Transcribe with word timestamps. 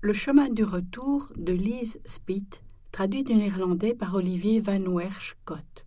Le 0.00 0.12
chemin 0.12 0.48
du 0.48 0.62
retour 0.62 1.32
de 1.34 1.52
Lise 1.52 1.98
Spitt, 2.04 2.62
traduit 2.92 3.24
du 3.24 3.34
néerlandais 3.34 3.94
par 3.94 4.14
Olivier 4.14 4.60
Van 4.60 4.78
Wersch-Kott. 4.78 5.86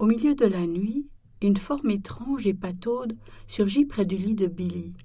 Au 0.00 0.06
milieu 0.06 0.34
de 0.34 0.46
la 0.46 0.66
nuit, 0.66 1.06
une 1.40 1.56
forme 1.58 1.90
étrange 1.90 2.44
et 2.44 2.54
pataude 2.54 3.16
surgit 3.46 3.84
près 3.84 4.04
du 4.04 4.16
lit 4.16 4.34
de 4.34 4.48
Billy. 4.48 4.96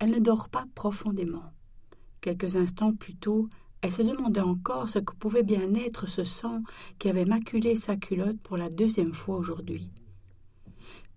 Elle 0.00 0.10
ne 0.10 0.18
dort 0.18 0.48
pas 0.48 0.66
profondément. 0.74 1.52
Quelques 2.20 2.56
instants 2.56 2.92
plus 2.92 3.14
tôt, 3.14 3.48
elle 3.80 3.92
se 3.92 4.02
demandait 4.02 4.40
encore 4.40 4.88
ce 4.88 4.98
que 4.98 5.14
pouvait 5.14 5.44
bien 5.44 5.72
être 5.74 6.08
ce 6.08 6.24
sang 6.24 6.60
qui 6.98 7.08
avait 7.08 7.24
maculé 7.24 7.76
sa 7.76 7.94
culotte 7.94 8.40
pour 8.40 8.56
la 8.56 8.68
deuxième 8.68 9.14
fois 9.14 9.36
aujourd'hui. 9.36 9.92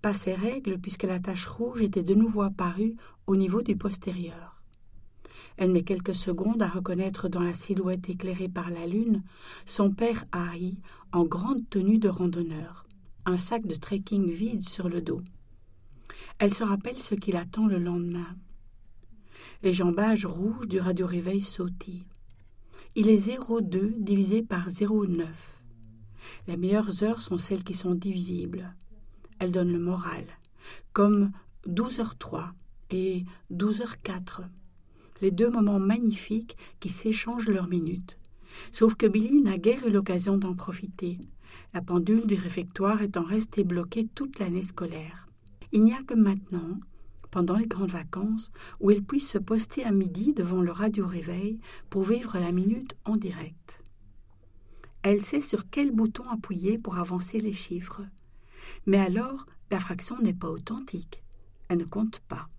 Pas 0.03 0.13
ses 0.13 0.35
règles, 0.35 0.77
puisque 0.77 1.01
la 1.01 1.19
tache 1.19 1.47
rouge 1.47 1.81
était 1.81 2.03
de 2.03 2.13
nouveau 2.13 2.43
apparue 2.43 2.95
au 3.25 3.35
niveau 3.35 3.63
du 3.63 3.75
postérieur. 3.75 4.50
Elle 5.57 5.71
met 5.71 5.83
quelques 5.83 6.15
secondes 6.15 6.61
à 6.61 6.67
reconnaître 6.67 7.29
dans 7.29 7.41
la 7.41 7.53
silhouette 7.53 8.09
éclairée 8.09 8.49
par 8.49 8.69
la 8.69 8.87
lune 8.87 9.23
son 9.65 9.91
père 9.91 10.25
Harry 10.31 10.81
en 11.11 11.23
grande 11.23 11.69
tenue 11.69 11.97
de 11.97 12.09
randonneur, 12.09 12.85
un 13.25 13.37
sac 13.37 13.65
de 13.67 13.75
trekking 13.75 14.29
vide 14.29 14.61
sur 14.61 14.89
le 14.89 15.01
dos. 15.01 15.21
Elle 16.39 16.53
se 16.53 16.63
rappelle 16.63 16.99
ce 16.99 17.15
qui 17.15 17.31
l'attend 17.31 17.67
le 17.67 17.77
lendemain. 17.77 18.35
Les 19.63 19.73
jambages 19.73 20.25
rouges 20.25 20.67
du 20.67 20.79
radio-réveil 20.79 21.41
sautillent. 21.41 22.05
Il 22.95 23.09
est 23.09 23.29
0,2 23.29 23.99
divisé 23.99 24.41
par 24.41 24.67
0,9. 24.67 25.27
Les 26.47 26.57
meilleures 26.57 27.03
heures 27.03 27.21
sont 27.21 27.37
celles 27.37 27.63
qui 27.63 27.73
sont 27.73 27.95
divisibles. 27.95 28.75
Elles 29.39 29.51
donnent 29.51 29.71
le 29.71 29.79
moral, 29.79 30.25
comme 30.93 31.31
12h03 31.67 32.51
et 32.89 33.25
12h04, 33.51 34.41
les 35.21 35.31
deux 35.31 35.49
moments 35.49 35.79
magnifiques 35.79 36.57
qui 36.79 36.89
s'échangent 36.89 37.49
leurs 37.49 37.67
minutes. 37.67 38.17
Sauf 38.71 38.95
que 38.95 39.05
Billy 39.05 39.41
n'a 39.41 39.57
guère 39.57 39.87
eu 39.87 39.91
l'occasion 39.91 40.37
d'en 40.37 40.55
profiter, 40.55 41.17
la 41.73 41.81
pendule 41.81 42.27
du 42.27 42.35
réfectoire 42.35 43.01
étant 43.01 43.23
restée 43.23 43.63
bloquée 43.63 44.07
toute 44.13 44.39
l'année 44.39 44.63
scolaire. 44.63 45.27
Il 45.71 45.83
n'y 45.83 45.93
a 45.93 46.03
que 46.03 46.15
maintenant 46.15 46.79
pendant 47.31 47.55
les 47.55 47.67
grandes 47.67 47.91
vacances, 47.91 48.51
où 48.79 48.91
elle 48.91 49.03
puisse 49.03 49.29
se 49.29 49.37
poster 49.37 49.83
à 49.85 49.91
midi 49.91 50.33
devant 50.33 50.61
le 50.61 50.71
radio-réveil 50.71 51.59
pour 51.89 52.03
vivre 52.03 52.37
la 52.37 52.51
minute 52.51 52.95
en 53.05 53.15
direct. 53.15 53.81
Elle 55.01 55.21
sait 55.21 55.41
sur 55.41 55.69
quel 55.69 55.91
bouton 55.91 56.29
appuyer 56.29 56.77
pour 56.77 56.97
avancer 56.97 57.39
les 57.39 57.53
chiffres. 57.53 58.01
Mais 58.85 58.99
alors, 58.99 59.47
la 59.71 59.79
fraction 59.79 60.19
n'est 60.19 60.35
pas 60.35 60.49
authentique. 60.49 61.23
Elle 61.69 61.79
ne 61.79 61.85
compte 61.85 62.19
pas. 62.27 62.49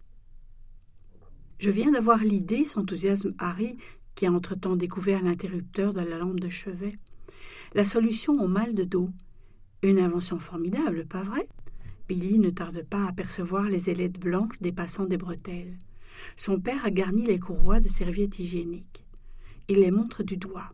Je 1.63 1.71
viens 1.71 1.93
d'avoir 1.93 2.19
l'idée, 2.19 2.65
s'enthousiasme 2.65 3.37
Harry, 3.39 3.77
qui 4.17 4.27
a 4.27 4.33
entre-temps 4.33 4.75
découvert 4.75 5.23
l'interrupteur 5.23 5.95
de 5.95 6.01
la 6.01 6.19
lampe 6.19 6.41
de 6.41 6.49
chevet. 6.49 6.99
La 7.73 7.85
solution 7.85 8.33
au 8.33 8.49
mal 8.49 8.75
de 8.75 8.83
dos. 8.83 9.11
Une 9.85 10.01
invention 10.01 10.41
formidable, 10.41 11.07
pas 11.07 11.23
vrai? 11.23 11.49
Billy 12.09 12.41
ne 12.41 12.51
tarde 12.51 12.85
pas 12.91 13.05
à 13.05 13.11
apercevoir 13.11 13.69
les 13.69 13.91
ailettes 13.91 14.19
blanches 14.19 14.61
dépassant 14.61 15.07
des 15.07 15.17
bretelles. 15.17 15.79
Son 16.35 16.59
père 16.59 16.85
a 16.85 16.91
garni 16.91 17.27
les 17.27 17.39
courroies 17.39 17.79
de 17.79 17.87
serviettes 17.87 18.41
hygiéniques. 18.41 19.07
Il 19.69 19.83
les 19.83 19.93
montre 19.93 20.25
du 20.25 20.39
doigt. 20.39 20.73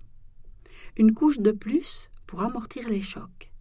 Une 0.96 1.12
couche 1.12 1.40
de 1.40 1.50
plus 1.50 2.08
pour 2.26 2.40
amortir 2.40 2.88
les 2.88 3.02
chocs. 3.02 3.52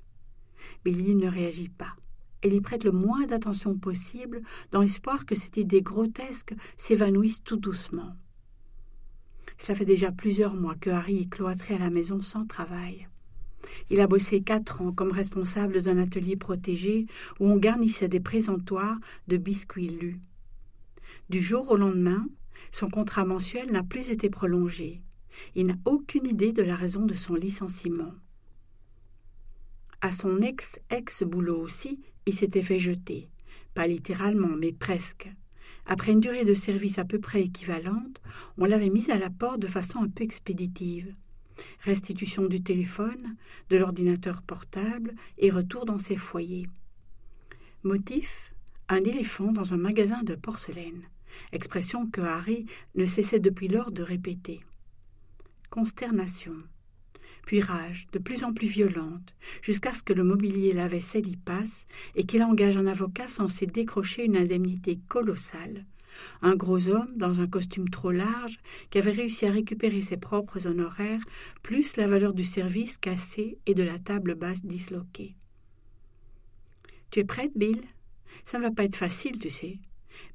Billy 0.86 1.14
ne 1.14 1.28
réagit 1.28 1.68
pas. 1.68 1.94
Elle 2.42 2.54
y 2.54 2.62
prête 2.62 2.84
le 2.84 2.92
moins 2.92 3.26
d'attention 3.26 3.78
possible 3.78 4.42
dans 4.72 4.82
l'espoir 4.82 5.26
que 5.26 5.36
cette 5.36 5.58
idée 5.58 5.82
grotesque 5.82 6.54
s'évanouisse 6.78 7.44
tout 7.44 7.58
doucement. 7.58 8.16
Cela 9.58 9.78
fait 9.78 9.86
déjà 9.86 10.12
plusieurs 10.12 10.54
mois 10.54 10.76
que 10.76 10.92
Harry 10.92 11.22
est 11.22 11.30
cloîtré 11.30 11.74
à 11.74 11.80
la 11.80 11.90
maison 11.90 12.22
sans 12.22 12.46
travail. 12.46 13.08
Il 13.90 14.00
a 14.00 14.08
bossé 14.08 14.42
quatre 14.42 14.82
ans 14.82 14.92
comme 14.92 15.12
responsable 15.12 15.82
d'un 15.82 15.98
atelier 15.98 16.36
protégé 16.38 17.08
où 17.40 17.48
on 17.48 17.58
garnissait 17.58 18.08
des 18.08 18.20
présentoirs 18.20 18.98
de 19.28 19.38
biscuits 19.38 19.90
lus. 19.90 20.22
Du 21.30 21.42
jour 21.42 21.70
au 21.72 21.76
lendemain, 21.76 22.28
son 22.72 22.90
contrat 22.90 23.26
mensuel 23.26 23.72
n'a 23.72 23.84
plus 23.84 24.10
été 24.10 24.30
prolongé. 24.30 25.02
Il 25.56 25.68
n'a 25.68 25.76
aucune 25.86 26.28
idée 26.28 26.54
de 26.54 26.64
la 26.64 26.76
raison 26.76 27.06
de 27.06 27.16
son 27.16 27.36
licenciement. 27.36 28.14
À 30.02 30.12
son 30.12 30.42
ex-ex-boulot 30.42 31.60
aussi, 31.60 32.00
il 32.26 32.36
s'était 32.36 32.64
fait 32.64 32.80
jeter. 32.80 33.30
Pas 33.74 33.88
littéralement, 33.88 34.56
mais 34.56 34.72
presque. 34.72 35.30
Après 35.86 36.12
une 36.12 36.20
durée 36.20 36.46
de 36.46 36.54
service 36.54 37.00
à 37.00 37.06
peu 37.06 37.20
près 37.20 37.44
équivalente, 37.44 38.22
on 38.58 38.66
l'avait 38.66 38.90
mis 38.90 39.10
à 39.10 39.18
la 39.18 39.30
porte 39.30 39.62
de 39.62 39.68
façon 39.68 40.00
un 40.00 40.10
peu 40.10 40.24
expéditive 40.24 41.14
restitution 41.82 42.46
du 42.46 42.62
téléphone, 42.62 43.36
de 43.70 43.78
l'ordinateur 43.78 44.42
portable 44.42 45.16
et 45.38 45.50
retour 45.50 45.86
dans 45.86 45.98
ses 45.98 46.18
foyers. 46.18 46.68
Motif 47.84 48.54
un 48.90 49.04
éléphant 49.04 49.52
dans 49.52 49.74
un 49.74 49.78
magasin 49.78 50.24
de 50.24 50.36
porcelaine, 50.36 51.04
expression 51.52 52.08
que 52.08 52.22
Harry 52.22 52.66
ne 52.96 53.06
cessait 53.06 53.40
depuis 53.40 53.68
lors 53.68 53.92
de 53.92 54.02
répéter. 54.02 54.62
Consternation, 55.70 56.56
puis 57.48 57.62
rage 57.62 58.08
de 58.12 58.20
plus 58.20 58.44
en 58.44 58.54
plus 58.54 58.68
violente, 58.68 59.34
jusqu'à 59.62 59.94
ce 59.94 60.04
que 60.04 60.12
le 60.12 60.26
mobilier 60.26 60.74
la 60.74 60.90
vaisselle 60.90 61.30
y 61.30 61.38
passe 61.38 61.88
et 62.16 62.26
qu'il 62.26 62.44
engage 62.44 62.76
un 62.76 62.88
avocat 62.88 63.30
censé 63.30 63.66
décrocher 63.66 64.26
une 64.26 64.36
indemnité 64.36 65.00
colossale, 65.08 65.86
un 66.42 66.58
gros 66.58 66.90
homme 66.90 67.16
dans 67.16 67.40
un 67.40 67.48
costume 67.48 67.88
trop 67.88 68.12
large 68.12 68.60
qui 68.90 68.98
avait 68.98 69.14
réussi 69.14 69.46
à 69.46 69.52
récupérer 69.52 70.02
ses 70.02 70.18
propres 70.18 70.68
honoraires, 70.68 71.24
plus 71.64 71.96
la 71.96 72.08
valeur 72.08 72.34
du 72.34 72.44
service 72.44 72.98
cassé 72.98 73.58
et 73.66 73.74
de 73.74 73.84
la 73.84 73.98
table 73.98 74.36
basse 74.36 74.66
disloquée. 74.66 75.38
Tu 77.12 77.22
es 77.22 77.24
prête, 77.24 77.54
Bill? 77.56 77.82
Ça 78.44 78.58
ne 78.58 78.64
va 78.64 78.72
pas 78.72 78.84
être 78.84 78.98
facile, 78.98 79.40
tu 79.40 79.52
sais. 79.52 79.80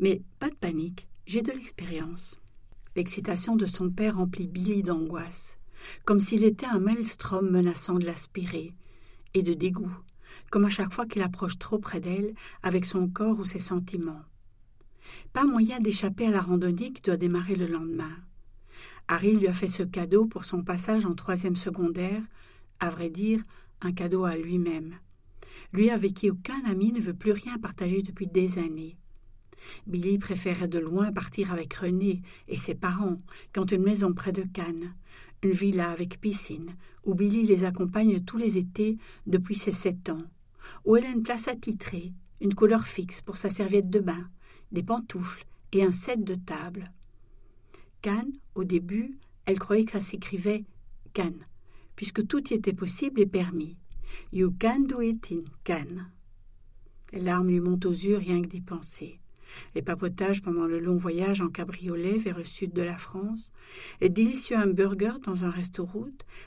Mais 0.00 0.22
pas 0.38 0.48
de 0.48 0.54
panique, 0.54 1.08
j'ai 1.26 1.42
de 1.42 1.52
l'expérience. 1.52 2.40
L'excitation 2.96 3.54
de 3.54 3.66
son 3.66 3.90
père 3.90 4.16
remplit 4.16 4.46
Billy 4.46 4.82
d'angoisse, 4.82 5.58
comme 6.04 6.20
s'il 6.20 6.44
était 6.44 6.66
un 6.66 6.78
maelstrom 6.78 7.50
menaçant 7.50 7.98
de 7.98 8.04
l'aspirer, 8.04 8.72
et 9.34 9.43
de 9.43 9.54
dégoût, 9.54 9.97
comme 10.50 10.65
à 10.65 10.70
chaque 10.70 10.93
fois 10.93 11.06
qu'il 11.06 11.22
approche 11.22 11.59
trop 11.59 11.78
près 11.78 12.00
d'elle 12.00 12.34
avec 12.62 12.84
son 12.84 13.09
corps 13.09 13.38
ou 13.38 13.47
ses 13.47 13.59
sentiments. 13.59 14.22
Pas 15.32 15.44
moyen 15.44 15.81
d'échapper 15.81 16.26
à 16.26 16.31
la 16.31 16.41
randonnée 16.41 16.92
qui 16.92 17.03
doit 17.03 17.16
démarrer 17.16 17.56
le 17.56 17.66
lendemain. 17.66 18.16
Harry 19.09 19.34
lui 19.34 19.48
a 19.48 19.53
fait 19.53 19.69
ce 19.69 19.82
cadeau 19.82 20.26
pour 20.26 20.44
son 20.44 20.62
passage 20.62 21.06
en 21.06 21.15
troisième 21.15 21.56
secondaire, 21.56 22.22
à 22.81 22.91
vrai 22.91 23.10
dire, 23.10 23.42
un 23.81 23.92
cadeau 23.92 24.25
à 24.25 24.37
lui-même. 24.37 24.94
Lui 25.72 25.91
avec 25.91 26.15
qui 26.15 26.31
aucun 26.31 26.62
ami 26.66 26.92
ne 26.92 27.00
veut 27.00 27.15
plus 27.15 27.32
rien 27.32 27.59
partager 27.59 28.03
depuis 28.03 28.26
des 28.26 28.59
années. 28.59 28.97
Billy 29.87 30.19
préférait 30.19 30.69
de 30.69 30.78
loin 30.78 31.12
partir 31.12 31.53
avec 31.53 31.75
René 31.75 32.22
et 32.48 32.56
ses 32.56 32.75
parents, 32.75 33.19
quand 33.53 33.71
une 33.71 33.82
maison 33.82 34.12
près 34.12 34.32
de 34.32 34.42
Cannes, 34.42 34.94
une 35.42 35.53
villa 35.53 35.91
avec 35.91 36.20
piscine, 36.20 36.76
où 37.04 37.14
Billy 37.14 37.44
les 37.44 37.64
accompagne 37.64 38.20
tous 38.20 38.38
les 38.38 38.58
étés 38.58 38.97
depuis 39.26 39.56
ses 39.56 39.72
sept 39.72 40.08
ans, 40.08 40.22
où 40.84 40.97
elle 40.97 41.06
a 41.06 41.10
une 41.10 41.22
place 41.22 41.48
attitrée, 41.48 42.12
une 42.41 42.54
couleur 42.54 42.86
fixe 42.86 43.22
pour 43.22 43.36
sa 43.36 43.50
serviette 43.50 43.91
de 43.91 44.00
bain, 44.00 44.28
des 44.70 44.82
pantoufles 44.82 45.44
et 45.72 45.84
un 45.84 45.92
set 45.92 46.22
de 46.22 46.34
table. 46.34 46.92
Cannes, 48.00 48.32
au 48.54 48.64
début, 48.64 49.16
elle 49.47 49.58
croyait 49.58 49.84
que 49.84 50.00
s'écrivait 50.00 50.64
Cannes, 51.12 51.44
puisque 51.97 52.26
tout 52.26 52.48
y 52.50 52.54
était 52.54 52.72
possible 52.72 53.20
et 53.20 53.26
permis. 53.26 53.76
You 54.32 54.54
can 54.60 54.80
do 54.80 55.00
it 55.00 55.30
in 55.30 55.41
Cannes. 55.64 56.10
Les 57.12 57.20
larmes 57.20 57.48
lui 57.48 57.60
montent 57.60 57.86
aux 57.86 57.91
yeux 57.91 58.16
rien 58.16 58.42
que 58.42 58.48
d'y 58.48 58.60
penser. 58.60 59.22
Les 59.74 59.82
papotages 59.82 60.42
pendant 60.42 60.66
le 60.66 60.80
long 60.80 60.98
voyage 60.98 61.40
en 61.40 61.48
cabriolet 61.48 62.18
vers 62.18 62.38
le 62.38 62.44
sud 62.44 62.72
de 62.72 62.82
la 62.82 62.98
France, 62.98 63.52
les 64.00 64.09
délicieux 64.09 64.56
hamburgers 64.56 65.21
dans 65.22 65.44
un 65.44 65.50
resto 65.50 65.88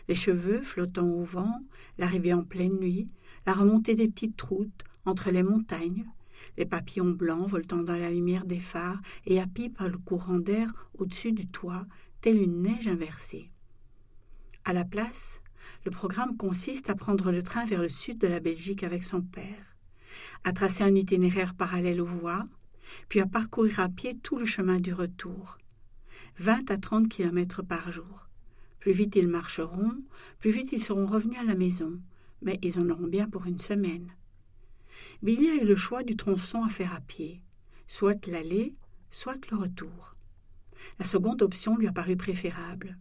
les 0.07 0.15
cheveux 0.15 0.61
flottant 0.61 1.07
au 1.07 1.23
vent, 1.23 1.61
l'arrivée 1.97 2.33
en 2.33 2.43
pleine 2.43 2.79
nuit, 2.79 3.09
la 3.45 3.53
remontée 3.53 3.95
des 3.95 4.07
petites 4.07 4.41
routes 4.41 4.83
entre 5.05 5.31
les 5.31 5.43
montagnes, 5.43 6.05
les 6.57 6.65
papillons 6.65 7.11
blancs 7.11 7.49
voltant 7.49 7.83
dans 7.83 7.95
la 7.95 8.11
lumière 8.11 8.45
des 8.45 8.59
phares 8.59 9.01
et 9.25 9.39
happis 9.39 9.69
par 9.69 9.87
le 9.87 9.97
courant 9.97 10.39
d'air 10.39 10.89
au-dessus 10.97 11.31
du 11.31 11.47
toit, 11.47 11.85
telle 12.21 12.41
une 12.41 12.61
neige 12.61 12.87
inversée. 12.87 13.51
À 14.63 14.73
la 14.73 14.85
place, 14.85 15.41
le 15.83 15.91
programme 15.91 16.37
consiste 16.37 16.89
à 16.89 16.95
prendre 16.95 17.31
le 17.31 17.43
train 17.43 17.65
vers 17.65 17.81
le 17.81 17.89
sud 17.89 18.17
de 18.17 18.27
la 18.27 18.39
Belgique 18.39 18.83
avec 18.83 19.03
son 19.03 19.21
père, 19.21 19.77
à 20.43 20.53
tracer 20.53 20.83
un 20.83 20.95
itinéraire 20.95 21.55
parallèle 21.55 22.01
aux 22.01 22.05
voies, 22.05 22.45
puis 23.09 23.19
à 23.19 23.25
parcourir 23.25 23.79
à 23.79 23.89
pied 23.89 24.17
tout 24.17 24.37
le 24.37 24.45
chemin 24.45 24.79
du 24.79 24.93
retour. 24.93 25.57
Vingt 26.37 26.69
à 26.69 26.77
trente 26.77 27.09
kilomètres 27.09 27.63
par 27.63 27.91
jour. 27.91 28.29
Plus 28.79 28.91
vite 28.91 29.15
ils 29.15 29.27
marcheront, 29.27 30.03
plus 30.39 30.51
vite 30.51 30.71
ils 30.71 30.83
seront 30.83 31.07
revenus 31.07 31.39
à 31.39 31.43
la 31.43 31.55
maison, 31.55 31.99
mais 32.41 32.59
ils 32.61 32.79
en 32.79 32.89
auront 32.89 33.07
bien 33.07 33.29
pour 33.29 33.45
une 33.45 33.59
semaine. 33.59 34.11
Billy 35.23 35.49
a 35.49 35.55
eu 35.55 35.65
le 35.65 35.75
choix 35.75 36.03
du 36.03 36.15
tronçon 36.15 36.63
à 36.63 36.69
faire 36.69 36.93
à 36.93 37.01
pied, 37.01 37.41
soit 37.87 38.27
l'aller, 38.27 38.75
soit 39.09 39.49
le 39.49 39.57
retour. 39.57 40.15
La 40.99 41.05
seconde 41.05 41.41
option 41.41 41.77
lui 41.77 41.87
apparut 41.87 42.17
préférable. 42.17 42.97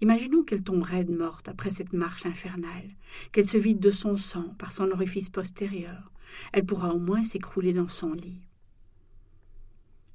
Imaginons 0.00 0.42
qu'elle 0.42 0.62
tombe 0.62 0.82
raide 0.82 1.10
morte 1.10 1.48
après 1.48 1.70
cette 1.70 1.92
marche 1.92 2.26
infernale, 2.26 2.90
qu'elle 3.32 3.46
se 3.46 3.58
vide 3.58 3.80
de 3.80 3.90
son 3.90 4.16
sang 4.16 4.54
par 4.58 4.72
son 4.72 4.90
orifice 4.90 5.30
postérieur. 5.30 6.10
Elle 6.52 6.66
pourra 6.66 6.94
au 6.94 6.98
moins 6.98 7.22
s'écrouler 7.22 7.72
dans 7.72 7.88
son 7.88 8.12
lit. 8.12 8.47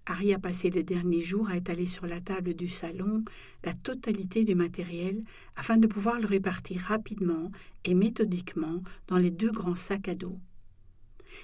Harry 0.05 0.33
a 0.33 0.39
passé 0.39 0.69
les 0.69 0.83
derniers 0.83 1.21
jours 1.21 1.49
à 1.49 1.55
étaler 1.55 1.87
sur 1.87 2.07
la 2.07 2.19
table 2.19 2.55
du 2.55 2.67
salon 2.67 3.23
la 3.63 3.73
totalité 3.73 4.43
du 4.43 4.53
matériel 4.53 5.23
afin 5.55 5.77
de 5.77 5.87
pouvoir 5.87 6.19
le 6.19 6.25
répartir 6.25 6.81
rapidement 6.81 7.51
et 7.85 7.93
méthodiquement 7.93 8.83
dans 9.07 9.17
les 9.17 9.31
deux 9.31 9.51
grands 9.51 9.75
sacs 9.75 10.09
à 10.09 10.15
dos. 10.15 10.37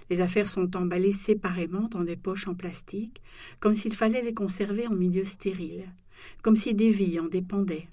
Les 0.10 0.22
affaires 0.22 0.50
sont 0.50 0.76
emballées 0.76 1.14
séparément 1.14 1.88
dans 1.88 2.04
des 2.04 2.18
poches 2.18 2.48
en 2.48 2.56
plastique, 2.56 3.22
comme 3.60 3.74
s'il 3.74 3.96
fallait 3.96 4.22
les 4.22 4.34
conserver 4.34 4.88
en 4.88 4.94
milieu 4.94 5.24
stérile, 5.26 5.94
comme 6.42 6.56
si 6.56 6.74
des 6.74 6.92
vies 6.92 7.20
en 7.20 7.28
dépendaient. 7.28 7.88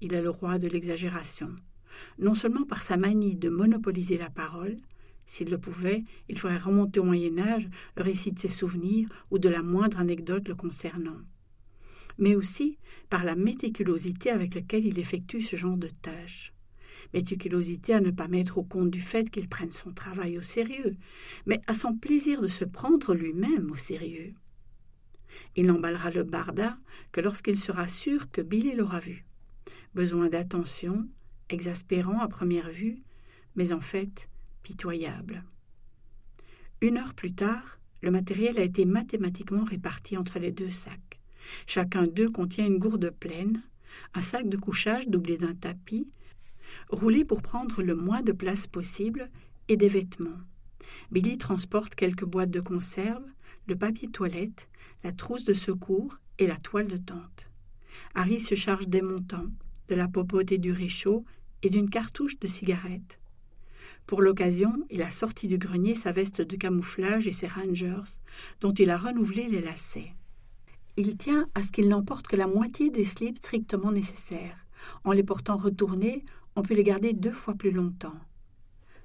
Il 0.00 0.14
est 0.14 0.22
le 0.22 0.30
roi 0.30 0.58
de 0.58 0.68
l'exagération, 0.68 1.54
non 2.18 2.34
seulement 2.34 2.64
par 2.64 2.80
sa 2.80 2.96
manie 2.96 3.36
de 3.36 3.48
monopoliser 3.48 4.18
la 4.18 4.30
parole, 4.30 4.76
s'il 5.30 5.48
le 5.48 5.58
pouvait, 5.58 6.02
il 6.28 6.36
ferait 6.36 6.58
remonter 6.58 6.98
au 6.98 7.04
Moyen 7.04 7.38
Âge 7.38 7.68
le 7.96 8.02
récit 8.02 8.32
de 8.32 8.40
ses 8.40 8.48
souvenirs 8.48 9.08
ou 9.30 9.38
de 9.38 9.48
la 9.48 9.62
moindre 9.62 10.00
anecdote 10.00 10.48
le 10.48 10.56
concernant, 10.56 11.20
mais 12.18 12.34
aussi 12.34 12.78
par 13.10 13.24
la 13.24 13.36
méticulosité 13.36 14.30
avec 14.30 14.56
laquelle 14.56 14.84
il 14.84 14.98
effectue 14.98 15.40
ce 15.40 15.54
genre 15.54 15.76
de 15.76 15.86
tâches. 16.02 16.52
Méticulosité 17.14 17.94
à 17.94 18.00
ne 18.00 18.10
pas 18.10 18.26
mettre 18.26 18.58
au 18.58 18.64
compte 18.64 18.90
du 18.90 19.00
fait 19.00 19.30
qu'il 19.30 19.48
prenne 19.48 19.70
son 19.70 19.92
travail 19.92 20.36
au 20.36 20.42
sérieux, 20.42 20.96
mais 21.46 21.60
à 21.68 21.74
son 21.74 21.94
plaisir 21.96 22.42
de 22.42 22.48
se 22.48 22.64
prendre 22.64 23.14
lui-même 23.14 23.70
au 23.70 23.76
sérieux. 23.76 24.34
Il 25.54 25.66
n'emballera 25.66 26.10
le 26.10 26.24
barda 26.24 26.76
que 27.12 27.20
lorsqu'il 27.20 27.56
sera 27.56 27.86
sûr 27.86 28.32
que 28.32 28.40
Billy 28.40 28.74
l'aura 28.74 28.98
vu 28.98 29.24
besoin 29.94 30.28
d'attention, 30.28 31.08
exaspérant 31.50 32.18
à 32.18 32.26
première 32.26 32.72
vue, 32.72 33.04
mais 33.54 33.72
en 33.72 33.80
fait 33.80 34.28
pitoyable. 34.62 35.44
Une 36.80 36.96
heure 36.96 37.14
plus 37.14 37.34
tard, 37.34 37.78
le 38.02 38.10
matériel 38.10 38.58
a 38.58 38.62
été 38.62 38.84
mathématiquement 38.84 39.64
réparti 39.64 40.16
entre 40.16 40.38
les 40.38 40.52
deux 40.52 40.70
sacs. 40.70 41.20
Chacun 41.66 42.06
d'eux 42.06 42.30
contient 42.30 42.66
une 42.66 42.78
gourde 42.78 43.10
pleine, 43.10 43.62
un 44.14 44.20
sac 44.20 44.48
de 44.48 44.56
couchage 44.56 45.08
doublé 45.08 45.36
d'un 45.36 45.54
tapis, 45.54 46.08
roulé 46.88 47.24
pour 47.24 47.42
prendre 47.42 47.82
le 47.82 47.94
moins 47.94 48.22
de 48.22 48.32
place 48.32 48.66
possible, 48.66 49.30
et 49.68 49.76
des 49.76 49.88
vêtements. 49.88 50.40
Billy 51.12 51.38
transporte 51.38 51.94
quelques 51.94 52.24
boîtes 52.24 52.50
de 52.50 52.60
conserve, 52.60 53.24
le 53.68 53.76
papier 53.76 54.08
toilette, 54.08 54.68
la 55.04 55.12
trousse 55.12 55.44
de 55.44 55.52
secours 55.52 56.18
et 56.38 56.48
la 56.48 56.56
toile 56.56 56.88
de 56.88 56.96
tente. 56.96 57.46
Harry 58.14 58.40
se 58.40 58.56
charge 58.56 58.88
des 58.88 59.00
montants, 59.00 59.44
de 59.88 59.94
la 59.94 60.08
popote 60.08 60.50
et 60.50 60.58
du 60.58 60.72
réchaud 60.72 61.24
et 61.62 61.70
d'une 61.70 61.88
cartouche 61.88 62.38
de 62.40 62.48
cigarette. 62.48 63.19
Pour 64.06 64.22
l'occasion, 64.22 64.72
il 64.90 65.02
a 65.02 65.10
sorti 65.10 65.46
du 65.46 65.58
grenier 65.58 65.94
sa 65.94 66.12
veste 66.12 66.40
de 66.40 66.56
camouflage 66.56 67.26
et 67.26 67.32
ses 67.32 67.46
rangers, 67.46 68.02
dont 68.60 68.72
il 68.72 68.90
a 68.90 68.98
renouvelé 68.98 69.48
les 69.48 69.60
lacets. 69.60 70.14
Il 70.96 71.16
tient 71.16 71.48
à 71.54 71.62
ce 71.62 71.70
qu'il 71.70 71.88
n'emporte 71.88 72.26
que 72.26 72.36
la 72.36 72.46
moitié 72.46 72.90
des 72.90 73.04
slips 73.04 73.38
strictement 73.38 73.92
nécessaires. 73.92 74.66
En 75.04 75.12
les 75.12 75.22
portant 75.22 75.56
retournés, 75.56 76.24
on 76.56 76.62
peut 76.62 76.74
les 76.74 76.84
garder 76.84 77.12
deux 77.12 77.32
fois 77.32 77.54
plus 77.54 77.70
longtemps. 77.70 78.18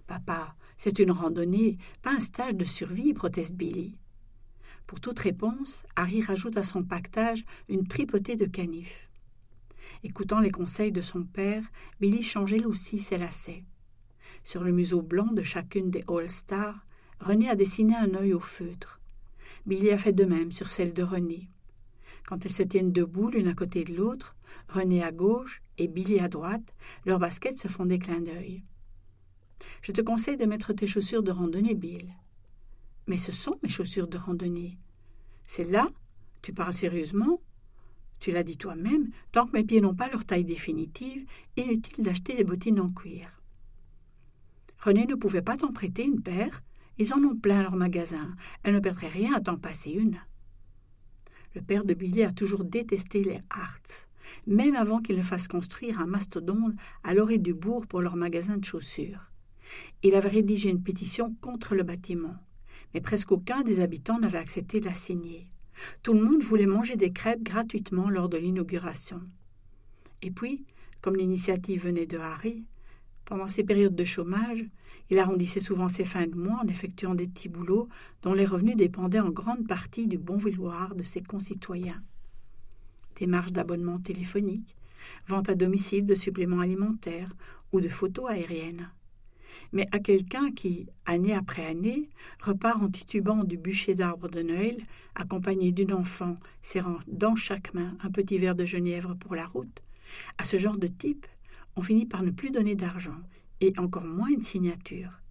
Papa, 0.08 0.56
c'est 0.78 1.00
une 1.00 1.12
randonnée, 1.12 1.78
pas 2.02 2.12
un 2.12 2.20
stage 2.20 2.56
de 2.56 2.66
survie, 2.66 3.14
proteste 3.14 3.56
Billy. 3.56 3.98
Pour 4.88 5.00
toute 5.00 5.20
réponse, 5.20 5.84
Harry 5.96 6.22
rajoute 6.22 6.58
à 6.58 6.64
son 6.64 6.84
pactage 6.84 7.44
une 7.70 7.88
tripotée 7.88 8.36
de 8.36 8.46
canifs. 8.46 9.10
Écoutant 10.04 10.40
les 10.40 10.52
conseils 10.52 10.92
de 10.92 11.02
son 11.02 11.24
père, 11.24 11.64
Billy 12.00 12.24
changeait 12.24 12.66
aussi 12.66 13.00
ses 13.00 13.18
lacets. 13.18 13.64
Sur 14.46 14.64
le 14.64 14.72
museau 14.72 15.02
blanc 15.02 15.32
de 15.32 15.42
chacune 15.42 15.90
des 15.90 16.04
All-Stars, 16.08 16.86
René 17.20 17.50
a 17.50 17.56
dessiné 17.56 17.96
un 17.96 18.14
œil 18.14 18.36
au 18.36 18.40
feutre. 18.40 19.02
Billy 19.66 19.90
a 19.90 19.98
fait 19.98 20.14
de 20.14 20.24
même 20.24 20.52
sur 20.52 20.70
celle 20.70 20.94
de 20.94 21.02
René. 21.02 21.50
Quand 22.28 22.46
elles 22.46 22.54
se 22.54 22.62
tiennent 22.62 22.92
debout 22.92 23.32
l'une 23.32 23.48
à 23.48 23.56
côté 23.56 23.84
de 23.84 23.96
l'autre, 23.96 24.36
René 24.70 25.04
à 25.04 25.12
gauche 25.12 25.64
et 25.80 25.88
Billy 25.88 26.20
à 26.20 26.28
droite, 26.28 26.76
leurs 27.08 27.18
baskets 27.18 27.58
se 27.58 27.68
font 27.68 27.88
des 27.88 27.98
clins 27.98 28.22
d'œil. 28.22 28.64
Je 29.82 29.92
te 29.92 30.02
conseille 30.02 30.38
de 30.38 30.46
mettre 30.46 30.74
tes 30.74 30.86
chaussures 30.86 31.24
de 31.24 31.32
randonnée, 31.32 31.74
Bill. 31.74 32.14
Mais 33.08 33.18
ce 33.18 33.32
sont 33.32 33.58
mes 33.64 33.70
chaussures 33.70 34.08
de 34.08 34.20
randonnée. 34.20 34.78
C'est 35.48 35.64
là 35.64 35.90
Tu 36.44 36.54
parles 36.54 36.76
sérieusement? 36.76 37.42
Tu 38.20 38.32
l'as 38.32 38.44
dit 38.44 38.58
toi-même, 38.58 39.10
tant 39.32 39.48
que 39.48 39.54
mes 39.54 39.64
pieds 39.64 39.82
n'ont 39.82 39.96
pas 39.96 40.10
leur 40.10 40.24
taille 40.24 40.46
définitive, 40.46 41.26
inutile 41.58 42.04
d'acheter 42.04 42.36
des 42.36 42.44
bottines 42.44 42.80
en 42.80 42.92
cuir. 42.92 43.35
René 44.86 45.06
ne 45.06 45.16
pouvait 45.16 45.42
pas 45.42 45.58
t'en 45.58 45.72
prêter 45.72 46.06
une 46.06 46.22
paire. 46.22 46.64
Ils 46.98 47.14
en 47.14 47.24
ont 47.24 47.36
plein 47.36 47.62
leur 47.62 47.76
magasin. 47.76 48.36
Elle 48.64 48.76
ne 48.76 48.80
perdrait 48.80 49.10
rien 49.10 49.34
à 49.34 49.42
t'en 49.42 49.58
passer 49.58 49.92
une. 49.92 50.20
Le 51.56 51.62
père 51.62 51.86
de 51.86 51.94
Billy 51.94 52.24
a 52.24 52.32
toujours 52.32 52.64
détesté 52.64 53.24
les 53.24 53.40
Harts, 53.50 54.08
même 54.48 54.76
avant 54.76 55.02
qu'ils 55.02 55.18
ne 55.18 55.24
fassent 55.24 55.48
construire 55.48 56.00
un 56.00 56.06
mastodonte 56.06 56.76
à 57.04 57.14
l'orée 57.14 57.38
du 57.38 57.54
bourg 57.54 57.88
pour 57.88 58.02
leur 58.02 58.16
magasin 58.16 58.58
de 58.58 58.66
chaussures. 58.66 59.32
Il 60.04 60.16
avait 60.16 60.30
rédigé 60.30 60.70
une 60.70 60.84
pétition 60.84 61.36
contre 61.42 61.76
le 61.76 61.84
bâtiment 61.84 62.36
mais 62.96 63.02
presque 63.02 63.34
aucun 63.34 63.62
des 63.62 63.82
habitants 63.82 64.20
n'avait 64.20 64.38
accepté 64.38 64.80
de 64.80 64.86
la 64.86 64.94
signer. 64.94 65.50
Tout 66.02 66.14
le 66.14 66.22
monde 66.22 66.42
voulait 66.42 66.66
manger 66.66 66.96
des 66.96 67.12
crêpes 67.12 67.44
gratuitement 67.44 68.10
lors 68.10 68.30
de 68.30 68.38
l'inauguration. 68.38 69.22
Et 70.22 70.32
puis, 70.32 70.66
comme 71.02 71.18
l'initiative 71.18 71.84
venait 71.84 72.06
de 72.06 72.18
Harry, 72.18 72.64
pendant 73.26 73.48
ces 73.48 73.64
périodes 73.64 73.96
de 73.96 74.04
chômage, 74.04 74.66
il 75.10 75.20
arrondissait 75.20 75.60
souvent 75.60 75.90
ses 75.90 76.06
fins 76.06 76.28
de 76.28 76.36
mois 76.36 76.62
en 76.64 76.68
effectuant 76.68 77.16
des 77.16 77.28
petits 77.28 77.50
boulots 77.50 77.90
dont 78.22 78.34
les 78.34 78.46
revenus 78.46 78.76
dépendaient 78.76 79.20
en 79.20 79.30
grande 79.30 79.68
partie 79.68 80.08
du 80.08 80.18
bon 80.18 80.38
vouloir 80.38 80.96
de 80.96 81.04
ses 81.04 81.22
concitoyens. 81.22 82.02
Démarches 83.20 83.52
d'abonnement 83.52 84.00
téléphonique, 84.00 84.76
vente 85.28 85.50
à 85.50 85.56
domicile 85.56 86.06
de 86.06 86.16
suppléments 86.16 86.62
alimentaires 86.62 87.34
ou 87.72 87.82
de 87.82 87.90
photos 87.90 88.30
aériennes 88.30 88.90
mais 89.72 89.88
à 89.92 90.00
quelqu'un 90.00 90.52
qui, 90.52 90.88
année 91.06 91.34
après 91.34 91.66
année, 91.66 92.10
repart 92.42 92.82
en 92.82 92.90
titubant 92.90 93.44
du 93.44 93.58
bûcher 93.58 93.96
d'arbre 93.96 94.28
de 94.30 94.42
Noël, 94.42 94.78
accompagné 95.16 95.72
d'une 95.72 95.94
enfant 95.94 96.38
serrant 96.62 96.98
dans 97.08 97.36
chaque 97.36 97.74
main 97.74 97.98
un 98.04 98.12
petit 98.12 98.38
verre 98.38 98.56
de 98.56 98.66
genièvre 98.66 99.16
pour 99.16 99.36
la 99.36 99.46
route, 99.46 99.82
à 100.38 100.44
ce 100.44 100.58
genre 100.58 100.78
de 100.78 100.88
type, 100.88 101.28
on 101.76 101.82
finit 101.82 102.06
par 102.06 102.24
ne 102.24 102.32
plus 102.32 102.52
donner 102.52 102.76
d'argent, 102.76 103.22
et 103.62 103.74
encore 103.78 104.06
moins 104.06 104.30
une 104.30 104.44
signature. 104.44 105.22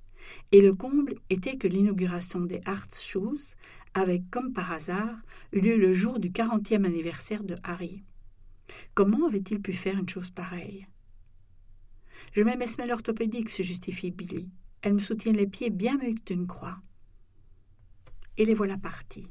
Et 0.53 0.61
le 0.61 0.75
comble 0.75 1.17
était 1.31 1.57
que 1.57 1.69
l'inauguration 1.69 2.41
des 2.41 2.61
Arts 2.65 2.95
Shoes 2.95 3.55
avait, 3.95 4.23
comme 4.31 4.53
par 4.53 4.73
hasard, 4.73 5.17
eu 5.53 5.61
lieu 5.61 5.77
le 5.77 5.93
jour 5.93 6.19
du 6.19 6.33
quarantième 6.33 6.85
anniversaire 6.85 7.45
de 7.45 7.57
Harry. 7.63 8.03
Comment 8.95 9.27
avait-il 9.27 9.61
pu 9.61 9.73
faire 9.73 9.99
une 9.99 10.09
chose 10.09 10.31
pareille? 10.31 10.87
Je 12.33 12.43
mets 12.43 12.57
mes 12.57 12.67
semelles 12.67 12.93
orthopédiques, 12.93 13.51
se 13.51 13.63
justifie 13.63 14.11
Billy. 14.11 14.51
Elles 14.83 14.95
me 14.95 14.99
soutiennent 14.99 15.37
les 15.37 15.47
pieds 15.47 15.71
bien 15.71 15.97
mieux 15.97 16.15
que 16.15 16.35
une 16.35 16.47
croix. 16.47 16.79
Et 18.37 18.45
les 18.45 18.55
voilà 18.55 18.77
partis. 18.77 19.31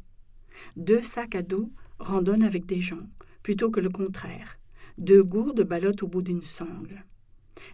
Deux 0.77 1.01
sacs 1.01 1.35
à 1.35 1.41
dos 1.41 1.71
randonnent 1.99 2.43
avec 2.43 2.65
des 2.65 2.81
gens, 2.81 3.09
plutôt 3.41 3.69
que 3.69 3.79
le 3.79 3.89
contraire. 3.89 4.57
Deux 4.97 5.23
gourdes 5.23 5.63
ballottent 5.63 6.03
au 6.03 6.07
bout 6.07 6.21
d'une 6.21 6.43
sangle. 6.43 7.03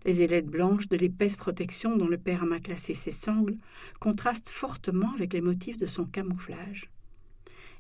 Les 0.06 0.22
ailettes 0.22 0.48
blanches 0.48 0.88
de 0.88 0.96
l'épaisse 0.96 1.36
protection 1.36 1.98
dont 1.98 2.08
le 2.08 2.18
père 2.18 2.44
a 2.44 2.46
matelassé 2.46 2.94
ses 2.94 3.12
sangles 3.12 3.58
contrastent 4.00 4.50
fortement 4.50 5.14
avec 5.14 5.34
les 5.34 5.42
motifs 5.42 5.78
de 5.78 5.88
son 5.88 6.06
camouflage. 6.06 6.90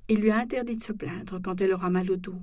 Il 0.09 0.19
lui 0.19 0.31
a 0.31 0.37
interdit 0.37 0.75
de 0.75 0.83
se 0.83 0.91
plaindre 0.91 1.39
quand 1.41 1.61
elle 1.61 1.73
aura 1.73 1.89
mal 1.89 2.11
au 2.11 2.17
dos, 2.17 2.41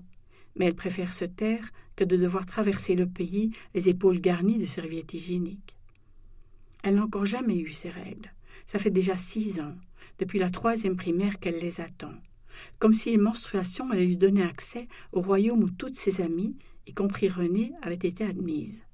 mais 0.54 0.66
elle 0.66 0.74
préfère 0.74 1.12
se 1.12 1.24
taire 1.26 1.70
que 1.96 2.04
de 2.04 2.16
devoir 2.16 2.46
traverser 2.46 2.94
le 2.94 3.06
pays 3.06 3.50
les 3.74 3.88
épaules 3.88 4.20
garnies 4.20 4.58
de 4.58 4.66
serviettes 4.66 5.12
hygiéniques. 5.12 5.76
Elle 6.82 6.94
n'a 6.94 7.04
encore 7.04 7.26
jamais 7.26 7.58
eu 7.58 7.72
ces 7.72 7.90
règles. 7.90 8.32
Ça 8.64 8.78
fait 8.78 8.90
déjà 8.90 9.18
six 9.18 9.60
ans, 9.60 9.74
depuis 10.18 10.38
la 10.38 10.50
troisième 10.50 10.96
primaire 10.96 11.38
qu'elle 11.38 11.58
les 11.58 11.80
attend, 11.80 12.14
comme 12.78 12.94
si 12.94 13.10
les 13.10 13.18
menstruations 13.18 13.90
allaient 13.90 14.06
lui 14.06 14.16
donner 14.16 14.42
accès 14.42 14.88
au 15.12 15.20
royaume 15.20 15.62
où 15.62 15.70
toutes 15.70 15.96
ses 15.96 16.20
amies, 16.20 16.56
y 16.86 16.94
compris 16.94 17.28
Renée, 17.28 17.72
avaient 17.82 17.94
été 17.94 18.24
admises. 18.24 18.84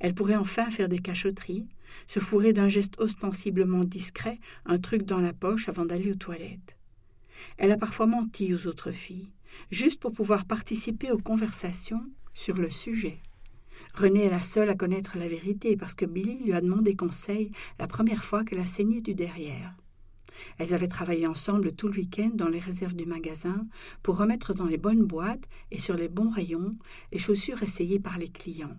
Elle 0.00 0.14
pourrait 0.14 0.36
enfin 0.36 0.70
faire 0.70 0.88
des 0.88 0.98
cachotteries, 0.98 1.66
se 2.06 2.20
fourrer 2.20 2.52
d'un 2.52 2.68
geste 2.68 3.00
ostensiblement 3.00 3.84
discret 3.84 4.38
un 4.64 4.78
truc 4.78 5.02
dans 5.02 5.20
la 5.20 5.32
poche 5.32 5.68
avant 5.68 5.84
d'aller 5.84 6.12
aux 6.12 6.16
toilettes. 6.16 6.76
Elle 7.58 7.72
a 7.72 7.76
parfois 7.76 8.06
menti 8.06 8.54
aux 8.54 8.66
autres 8.66 8.92
filles, 8.92 9.30
juste 9.70 10.00
pour 10.00 10.12
pouvoir 10.12 10.44
participer 10.44 11.10
aux 11.10 11.18
conversations 11.18 12.02
sur 12.32 12.56
le 12.56 12.70
sujet. 12.70 13.20
Renée 13.94 14.24
est 14.24 14.30
la 14.30 14.42
seule 14.42 14.70
à 14.70 14.74
connaître 14.74 15.18
la 15.18 15.28
vérité 15.28 15.76
parce 15.76 15.94
que 15.94 16.06
Billy 16.06 16.44
lui 16.44 16.54
a 16.54 16.60
demandé 16.60 16.96
conseil 16.96 17.50
la 17.78 17.86
première 17.86 18.24
fois 18.24 18.44
qu'elle 18.44 18.60
a 18.60 18.66
saigné 18.66 19.02
du 19.02 19.14
derrière. 19.14 19.74
Elles 20.58 20.74
avaient 20.74 20.88
travaillé 20.88 21.26
ensemble 21.26 21.74
tout 21.74 21.88
le 21.88 21.94
week-end 21.94 22.30
dans 22.34 22.48
les 22.48 22.60
réserves 22.60 22.94
du 22.94 23.06
magasin 23.06 23.60
pour 24.02 24.16
remettre 24.16 24.54
dans 24.54 24.66
les 24.66 24.78
bonnes 24.78 25.04
boîtes 25.04 25.48
et 25.70 25.78
sur 25.78 25.96
les 25.96 26.08
bons 26.08 26.30
rayons 26.30 26.70
les 27.12 27.18
chaussures 27.18 27.62
essayées 27.62 28.00
par 28.00 28.18
les 28.18 28.30
clients. 28.30 28.76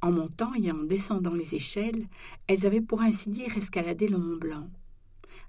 En 0.00 0.10
montant 0.10 0.52
et 0.54 0.70
en 0.70 0.82
descendant 0.82 1.34
les 1.34 1.54
échelles, 1.54 2.06
elles 2.46 2.66
avaient 2.66 2.80
pour 2.80 3.02
ainsi 3.02 3.30
dire 3.30 3.56
escaladé 3.56 4.08
le 4.08 4.18
Mont 4.18 4.36
Blanc. 4.36 4.68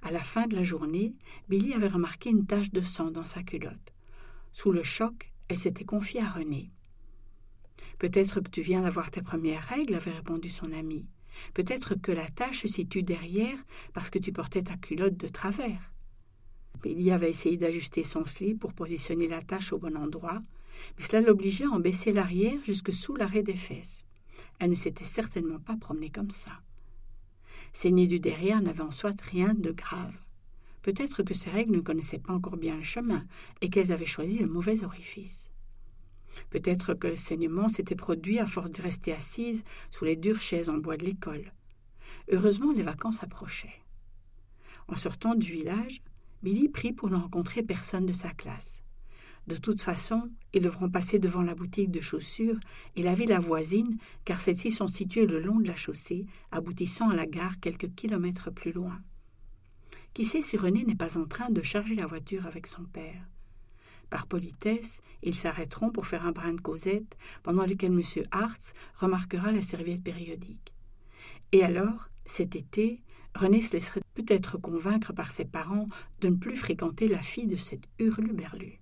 À 0.03 0.11
la 0.11 0.21
fin 0.21 0.47
de 0.47 0.55
la 0.55 0.63
journée, 0.63 1.15
Billy 1.49 1.73
avait 1.73 1.87
remarqué 1.87 2.29
une 2.29 2.45
tache 2.45 2.71
de 2.71 2.81
sang 2.81 3.09
dans 3.09 3.25
sa 3.25 3.41
culotte. 3.41 3.93
Sous 4.51 4.71
le 4.71 4.83
choc, 4.83 5.31
elle 5.47 5.57
s'était 5.57 5.85
confiée 5.85 6.21
à 6.21 6.29
René. 6.29 6.69
Peut-être 7.99 8.41
que 8.41 8.49
tu 8.49 8.61
viens 8.61 8.81
d'avoir 8.81 9.11
tes 9.11 9.21
premières 9.21 9.63
règles, 9.63 9.95
avait 9.95 10.11
répondu 10.11 10.49
son 10.49 10.71
ami. 10.73 11.07
Peut-être 11.53 11.95
que 11.95 12.11
la 12.11 12.27
tache 12.29 12.61
se 12.61 12.67
situe 12.67 13.03
derrière 13.03 13.57
parce 13.93 14.09
que 14.09 14.19
tu 14.19 14.31
portais 14.31 14.63
ta 14.63 14.77
culotte 14.77 15.17
de 15.17 15.27
travers. 15.27 15.91
Billy 16.81 17.11
avait 17.11 17.29
essayé 17.29 17.57
d'ajuster 17.57 18.03
son 18.03 18.25
slip 18.25 18.59
pour 18.59 18.73
positionner 18.73 19.27
la 19.27 19.41
tache 19.41 19.71
au 19.71 19.77
bon 19.77 19.95
endroit, 19.95 20.39
mais 20.97 21.05
cela 21.05 21.21
l'obligeait 21.21 21.65
à 21.65 21.69
en 21.69 21.79
baisser 21.79 22.11
l'arrière 22.11 22.59
jusque 22.65 22.93
sous 22.93 23.15
l'arrêt 23.15 23.43
des 23.43 23.55
fesses. 23.55 24.05
Elle 24.59 24.71
ne 24.71 24.75
s'était 24.75 25.05
certainement 25.05 25.59
pas 25.59 25.77
promenée 25.77 26.09
comme 26.09 26.31
ça. 26.31 26.51
Saigner 27.71 28.07
du 28.07 28.19
derrière 28.19 28.61
n'avait 28.61 28.81
en 28.81 28.91
soi 28.91 29.13
rien 29.31 29.53
de 29.53 29.71
grave. 29.71 30.17
Peut-être 30.81 31.23
que 31.23 31.33
ses 31.33 31.49
règles 31.49 31.75
ne 31.75 31.79
connaissaient 31.79 32.19
pas 32.19 32.33
encore 32.33 32.57
bien 32.57 32.75
le 32.75 32.83
chemin 32.83 33.25
et 33.61 33.69
qu'elles 33.69 33.93
avaient 33.93 34.05
choisi 34.05 34.39
le 34.39 34.47
mauvais 34.47 34.83
orifice. 34.83 35.49
Peut-être 36.49 36.93
que 36.93 37.07
le 37.07 37.15
saignement 37.15 37.67
s'était 37.67 37.95
produit 37.95 38.39
à 38.39 38.45
force 38.45 38.71
de 38.71 38.81
rester 38.81 39.13
assise 39.13 39.63
sous 39.91 40.05
les 40.05 40.15
dures 40.15 40.41
chaises 40.41 40.69
en 40.69 40.77
bois 40.77 40.97
de 40.97 41.05
l'école. 41.05 41.51
Heureusement, 42.31 42.71
les 42.71 42.83
vacances 42.83 43.23
approchaient. 43.23 43.81
En 44.87 44.95
sortant 44.95 45.35
du 45.35 45.51
village, 45.51 46.01
Billy 46.41 46.69
prit 46.69 46.93
pour 46.93 47.09
ne 47.09 47.15
rencontrer 47.15 47.63
personne 47.63 48.05
de 48.05 48.13
sa 48.13 48.31
classe. 48.31 48.81
De 49.47 49.57
toute 49.57 49.81
façon, 49.81 50.29
ils 50.53 50.61
devront 50.61 50.89
passer 50.89 51.19
devant 51.19 51.41
la 51.41 51.55
boutique 51.55 51.91
de 51.91 51.99
chaussures 51.99 52.59
et 52.95 53.03
la 53.03 53.13
ville 53.13 53.37
voisine, 53.39 53.97
car 54.23 54.39
celles-ci 54.39 54.71
sont 54.71 54.87
situées 54.87 55.25
le 55.25 55.39
long 55.39 55.59
de 55.59 55.67
la 55.67 55.75
chaussée, 55.75 56.25
aboutissant 56.51 57.09
à 57.09 57.15
la 57.15 57.25
gare 57.25 57.59
quelques 57.59 57.93
kilomètres 57.93 58.51
plus 58.51 58.71
loin. 58.71 59.01
Qui 60.13 60.25
sait 60.25 60.41
si 60.41 60.57
René 60.57 60.85
n'est 60.85 60.95
pas 60.95 61.17
en 61.17 61.25
train 61.25 61.49
de 61.49 61.61
charger 61.61 61.95
la 61.95 62.05
voiture 62.05 62.45
avec 62.45 62.67
son 62.67 62.83
père? 62.83 63.27
Par 64.13 64.27
politesse, 64.27 65.01
ils 65.23 65.33
s'arrêteront 65.33 65.89
pour 65.89 66.05
faire 66.05 66.27
un 66.27 66.33
brin 66.33 66.53
de 66.53 66.61
causette, 66.61 67.17
pendant 67.41 67.65
lequel 67.65 67.91
M. 67.93 68.03
Hartz 68.29 68.75
remarquera 68.97 69.51
la 69.51 69.63
serviette 69.63 70.03
périodique. 70.03 70.75
Et 71.51 71.63
alors, 71.63 72.09
cet 72.23 72.55
été, 72.55 73.01
René 73.33 73.63
se 73.63 73.73
laisserait 73.73 74.03
peut-être 74.13 74.59
convaincre 74.59 75.13
par 75.13 75.31
ses 75.31 75.45
parents 75.45 75.87
de 76.21 76.27
ne 76.27 76.35
plus 76.35 76.55
fréquenter 76.55 77.07
la 77.07 77.23
fille 77.23 77.47
de 77.47 77.55
cet 77.55 77.85
hurluberlu. 77.97 78.79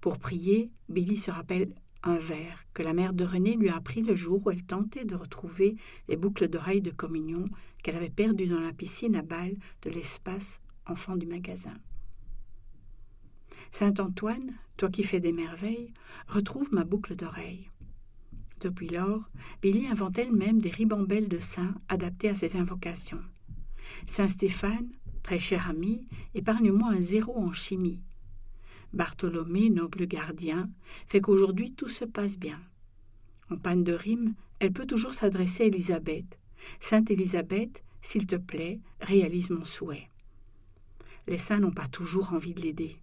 Pour 0.00 0.18
prier, 0.18 0.70
Billy 0.88 1.18
se 1.18 1.30
rappelle 1.30 1.74
un 2.02 2.16
vers 2.16 2.64
que 2.72 2.82
la 2.82 2.94
mère 2.94 3.12
de 3.12 3.26
René 3.26 3.54
lui 3.54 3.68
a 3.68 3.76
appris 3.76 4.00
le 4.00 4.16
jour 4.16 4.40
où 4.46 4.50
elle 4.50 4.64
tentait 4.64 5.04
de 5.04 5.14
retrouver 5.14 5.76
les 6.08 6.16
boucles 6.16 6.48
d'oreilles 6.48 6.80
de 6.80 6.90
communion 6.90 7.44
qu'elle 7.82 7.96
avait 7.96 8.08
perdues 8.08 8.46
dans 8.46 8.60
la 8.60 8.72
piscine 8.72 9.14
à 9.14 9.20
balles 9.20 9.58
de 9.82 9.90
l'espace 9.90 10.62
enfant 10.86 11.16
du 11.16 11.26
magasin. 11.26 11.74
Saint 13.72 13.94
Antoine, 13.98 14.52
toi 14.76 14.90
qui 14.90 15.04
fais 15.04 15.20
des 15.20 15.32
merveilles, 15.32 15.92
retrouve 16.26 16.72
ma 16.72 16.84
boucle 16.84 17.14
d'oreille. 17.14 17.70
Depuis 18.60 18.88
lors, 18.88 19.22
Billy 19.62 19.86
invente 19.86 20.18
elle-même 20.18 20.60
des 20.60 20.70
ribambelles 20.70 21.28
de 21.28 21.38
saints 21.38 21.74
adaptés 21.88 22.28
à 22.28 22.34
ses 22.34 22.56
invocations. 22.56 23.22
Saint 24.06 24.28
Stéphane, 24.28 24.90
très 25.22 25.38
cher 25.38 25.70
ami, 25.70 26.06
épargne-moi 26.34 26.90
un 26.90 27.00
zéro 27.00 27.38
en 27.38 27.52
chimie. 27.52 28.02
Bartholomé, 28.92 29.70
noble 29.70 30.06
gardien, 30.06 30.68
fait 31.06 31.20
qu'aujourd'hui 31.20 31.72
tout 31.72 31.88
se 31.88 32.04
passe 32.04 32.38
bien. 32.38 32.60
En 33.50 33.56
panne 33.56 33.84
de 33.84 33.92
rime, 33.92 34.34
elle 34.58 34.72
peut 34.72 34.86
toujours 34.86 35.14
s'adresser 35.14 35.64
à 35.64 35.66
Élisabeth. 35.66 36.38
Sainte 36.80 37.10
Élisabeth, 37.10 37.82
s'il 38.02 38.26
te 38.26 38.36
plaît, 38.36 38.80
réalise 39.00 39.50
mon 39.50 39.64
souhait. 39.64 40.08
Les 41.28 41.38
saints 41.38 41.60
n'ont 41.60 41.70
pas 41.70 41.88
toujours 41.88 42.32
envie 42.32 42.54
de 42.54 42.60
l'aider. 42.60 42.96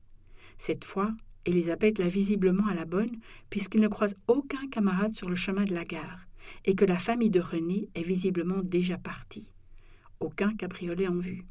Cette 0.58 0.84
fois, 0.84 1.14
Elisabeth 1.46 2.00
l'a 2.00 2.10
visiblement 2.10 2.68
à 2.68 2.74
la 2.74 2.86
bonne, 2.86 3.18
puisqu'il 3.50 3.82
ne 3.82 3.88
croise 3.88 4.16
aucun 4.28 4.68
camarade 4.70 5.16
sur 5.16 5.30
le 5.30 5.36
chemin 5.36 5.66
de 5.66 5.74
la 5.74 5.86
gare, 5.86 6.28
et 6.66 6.76
que 6.76 6.86
la 6.86 6.98
famille 6.98 7.30
de 7.30 7.40
René 7.40 7.90
est 7.96 8.04
visiblement 8.04 8.62
déjà 8.62 8.98
partie. 8.98 9.52
Aucun 10.20 10.54
cabriolet 10.56 11.08
en 11.08 11.20
vue. 11.20 11.46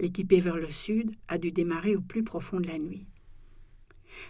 L'équipée 0.00 0.40
vers 0.40 0.56
le 0.56 0.70
sud 0.70 1.14
a 1.28 1.38
dû 1.38 1.52
démarrer 1.52 1.94
au 1.94 2.00
plus 2.00 2.24
profond 2.24 2.60
de 2.60 2.66
la 2.66 2.78
nuit. 2.78 3.06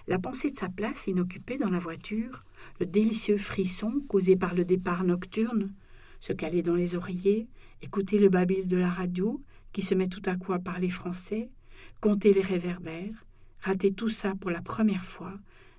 La 0.06 0.18
pensée 0.18 0.50
de 0.50 0.56
sa 0.56 0.68
place 0.68 1.06
inoccupée 1.06 1.58
dans 1.58 1.70
la 1.70 1.78
voiture, 1.78 2.44
le 2.80 2.86
délicieux 2.86 3.38
frisson 3.38 4.02
causé 4.08 4.36
par 4.36 4.54
le 4.54 4.64
départ 4.64 5.04
nocturne, 5.04 5.72
se 6.20 6.32
caler 6.32 6.62
dans 6.62 6.74
les 6.74 6.94
oreillers, 6.94 7.48
écouter 7.82 8.18
le 8.18 8.28
babil 8.28 8.66
de 8.66 8.76
la 8.76 8.90
radio, 8.90 9.42
qui 9.72 9.82
se 9.82 9.94
met 9.94 10.08
tout 10.08 10.22
à 10.24 10.36
coup 10.36 10.52
à 10.52 10.58
parler 10.58 10.90
français, 10.90 11.50
compter 12.00 12.32
les 12.32 12.42
réverbères, 12.42 13.24
Rater 13.60 13.92
tout 13.92 14.08
ça 14.08 14.34
pour 14.34 14.50
la 14.50 14.62
première 14.62 15.04
fois, 15.04 15.34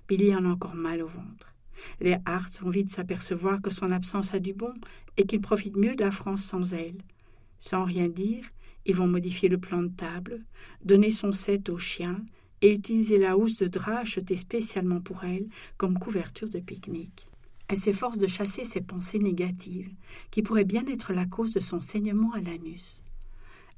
Billy 0.08 0.34
en 0.34 0.44
a 0.44 0.48
encore 0.48 0.74
mal 0.74 1.02
au 1.02 1.06
ventre. 1.06 1.54
Les 2.00 2.16
Harts 2.26 2.50
vont 2.60 2.70
vite 2.70 2.90
s'apercevoir 2.90 3.62
que 3.62 3.70
son 3.70 3.90
absence 3.90 4.34
a 4.34 4.38
du 4.38 4.52
bon 4.52 4.74
et 5.16 5.26
qu'il 5.26 5.40
profite 5.40 5.76
mieux 5.76 5.94
de 5.94 6.04
la 6.04 6.10
France 6.10 6.44
sans 6.44 6.74
elle. 6.74 6.98
Sans 7.58 7.84
rien 7.84 8.08
dire, 8.08 8.44
ils 8.86 8.94
vont 8.94 9.06
modifier 9.06 9.48
le 9.48 9.58
plan 9.58 9.82
de 9.82 9.88
table, 9.88 10.44
donner 10.84 11.10
son 11.10 11.32
set 11.32 11.68
au 11.68 11.78
chien 11.78 12.22
et 12.62 12.74
utiliser 12.74 13.18
la 13.18 13.36
housse 13.36 13.56
de 13.56 13.66
drap 13.66 13.98
achetée 13.98 14.36
spécialement 14.36 15.00
pour 15.00 15.24
elle 15.24 15.46
comme 15.76 15.98
couverture 15.98 16.48
de 16.48 16.60
pique-nique. 16.60 17.26
Elle 17.68 17.78
s'efforce 17.78 18.18
de 18.18 18.26
chasser 18.26 18.64
ses 18.64 18.80
pensées 18.80 19.20
négatives, 19.20 19.90
qui 20.30 20.42
pourraient 20.42 20.64
bien 20.64 20.84
être 20.86 21.12
la 21.12 21.24
cause 21.24 21.52
de 21.52 21.60
son 21.60 21.80
saignement 21.80 22.32
à 22.32 22.40
l'anus. 22.40 22.99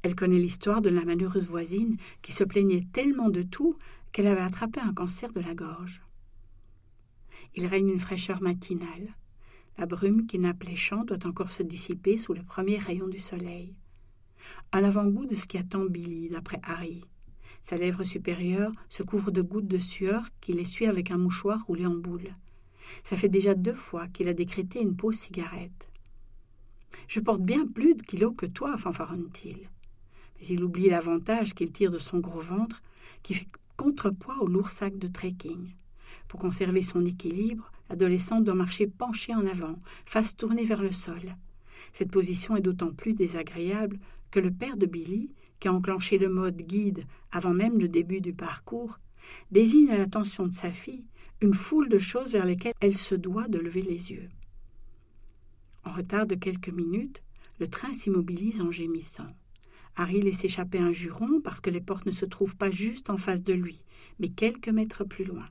Elle 0.02 0.16
connaît 0.16 0.38
l'histoire 0.38 0.82
de 0.82 0.88
la 0.88 1.04
malheureuse 1.04 1.46
voisine 1.46 1.96
qui 2.22 2.32
se 2.32 2.42
plaignait 2.42 2.86
tellement 2.92 3.30
de 3.30 3.42
tout 3.42 3.76
qu'elle 4.10 4.26
avait 4.26 4.40
attrapé 4.40 4.80
un 4.80 4.92
cancer 4.92 5.32
de 5.32 5.40
la 5.40 5.54
gorge. 5.54 6.02
Il 7.54 7.66
règne 7.66 7.90
une 7.90 8.00
fraîcheur 8.00 8.42
matinale. 8.42 9.16
La 9.78 9.86
brume 9.86 10.26
qui 10.26 10.40
nappe 10.40 10.64
les 10.64 10.76
champs 10.76 11.04
doit 11.04 11.24
encore 11.24 11.52
se 11.52 11.62
dissiper 11.62 12.16
sous 12.16 12.34
le 12.34 12.42
premier 12.42 12.78
rayon 12.78 13.06
du 13.06 13.20
soleil. 13.20 13.76
Un 14.72 14.82
avant-goût 14.82 15.24
de 15.24 15.36
ce 15.36 15.46
qui 15.46 15.56
attend 15.56 15.84
Billy, 15.84 16.28
d'après 16.28 16.60
Harry. 16.64 17.04
Sa 17.62 17.76
lèvre 17.76 18.02
supérieure 18.02 18.72
se 18.88 19.04
couvre 19.04 19.30
de 19.30 19.40
gouttes 19.40 19.68
de 19.68 19.78
sueur 19.78 20.24
qu'il 20.40 20.58
essuie 20.58 20.86
avec 20.86 21.12
un 21.12 21.18
mouchoir 21.18 21.64
roulé 21.64 21.86
en 21.86 21.94
boule. 21.94 22.34
Ça 23.04 23.16
fait 23.16 23.28
déjà 23.28 23.54
deux 23.54 23.74
fois 23.74 24.08
qu'il 24.08 24.26
a 24.26 24.34
décrété 24.34 24.82
une 24.82 24.96
pause 24.96 25.14
cigarette. 25.14 25.88
Je 27.06 27.20
porte 27.20 27.42
bien 27.42 27.66
plus 27.66 27.94
de 27.94 28.02
kilos 28.02 28.34
que 28.36 28.46
toi, 28.46 28.76
fanfaronne-t-il 28.76 29.70
il 30.50 30.62
oublie 30.62 30.90
l'avantage 30.90 31.54
qu'il 31.54 31.72
tire 31.72 31.90
de 31.90 31.98
son 31.98 32.18
gros 32.18 32.40
ventre, 32.40 32.82
qui 33.22 33.34
fait 33.34 33.48
contrepoids 33.76 34.38
au 34.40 34.46
lourd 34.46 34.70
sac 34.70 34.98
de 34.98 35.08
trekking. 35.08 35.72
Pour 36.28 36.40
conserver 36.40 36.82
son 36.82 37.04
équilibre, 37.04 37.70
l'adolescent 37.88 38.40
doit 38.40 38.54
marcher 38.54 38.86
penché 38.86 39.34
en 39.34 39.46
avant, 39.46 39.78
face 40.06 40.36
tournée 40.36 40.64
vers 40.64 40.82
le 40.82 40.92
sol. 40.92 41.36
Cette 41.92 42.10
position 42.10 42.56
est 42.56 42.62
d'autant 42.62 42.92
plus 42.92 43.14
désagréable 43.14 43.98
que 44.30 44.40
le 44.40 44.50
père 44.50 44.76
de 44.76 44.86
Billy, 44.86 45.30
qui 45.60 45.68
a 45.68 45.72
enclenché 45.72 46.18
le 46.18 46.28
mode 46.28 46.56
guide 46.56 47.04
avant 47.30 47.54
même 47.54 47.78
le 47.78 47.88
début 47.88 48.20
du 48.20 48.32
parcours, 48.32 48.98
désigne 49.50 49.90
à 49.90 49.98
l'attention 49.98 50.46
de 50.46 50.52
sa 50.52 50.72
fille 50.72 51.06
une 51.40 51.54
foule 51.54 51.88
de 51.88 51.98
choses 51.98 52.30
vers 52.30 52.46
lesquelles 52.46 52.74
elle 52.80 52.96
se 52.96 53.14
doit 53.14 53.48
de 53.48 53.58
lever 53.58 53.82
les 53.82 54.12
yeux. 54.12 54.28
En 55.84 55.92
retard 55.92 56.26
de 56.26 56.36
quelques 56.36 56.68
minutes, 56.68 57.22
le 57.58 57.68
train 57.68 57.92
s'immobilise 57.92 58.60
en 58.60 58.70
gémissant. 58.70 59.26
Harry 59.96 60.20
laisse 60.20 60.44
échapper 60.44 60.78
un 60.78 60.92
juron 60.92 61.40
parce 61.42 61.60
que 61.60 61.70
les 61.70 61.80
portes 61.80 62.06
ne 62.06 62.10
se 62.10 62.24
trouvent 62.24 62.56
pas 62.56 62.70
juste 62.70 63.10
en 63.10 63.18
face 63.18 63.42
de 63.42 63.52
lui, 63.52 63.84
mais 64.18 64.28
quelques 64.28 64.68
mètres 64.68 65.04
plus 65.04 65.24
loin. 65.24 65.46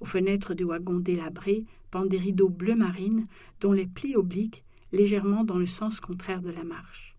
Aux 0.00 0.06
fenêtres 0.06 0.54
du 0.54 0.64
wagon 0.64 0.98
délabré 0.98 1.64
pendent 1.90 2.08
des 2.08 2.18
rideaux 2.18 2.48
bleu 2.48 2.74
marine 2.74 3.26
dont 3.60 3.72
les 3.72 3.86
plis 3.86 4.16
obliquent 4.16 4.64
légèrement 4.92 5.44
dans 5.44 5.58
le 5.58 5.66
sens 5.66 6.00
contraire 6.00 6.40
de 6.40 6.50
la 6.50 6.64
marche. 6.64 7.16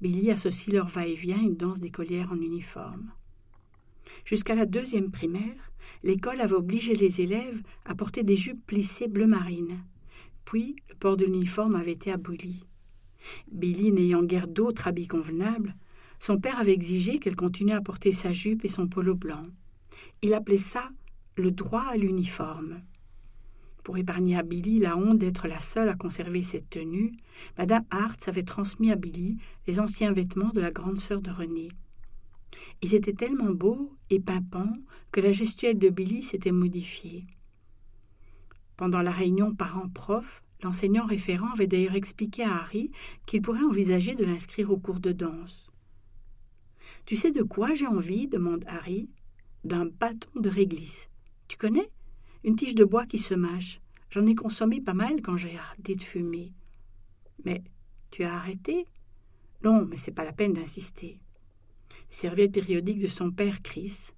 Billy 0.00 0.30
associe 0.30 0.74
leur 0.74 0.88
va-et-vient 0.88 1.40
une 1.40 1.56
danse 1.56 1.80
d'écolière 1.80 2.30
en 2.30 2.40
uniforme. 2.40 3.12
Jusqu'à 4.24 4.54
la 4.54 4.66
deuxième 4.66 5.10
primaire, 5.10 5.72
l'école 6.02 6.40
avait 6.40 6.54
obligé 6.54 6.94
les 6.94 7.20
élèves 7.20 7.60
à 7.84 7.94
porter 7.94 8.22
des 8.22 8.36
jupes 8.36 8.64
plissées 8.66 9.08
bleu 9.08 9.26
marine. 9.26 9.82
Puis, 10.44 10.76
le 10.90 10.94
port 10.96 11.16
de 11.16 11.24
l'uniforme 11.24 11.74
avait 11.74 11.92
été 11.92 12.12
aboli. 12.12 12.64
Billy 13.50 13.92
n'ayant 13.92 14.22
guère 14.22 14.48
d'autre 14.48 14.88
habit 14.88 15.06
convenable, 15.06 15.76
son 16.18 16.38
père 16.38 16.58
avait 16.58 16.72
exigé 16.72 17.18
qu'elle 17.18 17.36
continue 17.36 17.72
à 17.72 17.80
porter 17.80 18.12
sa 18.12 18.32
jupe 18.32 18.64
et 18.64 18.68
son 18.68 18.86
polo 18.86 19.14
blanc. 19.14 19.42
Il 20.22 20.34
appelait 20.34 20.58
ça 20.58 20.90
le 21.36 21.50
droit 21.50 21.84
à 21.84 21.96
l'uniforme. 21.96 22.82
Pour 23.82 23.98
épargner 23.98 24.36
à 24.36 24.44
Billy 24.44 24.78
la 24.78 24.96
honte 24.96 25.18
d'être 25.18 25.48
la 25.48 25.58
seule 25.58 25.88
à 25.88 25.94
conserver 25.94 26.42
cette 26.42 26.70
tenue, 26.70 27.12
Madame 27.58 27.84
Hartz 27.90 28.28
avait 28.28 28.44
transmis 28.44 28.92
à 28.92 28.96
Billy 28.96 29.38
les 29.66 29.80
anciens 29.80 30.12
vêtements 30.12 30.50
de 30.50 30.60
la 30.60 30.70
grande 30.70 31.00
sœur 31.00 31.20
de 31.20 31.30
René. 31.30 31.68
Ils 32.82 32.94
étaient 32.94 33.12
tellement 33.12 33.50
beaux 33.50 33.96
et 34.10 34.20
pimpants 34.20 34.72
que 35.10 35.20
la 35.20 35.32
gestuelle 35.32 35.78
de 35.78 35.88
Billy 35.88 36.22
s'était 36.22 36.52
modifiée. 36.52 37.26
Pendant 38.76 39.02
la 39.02 39.10
réunion 39.10 39.54
parents-prof, 39.54 40.42
l'enseignant 40.62 41.06
référent 41.06 41.50
avait 41.52 41.66
d'ailleurs 41.66 41.94
expliqué 41.94 42.42
à 42.42 42.56
Harry 42.56 42.90
qu'il 43.26 43.42
pourrait 43.42 43.62
envisager 43.62 44.14
de 44.14 44.24
l'inscrire 44.24 44.70
au 44.70 44.78
cours 44.78 45.00
de 45.00 45.12
danse. 45.12 45.70
Tu 47.04 47.16
sais 47.16 47.32
de 47.32 47.42
quoi 47.42 47.74
j'ai 47.74 47.86
envie? 47.86 48.28
demande 48.28 48.64
Harry. 48.66 49.08
D'un 49.64 49.86
bâton 49.86 50.40
de 50.40 50.48
réglisse. 50.48 51.08
Tu 51.48 51.56
connais? 51.56 51.90
Une 52.44 52.56
tige 52.56 52.74
de 52.74 52.84
bois 52.84 53.06
qui 53.06 53.18
se 53.18 53.34
mâche. 53.34 53.80
J'en 54.10 54.26
ai 54.26 54.34
consommé 54.34 54.80
pas 54.80 54.94
mal 54.94 55.22
quand 55.22 55.36
j'ai 55.36 55.56
arrêté 55.56 55.94
de 55.94 56.02
fumer. 56.02 56.52
Mais 57.44 57.62
tu 58.10 58.24
as 58.24 58.34
arrêté 58.34 58.86
Non, 59.64 59.84
mais 59.84 59.96
c'est 59.96 60.12
pas 60.12 60.24
la 60.24 60.32
peine 60.32 60.52
d'insister. 60.52 61.18
Serviette 62.10 62.52
périodique 62.52 63.00
de 63.00 63.08
son 63.08 63.30
père 63.30 63.62
Chris. 63.62 64.10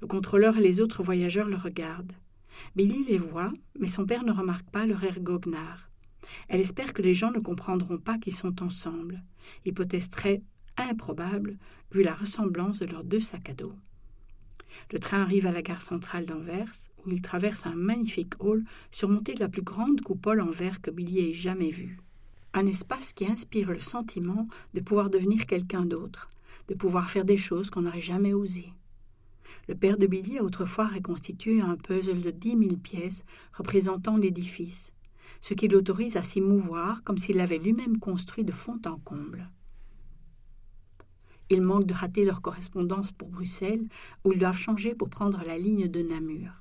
Le 0.00 0.06
contrôleur 0.06 0.56
et 0.56 0.62
les 0.62 0.80
autres 0.80 1.02
voyageurs 1.02 1.48
le 1.48 1.56
regardent. 1.56 2.12
Billy 2.76 3.04
les 3.04 3.18
voit, 3.18 3.52
mais 3.78 3.88
son 3.88 4.06
père 4.06 4.24
ne 4.24 4.32
remarque 4.32 4.70
pas 4.70 4.86
leur 4.86 5.02
air 5.04 5.20
goguenard. 5.20 5.89
Elle 6.48 6.60
espère 6.60 6.92
que 6.92 7.02
les 7.02 7.14
gens 7.14 7.30
ne 7.30 7.40
comprendront 7.40 7.98
pas 7.98 8.18
qu'ils 8.18 8.34
sont 8.34 8.62
ensemble. 8.62 9.22
Hypothèse 9.64 10.10
très 10.10 10.42
improbable 10.76 11.58
vu 11.92 12.02
la 12.02 12.14
ressemblance 12.14 12.78
de 12.78 12.86
leurs 12.86 13.04
deux 13.04 13.20
sacs 13.20 13.50
à 13.50 13.54
dos. 13.54 13.74
Le 14.92 14.98
train 14.98 15.22
arrive 15.22 15.46
à 15.46 15.52
la 15.52 15.62
gare 15.62 15.82
centrale 15.82 16.26
d'Anvers, 16.26 16.72
où 17.04 17.10
il 17.10 17.22
traverse 17.22 17.66
un 17.66 17.74
magnifique 17.74 18.34
hall 18.40 18.64
surmonté 18.90 19.34
de 19.34 19.40
la 19.40 19.48
plus 19.48 19.62
grande 19.62 20.00
coupole 20.00 20.40
en 20.40 20.50
verre 20.50 20.80
que 20.80 20.90
Billy 20.90 21.30
ait 21.30 21.34
jamais 21.34 21.70
vue. 21.70 21.98
Un 22.54 22.66
espace 22.66 23.12
qui 23.12 23.26
inspire 23.26 23.70
le 23.70 23.80
sentiment 23.80 24.48
de 24.74 24.80
pouvoir 24.80 25.10
devenir 25.10 25.46
quelqu'un 25.46 25.86
d'autre, 25.86 26.30
de 26.68 26.74
pouvoir 26.74 27.10
faire 27.10 27.24
des 27.24 27.36
choses 27.36 27.70
qu'on 27.70 27.82
n'aurait 27.82 28.00
jamais 28.00 28.32
osées. 28.32 28.72
Le 29.68 29.74
père 29.74 29.98
de 29.98 30.06
Billy 30.06 30.38
a 30.38 30.44
autrefois 30.44 30.86
reconstitué 30.86 31.60
un 31.60 31.76
puzzle 31.76 32.22
de 32.22 32.30
dix 32.30 32.56
mille 32.56 32.78
pièces 32.78 33.24
représentant 33.52 34.16
l'édifice, 34.16 34.92
ce 35.40 35.54
qui 35.54 35.68
l'autorise 35.68 36.16
à 36.16 36.22
s'y 36.22 36.40
mouvoir 36.40 37.02
comme 37.04 37.18
s'il 37.18 37.36
l'avait 37.36 37.58
lui-même 37.58 37.98
construit 37.98 38.44
de 38.44 38.52
fond 38.52 38.78
en 38.86 38.98
comble. 38.98 39.50
Ils 41.50 41.62
manquent 41.62 41.86
de 41.86 41.94
rater 41.94 42.24
leur 42.24 42.42
correspondance 42.42 43.10
pour 43.10 43.28
Bruxelles, 43.28 43.88
où 44.24 44.32
ils 44.32 44.38
doivent 44.38 44.56
changer 44.56 44.94
pour 44.94 45.10
prendre 45.10 45.42
la 45.44 45.58
ligne 45.58 45.88
de 45.88 46.00
Namur. 46.00 46.52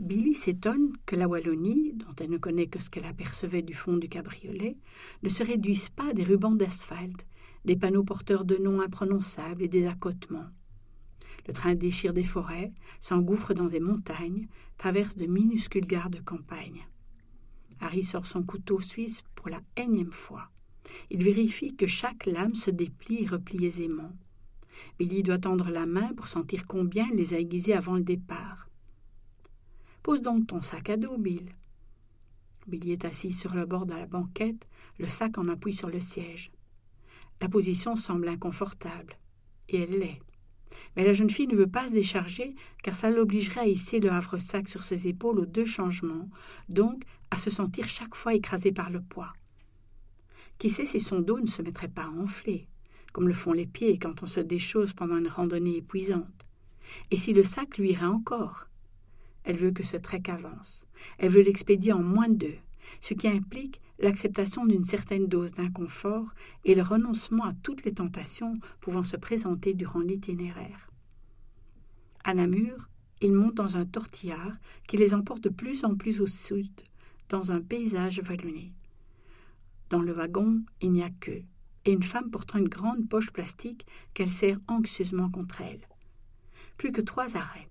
Billy 0.00 0.34
s'étonne 0.34 0.96
que 1.06 1.14
la 1.14 1.28
Wallonie, 1.28 1.92
dont 1.92 2.14
elle 2.18 2.30
ne 2.30 2.38
connaît 2.38 2.66
que 2.66 2.82
ce 2.82 2.90
qu'elle 2.90 3.04
apercevait 3.04 3.62
du 3.62 3.74
fond 3.74 3.98
du 3.98 4.08
cabriolet, 4.08 4.78
ne 5.22 5.28
se 5.28 5.44
réduise 5.44 5.90
pas 5.90 6.10
à 6.10 6.12
des 6.12 6.24
rubans 6.24 6.56
d'asphalte, 6.56 7.26
des 7.66 7.76
panneaux 7.76 8.02
porteurs 8.02 8.44
de 8.44 8.56
noms 8.56 8.80
imprononçables 8.80 9.62
et 9.62 9.68
des 9.68 9.86
accotements. 9.86 10.48
Le 11.46 11.52
train 11.52 11.74
déchire 11.74 12.14
des 12.14 12.24
forêts, 12.24 12.72
s'engouffre 13.00 13.54
dans 13.54 13.66
des 13.66 13.80
montagnes, 13.80 14.48
traverse 14.78 15.16
de 15.16 15.26
minuscules 15.26 15.86
gares 15.86 16.10
de 16.10 16.20
campagne. 16.20 16.86
Harry 17.80 18.04
sort 18.04 18.26
son 18.26 18.42
couteau 18.42 18.80
suisse 18.80 19.24
pour 19.34 19.48
la 19.48 19.60
énième 19.76 20.12
fois. 20.12 20.50
Il 21.10 21.22
vérifie 21.24 21.74
que 21.74 21.86
chaque 21.86 22.26
lame 22.26 22.54
se 22.54 22.70
déplie 22.70 23.24
et 23.24 23.26
replie 23.26 23.66
aisément. 23.66 24.12
Billy 24.98 25.22
doit 25.22 25.38
tendre 25.38 25.70
la 25.70 25.86
main 25.86 26.12
pour 26.14 26.28
sentir 26.28 26.66
combien 26.66 27.06
il 27.10 27.16
les 27.16 27.34
a 27.34 27.38
aiguisés 27.38 27.74
avant 27.74 27.96
le 27.96 28.02
départ. 28.02 28.68
Pose 30.02 30.22
donc 30.22 30.46
ton 30.46 30.62
sac 30.62 30.90
à 30.90 30.96
dos, 30.96 31.18
Bill. 31.18 31.54
Billy 32.66 32.92
est 32.92 33.04
assis 33.04 33.32
sur 33.32 33.54
le 33.54 33.66
bord 33.66 33.86
de 33.86 33.94
la 33.94 34.06
banquette, 34.06 34.66
le 34.98 35.08
sac 35.08 35.38
en 35.38 35.48
appui 35.48 35.72
sur 35.72 35.90
le 35.90 36.00
siège. 36.00 36.52
La 37.40 37.48
position 37.48 37.96
semble 37.96 38.28
inconfortable, 38.28 39.18
et 39.68 39.82
elle 39.82 39.98
l'est. 39.98 40.20
Mais 40.94 41.04
la 41.04 41.12
jeune 41.12 41.30
fille 41.30 41.48
ne 41.48 41.56
veut 41.56 41.66
pas 41.66 41.88
se 41.88 41.92
décharger, 41.92 42.54
car 42.82 42.94
ça 42.94 43.10
l'obligerait 43.10 43.60
à 43.60 43.66
hisser 43.66 43.98
le 43.98 44.10
havre-sac 44.10 44.68
sur 44.68 44.84
ses 44.84 45.08
épaules 45.08 45.40
aux 45.40 45.46
deux 45.46 45.66
changements, 45.66 46.28
donc 46.68 47.02
à 47.30 47.36
se 47.36 47.50
sentir 47.50 47.88
chaque 47.88 48.14
fois 48.14 48.34
écrasée 48.34 48.72
par 48.72 48.90
le 48.90 49.00
poids. 49.00 49.32
Qui 50.58 50.70
sait 50.70 50.86
si 50.86 51.00
son 51.00 51.20
dos 51.20 51.40
ne 51.40 51.46
se 51.46 51.62
mettrait 51.62 51.88
pas 51.88 52.04
à 52.04 52.10
enfler, 52.10 52.68
comme 53.12 53.28
le 53.28 53.34
font 53.34 53.52
les 53.52 53.66
pieds 53.66 53.98
quand 53.98 54.22
on 54.22 54.26
se 54.26 54.40
déchausse 54.40 54.92
pendant 54.92 55.18
une 55.18 55.28
randonnée 55.28 55.78
épuisante. 55.78 56.46
Et 57.10 57.16
si 57.16 57.32
le 57.32 57.44
sac 57.44 57.78
lui 57.78 57.92
irait 57.92 58.06
encore? 58.06 58.66
Elle 59.44 59.56
veut 59.56 59.70
que 59.70 59.82
ce 59.82 59.96
trek 59.96 60.22
avance. 60.28 60.84
Elle 61.18 61.30
veut 61.30 61.42
l'expédier 61.42 61.92
en 61.92 62.02
moins 62.02 62.28
de 62.28 62.34
deux, 62.34 62.58
ce 63.00 63.14
qui 63.14 63.28
implique 63.28 63.80
l'acceptation 63.98 64.66
d'une 64.66 64.84
certaine 64.84 65.26
dose 65.26 65.52
d'inconfort 65.52 66.26
et 66.64 66.74
le 66.74 66.82
renoncement 66.82 67.44
à 67.44 67.54
toutes 67.62 67.84
les 67.84 67.94
tentations 67.94 68.54
pouvant 68.80 69.02
se 69.02 69.16
présenter 69.16 69.74
durant 69.74 70.00
l'itinéraire. 70.00 70.90
À 72.24 72.34
Namur, 72.34 72.88
ils 73.20 73.32
montent 73.32 73.54
dans 73.54 73.76
un 73.76 73.86
tortillard 73.86 74.56
qui 74.86 74.96
les 74.96 75.14
emporte 75.14 75.42
de 75.42 75.48
plus 75.48 75.84
en 75.84 75.94
plus 75.94 76.20
au 76.20 76.26
sud, 76.26 76.70
dans 77.30 77.52
un 77.52 77.62
paysage 77.62 78.20
vallonné. 78.20 78.74
Dans 79.88 80.02
le 80.02 80.12
wagon, 80.12 80.62
il 80.82 80.92
n'y 80.92 81.02
a 81.02 81.10
que 81.10 81.42
et 81.86 81.92
une 81.92 82.02
femme 82.02 82.30
portant 82.30 82.58
une 82.58 82.68
grande 82.68 83.08
poche 83.08 83.30
plastique 83.30 83.86
qu'elle 84.12 84.30
serre 84.30 84.58
anxieusement 84.68 85.30
contre 85.30 85.62
elle. 85.62 85.80
Plus 86.76 86.92
que 86.92 87.00
trois 87.00 87.36
arrêts. 87.36 87.68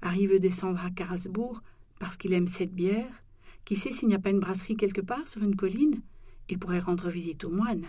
Harry 0.00 0.26
veut 0.26 0.40
descendre 0.40 0.82
à 0.82 0.90
Carlsbourg 0.90 1.62
parce 1.98 2.16
qu'il 2.16 2.32
aime 2.32 2.46
cette 2.46 2.74
bière. 2.74 3.22
Qui 3.64 3.76
sait 3.76 3.92
s'il 3.92 4.08
n'y 4.08 4.14
a 4.14 4.18
pas 4.18 4.30
une 4.30 4.40
brasserie 4.40 4.76
quelque 4.76 5.00
part 5.00 5.26
sur 5.26 5.42
une 5.42 5.56
colline 5.56 6.02
Il 6.48 6.58
pourrait 6.58 6.80
rendre 6.80 7.08
visite 7.08 7.44
aux 7.44 7.50
moines. 7.50 7.88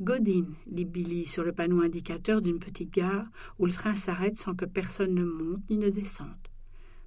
Godin, 0.00 0.44
dit 0.66 0.84
Billy 0.84 1.24
sur 1.24 1.42
le 1.42 1.52
panneau 1.52 1.80
indicateur 1.80 2.42
d'une 2.42 2.58
petite 2.58 2.92
gare 2.92 3.26
où 3.58 3.66
le 3.66 3.72
train 3.72 3.96
s'arrête 3.96 4.36
sans 4.36 4.54
que 4.54 4.66
personne 4.66 5.14
ne 5.14 5.24
monte 5.24 5.70
ni 5.70 5.78
ne 5.78 5.88
descende. 5.88 6.48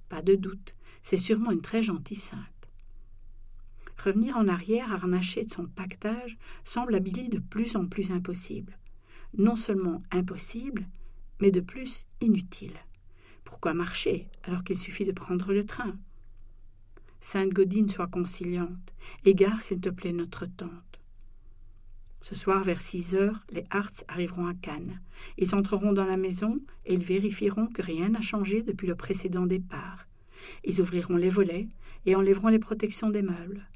Pas 0.08 0.22
de 0.22 0.34
doute, 0.34 0.74
c'est 1.02 1.16
sûrement 1.16 1.50
une 1.50 1.62
très 1.62 1.82
gentille 1.82 2.16
sainte. 2.16 2.40
Revenir 4.02 4.36
en 4.36 4.48
arrière 4.48 4.92
harnaché 4.92 5.44
de 5.44 5.50
son 5.50 5.66
pactage 5.66 6.38
semble 6.64 6.94
à 6.94 7.00
Billy 7.00 7.28
de 7.28 7.38
plus 7.38 7.76
en 7.76 7.86
plus 7.86 8.10
impossible. 8.10 8.78
Non 9.36 9.56
seulement 9.56 10.02
impossible, 10.10 10.86
mais 11.40 11.50
de 11.50 11.60
plus 11.60 12.06
inutile. 12.20 12.78
Pourquoi 13.44 13.74
marcher 13.74 14.28
alors 14.44 14.64
qu'il 14.64 14.78
suffit 14.78 15.04
de 15.04 15.12
prendre 15.12 15.52
le 15.52 15.66
train? 15.66 15.98
Sainte 17.20 17.52
Godine 17.52 17.90
soit 17.90 18.06
conciliante. 18.06 18.94
Égare, 19.26 19.60
s'il 19.60 19.80
te 19.80 19.90
plaît, 19.90 20.12
notre 20.12 20.46
tante. 20.46 21.00
Ce 22.22 22.34
soir, 22.34 22.64
vers 22.64 22.80
six 22.80 23.14
heures, 23.14 23.44
les 23.50 23.64
Harts 23.70 24.04
arriveront 24.08 24.46
à 24.46 24.54
Cannes. 24.54 25.00
Ils 25.36 25.54
entreront 25.54 25.92
dans 25.92 26.04
la 26.04 26.16
maison 26.16 26.56
et 26.86 26.94
ils 26.94 27.04
vérifieront 27.04 27.66
que 27.66 27.82
rien 27.82 28.10
n'a 28.10 28.20
changé 28.20 28.62
depuis 28.62 28.86
le 28.86 28.94
précédent 28.94 29.46
départ. 29.46 30.06
Ils 30.64 30.80
ouvriront 30.80 31.16
les 31.16 31.30
volets 31.30 31.68
et 32.06 32.14
enlèveront 32.14 32.48
les 32.48 32.58
protections 32.58 33.10
des 33.10 33.22
meubles. 33.22 33.66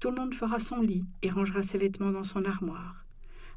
Tout 0.00 0.10
le 0.10 0.16
monde 0.16 0.34
fera 0.34 0.60
son 0.60 0.80
lit 0.80 1.04
et 1.22 1.30
rangera 1.30 1.62
ses 1.62 1.78
vêtements 1.78 2.12
dans 2.12 2.24
son 2.24 2.44
armoire. 2.44 3.04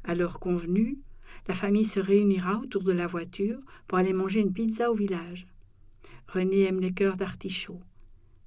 À 0.04 0.14
l'heure 0.14 0.40
convenue, 0.40 0.98
la 1.46 1.54
famille 1.54 1.84
se 1.84 2.00
réunira 2.00 2.58
autour 2.58 2.82
de 2.82 2.92
la 2.92 3.06
voiture 3.06 3.58
pour 3.86 3.98
aller 3.98 4.12
manger 4.12 4.40
une 4.40 4.52
pizza 4.52 4.90
au 4.90 4.94
village. 4.94 5.46
René 6.28 6.64
aime 6.64 6.80
les 6.80 6.92
cœurs 6.92 7.16
d'artichaut. 7.16 7.80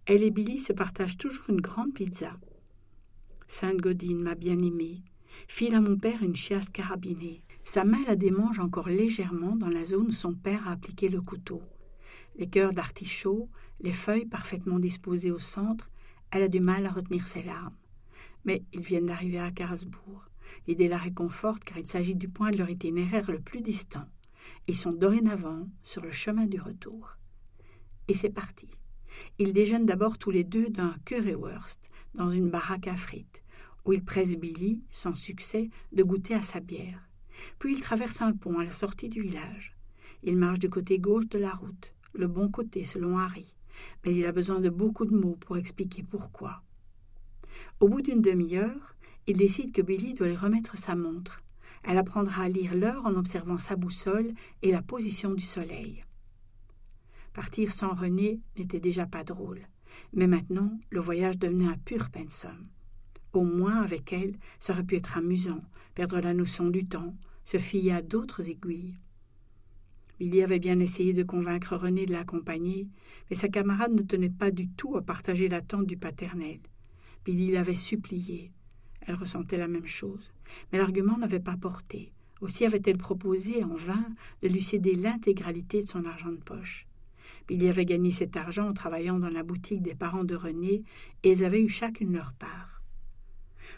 Elle 0.06 0.24
et 0.24 0.32
Billy 0.32 0.60
se 0.60 0.74
partagent 0.74 1.18
toujours 1.18 1.46
une 1.50 1.62
grande 1.62 1.94
pizza. 1.94 2.38
Sainte 3.48 3.78
Godine 3.78 4.22
m'a 4.22 4.36
bien 4.36 4.62
aimée. 4.62 5.04
File 5.48 5.76
à 5.76 5.82
mon 5.82 5.98
père 5.98 6.24
une 6.24 6.36
chiasse 6.36 6.70
carabinée. 6.70 7.44
Sa 7.64 7.84
main 7.84 8.04
la 8.08 8.16
démange 8.16 8.60
encore 8.60 8.90
légèrement 8.90 9.56
dans 9.56 9.70
la 9.70 9.84
zone 9.84 10.08
où 10.08 10.12
son 10.12 10.34
père 10.34 10.68
a 10.68 10.72
appliqué 10.72 11.10
le 11.10 11.22
couteau. 11.22 11.62
Les 12.38 12.48
cœurs 12.48 12.74
d'artichaut, 12.74 13.50
les 13.82 13.94
feuilles 13.94 14.26
parfaitement 14.26 14.80
disposées 14.80 15.32
au 15.32 15.40
centre, 15.40 15.90
elle 16.30 16.44
a 16.44 16.48
du 16.48 16.60
mal 16.60 16.86
à 16.86 16.92
retenir 16.92 17.26
ses 17.26 17.42
larmes. 17.42 17.76
Mais 18.46 18.64
ils 18.74 18.82
viennent 18.82 19.08
d'arriver 19.08 19.40
à 19.40 19.52
Karlsbourg. 19.52 20.26
L'idée 20.68 20.88
la 20.88 20.98
réconforte 20.98 21.64
car 21.64 21.78
il 21.80 21.88
s'agit 21.88 22.16
du 22.16 22.30
point 22.30 22.52
de 22.52 22.58
leur 22.58 22.70
itinéraire 22.70 23.30
le 23.32 23.40
plus 23.40 23.62
distant. 23.62 24.06
Ils 24.68 24.76
sont 24.76 24.92
dorénavant 24.92 25.68
sur 25.82 26.04
le 26.04 26.12
chemin 26.12 26.46
du 26.46 26.60
retour. 26.60 27.18
Et 28.08 28.14
c'est 28.14 28.30
parti. 28.30 28.70
Ils 29.40 29.54
déjeunent 29.54 29.86
d'abord 29.86 30.18
tous 30.18 30.32
les 30.32 30.44
deux 30.44 30.70
d'un 30.70 30.96
currywurst 31.06 31.90
dans 32.14 32.30
une 32.30 32.50
baraque 32.50 32.88
à 32.88 32.96
frites, 32.96 33.44
où 33.86 33.94
ils 33.94 34.04
pressent 34.04 34.38
Billy, 34.38 34.82
sans 34.92 35.16
succès, 35.16 35.70
de 35.92 36.04
goûter 36.04 36.36
à 36.36 36.42
sa 36.42 36.60
bière. 36.60 37.10
Puis 37.58 37.74
ils 37.74 37.82
traversent 37.82 38.22
un 38.22 38.34
pont 38.34 38.60
à 38.60 38.64
la 38.64 38.72
sortie 38.72 39.10
du 39.10 39.22
village. 39.22 39.76
Ils 40.24 40.38
marchent 40.38 40.60
du 40.60 40.70
côté 40.70 41.00
gauche 41.00 41.28
de 41.30 41.40
la 41.40 41.52
route, 41.52 41.94
le 42.14 42.28
bon 42.28 42.50
côté 42.50 42.86
selon 42.86 43.18
Harry, 43.18 43.56
mais 44.04 44.16
il 44.16 44.26
a 44.26 44.32
besoin 44.32 44.60
de 44.60 44.70
beaucoup 44.70 45.06
de 45.06 45.16
mots 45.16 45.38
pour 45.40 45.58
expliquer 45.58 46.04
pourquoi. 46.04 46.64
Au 47.80 47.88
bout 47.88 48.02
d'une 48.02 48.22
demi-heure, 48.22 48.96
il 49.28 49.38
décide 49.38 49.72
que 49.72 49.82
Billy 49.82 50.14
doit 50.14 50.28
lui 50.28 50.36
remettre 50.36 50.78
sa 50.78 50.96
montre. 50.96 51.42
Elle 51.84 51.98
apprendra 51.98 52.44
à 52.44 52.50
lire 52.50 52.76
l'heure 52.76 53.06
en 53.06 53.16
observant 53.16 53.58
sa 53.58 53.76
boussole 53.76 54.34
et 54.62 54.72
la 54.72 54.82
position 54.82 55.34
du 55.34 55.44
soleil. 55.44 56.04
Partir 57.34 57.72
sans 57.72 57.94
René 57.94 58.42
n'était 58.58 58.80
déjà 58.80 59.06
pas 59.06 59.24
drôle, 59.24 59.68
Mais 60.14 60.28
maintenant, 60.28 60.78
le 60.90 61.00
voyage 61.00 61.38
devenait 61.38 61.68
un 61.68 61.78
pur 61.78 62.10
pensum. 62.10 62.62
Au 63.34 63.44
moins, 63.44 63.82
avec 63.82 64.12
elle, 64.12 64.38
ça 64.60 64.74
aurait 64.74 64.84
pu 64.84 64.96
être 64.96 65.18
amusant, 65.18 65.60
perdre 65.96 66.20
la 66.20 66.34
notion 66.34 66.70
du 66.70 66.86
temps, 66.86 67.16
se 67.46 67.58
fier 67.58 67.94
à 67.94 68.02
d'autres 68.02 68.50
aiguilles. 68.50 68.96
Billy 70.22 70.44
avait 70.44 70.60
bien 70.60 70.78
essayé 70.78 71.14
de 71.14 71.24
convaincre 71.24 71.76
René 71.76 72.06
de 72.06 72.12
l'accompagner, 72.12 72.88
mais 73.28 73.36
sa 73.36 73.48
camarade 73.48 73.92
ne 73.92 74.04
tenait 74.04 74.30
pas 74.30 74.52
du 74.52 74.70
tout 74.70 74.96
à 74.96 75.02
partager 75.02 75.50
l'attente 75.50 75.88
du 75.88 75.98
paternel. 75.98 76.60
Billy 77.26 77.50
l'avait 77.50 77.74
supplié. 77.74 78.52
Elle 79.02 79.16
ressentait 79.16 79.58
la 79.58 79.68
même 79.68 79.88
chose, 79.88 80.32
mais 80.72 80.78
l'argument 80.78 81.18
n'avait 81.18 81.40
pas 81.40 81.58
porté. 81.58 82.14
Aussi 82.40 82.68
avait-elle 82.68 83.00
proposé 83.00 83.64
en 83.64 83.74
vain 83.74 84.06
de 84.44 84.48
lui 84.48 84.62
céder 84.62 84.94
l'intégralité 84.94 85.82
de 85.82 85.90
son 85.90 86.06
argent 86.06 86.32
de 86.32 86.38
poche. 86.38 86.86
Billy 87.48 87.68
avait 87.68 87.86
gagné 87.86 88.12
cet 88.12 88.38
argent 88.38 88.70
en 88.70 88.74
travaillant 88.74 89.18
dans 89.18 89.32
la 89.32 89.42
boutique 89.42 89.82
des 89.82 89.96
parents 89.96 90.24
de 90.24 90.36
René, 90.36 90.84
et 91.24 91.32
elles 91.32 91.44
avaient 91.44 91.64
eu 91.64 91.70
chacune 91.70 92.14
leur 92.14 92.34
part. 92.34 92.84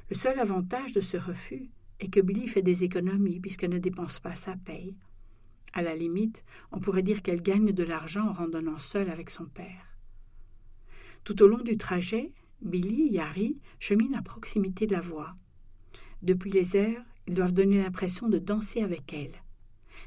Le 0.10 0.16
seul 0.18 0.38
avantage 0.42 0.92
de 0.92 1.00
ce 1.00 1.16
refus 1.16 1.70
est 2.02 2.14
que 2.14 2.20
Billy 2.20 2.50
fait 2.50 2.62
des 2.62 2.84
économies 2.84 3.40
puisqu'elle 3.40 3.72
ne 3.72 3.78
dépense 3.78 4.20
pas 4.20 4.36
sa 4.36 4.58
paye. 4.58 4.98
À 5.74 5.82
la 5.82 5.96
limite, 5.96 6.46
on 6.72 6.80
pourrait 6.80 7.02
dire 7.02 7.24
qu'elle 7.24 7.42
gagne 7.42 7.72
de 7.72 7.84
l'argent 7.84 8.28
en 8.28 8.34
randonnant 8.34 8.78
seule 8.78 9.10
avec 9.10 9.30
son 9.30 9.46
père. 9.46 9.98
Tout 11.24 11.42
au 11.42 11.48
long 11.48 11.62
du 11.62 11.78
trajet, 11.78 12.32
Billy 12.62 13.16
et 13.16 13.20
Harry 13.20 13.58
cheminent 13.80 14.18
à 14.18 14.22
proximité 14.22 14.86
de 14.86 14.94
la 14.94 15.02
voie. 15.02 15.36
Depuis 16.22 16.52
les 16.52 16.78
airs, 16.78 17.04
ils 17.28 17.34
doivent 17.34 17.54
donner 17.54 17.82
l'impression 17.82 18.30
de 18.30 18.38
danser 18.38 18.82
avec 18.82 19.14
elle. 19.14 19.34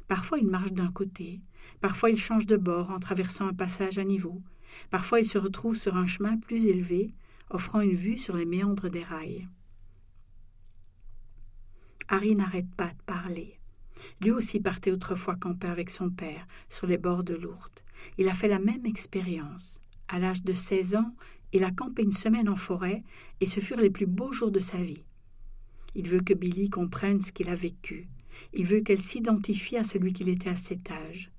Parfois 0.09 0.39
ils 0.39 0.47
marchent 0.47 0.73
d'un 0.73 0.93
côté, 0.93 1.41
parfois 1.81 2.11
ils 2.11 2.19
changent 2.19 2.47
de 2.47 2.57
bord 2.57 2.91
en 2.91 3.01
traversant 3.01 3.49
un 3.49 3.55
passage 3.55 3.99
à 3.99 4.05
niveau, 4.05 4.43
parfois 4.91 5.21
ils 5.21 5.27
se 5.27 5.39
retrouvent 5.39 5.77
sur 5.77 5.97
un 5.97 6.07
chemin 6.07 6.37
plus 6.37 6.67
élevé, 6.67 7.15
offrant 7.51 7.81
une 7.81 7.95
vue 7.95 8.19
sur 8.19 8.37
les 8.37 8.47
méandres 8.47 8.89
des 8.89 9.03
rails. 9.03 9.49
Harry 12.09 12.37
n'arrête 12.37 12.73
pas 12.77 12.93
de 12.93 13.03
parler. 13.05 13.59
Lui 14.21 14.31
aussi 14.31 14.61
partait 14.61 14.93
autrefois 14.93 15.37
camper 15.37 15.69
avec 15.69 15.91
son 15.91 16.11
père, 16.11 16.47
sur 16.69 16.87
les 16.87 16.99
bords 16.99 17.25
de 17.25 17.35
l'Ourthe. 17.35 17.83
Il 18.19 18.29
a 18.29 18.35
fait 18.35 18.49
la 18.49 18.59
même 18.59 18.87
expérience. 18.87 19.81
À 20.09 20.19
l'âge 20.19 20.43
de 20.43 20.55
seize 20.55 20.95
ans, 20.95 21.15
il 21.53 21.65
a 21.65 21.71
campé 21.71 22.03
une 22.03 22.13
semaine 22.13 22.49
en 22.49 22.57
forêt, 22.57 23.03
et 23.41 23.47
ce 23.47 23.61
furent 23.61 23.81
les 23.81 23.91
plus 23.91 24.07
beaux 24.07 24.33
jours 24.33 24.51
de 24.51 24.61
sa 24.61 24.83
vie. 24.83 25.05
Il 25.95 26.09
veut 26.09 26.21
que 26.21 26.35
Billy 26.35 26.69
comprenne 26.69 27.23
ce 27.23 27.33
qu'il 27.33 27.49
a 27.49 27.55
vécu. 27.55 28.09
Il 28.53 28.67
veut 28.67 28.81
qu'elle 28.81 29.03
s'identifie 29.03 29.77
à 29.77 29.85
celui 29.85 30.13
qu'il 30.13 30.29
était 30.29 30.51
à 30.51 30.57
cet 30.57 30.91
âge. 30.91 31.31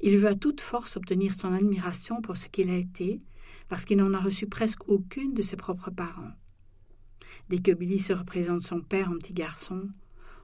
Il 0.00 0.16
veut 0.16 0.28
à 0.28 0.34
toute 0.34 0.60
force 0.60 0.96
obtenir 0.96 1.34
son 1.34 1.52
admiration 1.52 2.20
pour 2.20 2.36
ce 2.36 2.48
qu'il 2.48 2.70
a 2.70 2.76
été, 2.76 3.20
parce 3.68 3.84
qu'il 3.84 3.98
n'en 3.98 4.14
a 4.14 4.20
reçu 4.20 4.46
presque 4.46 4.88
aucune 4.88 5.34
de 5.34 5.42
ses 5.42 5.56
propres 5.56 5.90
parents. 5.90 6.32
Dès 7.48 7.58
que 7.58 7.72
Billy 7.72 8.00
se 8.00 8.12
représente 8.12 8.62
son 8.62 8.80
père 8.80 9.10
en 9.10 9.16
petit 9.16 9.32
garçon, 9.32 9.88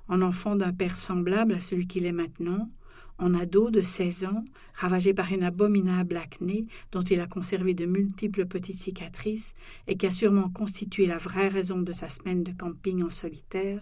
en 0.09 0.23
enfant 0.23 0.57
d'un 0.57 0.73
père 0.73 0.99
semblable 0.99 1.55
à 1.55 1.61
celui 1.61 1.87
qu'il 1.87 2.07
est 2.07 2.13
maintenant, 2.13 2.71
en 3.19 3.35
ado 3.35 3.71
de 3.71 3.83
seize 3.83 4.25
ans, 4.25 4.45
ravagé 4.75 5.15
par 5.15 5.33
une 5.33 5.45
abominable 5.45 6.17
acné 6.17 6.67
dont 6.91 7.03
il 7.03 7.21
a 7.21 7.27
conservé 7.27 7.75
de 7.75 7.87
multiples 7.87 8.47
petites 8.47 8.79
cicatrices 8.79 9.55
et 9.87 9.97
qui 9.97 10.07
a 10.07 10.11
sûrement 10.11 10.49
constitué 10.49 11.07
la 11.07 11.19
vraie 11.19 11.49
raison 11.49 11.83
de 11.83 11.93
sa 11.93 12.09
semaine 12.09 12.43
de 12.43 12.53
camping 12.53 13.03
en 13.03 13.11
solitaire, 13.11 13.81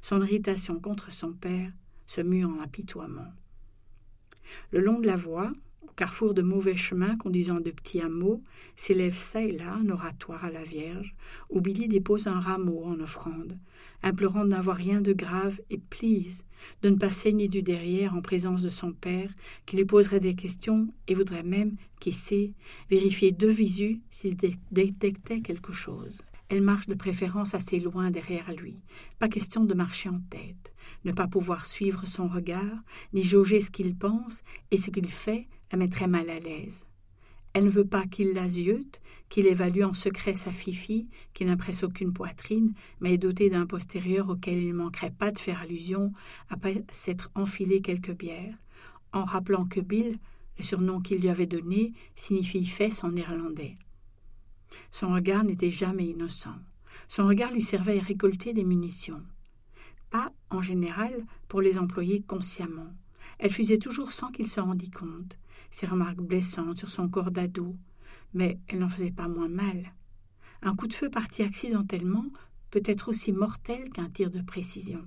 son 0.00 0.22
irritation 0.22 0.78
contre 0.78 1.10
son 1.10 1.32
père 1.32 1.72
se 2.06 2.20
mue 2.20 2.44
en 2.44 2.60
apitoiement. 2.60 3.32
Le 4.70 4.80
long 4.80 5.00
de 5.00 5.06
la 5.06 5.16
voie, 5.16 5.52
au 5.82 5.90
carrefour 5.96 6.34
de 6.34 6.42
mauvais 6.42 6.76
chemins 6.76 7.16
conduisant 7.16 7.60
de 7.60 7.70
petits 7.70 8.00
hameaux, 8.00 8.42
s'élève 8.76 9.16
çà 9.16 9.42
et 9.42 9.52
là 9.52 9.74
un 9.74 9.88
oratoire 9.88 10.44
à 10.44 10.50
la 10.50 10.64
Vierge, 10.64 11.14
où 11.48 11.60
Billy 11.60 11.88
dépose 11.88 12.26
un 12.26 12.40
rameau 12.40 12.84
en 12.84 13.00
offrande, 13.00 13.58
implorant 14.02 14.44
de 14.44 14.50
n'avoir 14.50 14.76
rien 14.76 15.00
de 15.00 15.12
grave 15.12 15.60
et 15.70 15.78
please 15.78 16.44
de 16.82 16.90
ne 16.90 16.96
pas 16.96 17.10
saigner 17.10 17.48
du 17.48 17.62
derrière 17.62 18.14
en 18.14 18.22
présence 18.22 18.62
de 18.62 18.68
son 18.68 18.92
père, 18.92 19.30
qui 19.66 19.76
lui 19.76 19.84
poserait 19.84 20.20
des 20.20 20.34
questions 20.34 20.88
et 21.08 21.14
voudrait 21.14 21.42
même, 21.42 21.76
qui 22.00 22.12
sait, 22.12 22.54
vérifier 22.90 23.32
de 23.32 23.48
visu 23.48 24.00
s'il 24.10 24.36
détectait 24.70 25.40
quelque 25.40 25.72
chose. 25.72 26.12
Elle 26.48 26.62
marche 26.62 26.86
de 26.86 26.94
préférence 26.94 27.54
assez 27.54 27.80
loin 27.80 28.10
derrière 28.10 28.52
lui. 28.52 28.82
Pas 29.18 29.28
question 29.28 29.64
de 29.64 29.74
marcher 29.74 30.10
en 30.10 30.20
tête. 30.28 30.74
Ne 31.04 31.12
pas 31.12 31.26
pouvoir 31.26 31.64
suivre 31.64 32.06
son 32.06 32.28
regard, 32.28 32.84
ni 33.14 33.22
jauger 33.22 33.60
ce 33.60 33.70
qu'il 33.70 33.96
pense 33.96 34.42
et 34.70 34.78
ce 34.78 34.90
qu'il 34.90 35.08
fait 35.08 35.48
la 35.70 35.78
mettrait 35.78 36.08
mal 36.08 36.28
à 36.28 36.38
l'aise. 36.38 36.84
Elle 37.52 37.64
ne 37.64 37.70
veut 37.70 37.86
pas 37.86 38.06
qu'il 38.06 38.32
la 38.32 38.48
ziote, 38.48 39.00
qu'il 39.28 39.46
évalue 39.46 39.82
en 39.82 39.92
secret 39.92 40.34
sa 40.34 40.52
fifi, 40.52 41.08
qui 41.34 41.44
n'impresse 41.44 41.82
aucune 41.82 42.12
poitrine, 42.12 42.74
mais 43.00 43.14
est 43.14 43.18
dotée 43.18 43.50
d'un 43.50 43.66
postérieur 43.66 44.28
auquel 44.28 44.58
il 44.58 44.68
ne 44.68 44.74
manquerait 44.74 45.10
pas 45.10 45.30
de 45.30 45.38
faire 45.38 45.60
allusion 45.60 46.12
après 46.48 46.84
s'être 46.92 47.30
enfilé 47.34 47.80
quelques 47.80 48.16
bières, 48.16 48.56
en 49.12 49.24
rappelant 49.24 49.66
que 49.66 49.80
Bill, 49.80 50.18
le 50.58 50.64
surnom 50.64 51.00
qu'il 51.00 51.20
lui 51.20 51.28
avait 51.28 51.46
donné, 51.46 51.92
signifie 52.14 52.66
fesse 52.66 53.04
en 53.04 53.12
néerlandais. 53.12 53.74
Son 54.90 55.12
regard 55.12 55.44
n'était 55.44 55.70
jamais 55.70 56.06
innocent. 56.06 56.56
Son 57.08 57.26
regard 57.26 57.52
lui 57.52 57.62
servait 57.62 57.98
à 57.98 58.02
récolter 58.02 58.52
des 58.52 58.64
munitions. 58.64 59.22
Pas, 60.10 60.32
en 60.50 60.62
général, 60.62 61.26
pour 61.48 61.60
les 61.60 61.78
employer 61.78 62.22
consciemment. 62.22 62.92
Elle 63.38 63.52
fusait 63.52 63.78
toujours 63.78 64.12
sans 64.12 64.30
qu'il 64.30 64.48
s'en 64.48 64.66
rendît 64.66 64.90
compte, 64.90 65.38
ses 65.72 65.86
remarques 65.86 66.20
blessantes 66.20 66.78
sur 66.78 66.90
son 66.90 67.08
corps 67.08 67.30
d'ado, 67.30 67.74
mais 68.34 68.60
elle 68.68 68.78
n'en 68.78 68.88
faisait 68.88 69.10
pas 69.10 69.26
moins 69.26 69.48
mal. 69.48 69.94
Un 70.60 70.76
coup 70.76 70.86
de 70.86 70.94
feu 70.94 71.10
parti 71.10 71.42
accidentellement 71.42 72.26
peut 72.70 72.82
être 72.84 73.08
aussi 73.08 73.32
mortel 73.32 73.90
qu'un 73.90 74.10
tir 74.10 74.30
de 74.30 74.42
précision. 74.42 75.04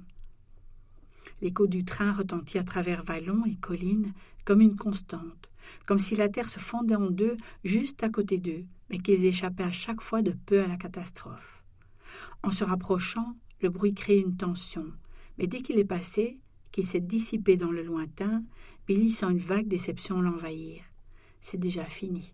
L'écho 1.41 1.67
du 1.67 1.85
train 1.85 2.13
retentit 2.13 2.57
à 2.57 2.63
travers 2.63 3.03
vallons 3.03 3.45
et 3.45 3.55
collines 3.55 4.13
comme 4.43 4.61
une 4.61 4.75
constante, 4.75 5.49
comme 5.85 5.99
si 5.99 6.15
la 6.15 6.29
terre 6.29 6.47
se 6.47 6.59
fendait 6.59 6.95
en 6.95 7.11
deux 7.11 7.37
juste 7.63 8.03
à 8.03 8.09
côté 8.09 8.39
d'eux, 8.39 8.65
mais 8.89 8.99
qu'ils 8.99 9.25
échappaient 9.25 9.63
à 9.63 9.71
chaque 9.71 10.01
fois 10.01 10.23
de 10.23 10.31
peu 10.31 10.63
à 10.63 10.67
la 10.67 10.77
catastrophe. 10.77 11.63
En 12.41 12.51
se 12.51 12.63
rapprochant, 12.63 13.35
le 13.61 13.69
bruit 13.69 13.93
crée 13.93 14.17
une 14.17 14.35
tension, 14.35 14.85
mais 15.37 15.45
dès 15.45 15.61
qu'il 15.61 15.77
est 15.77 15.85
passé, 15.85 16.39
qu'il 16.75 16.85
s'est 16.85 16.99
dissipé 16.99 17.55
dans 17.55 17.71
le 17.71 17.83
lointain, 17.83 18.43
Billy 18.85 19.09
sent 19.09 19.31
une 19.31 19.37
vague 19.37 19.69
déception 19.69 20.21
l'envahir. 20.21 20.83
C'est 21.39 21.57
déjà 21.57 21.85
fini. 21.85 22.33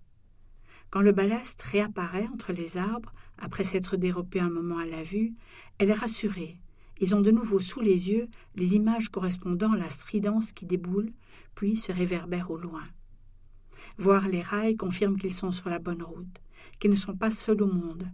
Quand 0.89 1.01
le 1.01 1.11
ballast 1.11 1.61
réapparaît 1.61 2.27
entre 2.33 2.51
les 2.51 2.75
arbres, 2.75 3.13
après 3.37 3.63
s'être 3.63 3.97
dérobé 3.97 4.39
un 4.39 4.49
moment 4.49 4.79
à 4.79 4.87
la 4.87 5.03
vue, 5.03 5.35
elle 5.77 5.91
est 5.91 5.93
rassurée. 5.93 6.59
Ils 6.99 7.13
ont 7.13 7.21
de 7.21 7.29
nouveau 7.29 7.59
sous 7.59 7.81
les 7.81 8.09
yeux 8.09 8.29
les 8.55 8.73
images 8.73 9.09
correspondant 9.09 9.73
à 9.73 9.77
la 9.77 9.89
stridence 9.89 10.53
qui 10.53 10.65
déboule, 10.65 11.13
puis 11.53 11.77
se 11.77 11.91
réverbère 11.91 12.49
au 12.49 12.57
loin. 12.57 12.87
Voir 13.99 14.27
les 14.27 14.41
rails 14.41 14.75
confirme 14.75 15.19
qu'ils 15.19 15.35
sont 15.35 15.51
sur 15.51 15.69
la 15.69 15.77
bonne 15.77 16.01
route, 16.01 16.41
qu'ils 16.79 16.89
ne 16.89 16.95
sont 16.95 17.15
pas 17.15 17.29
seuls 17.29 17.61
au 17.61 17.71
monde. 17.71 18.09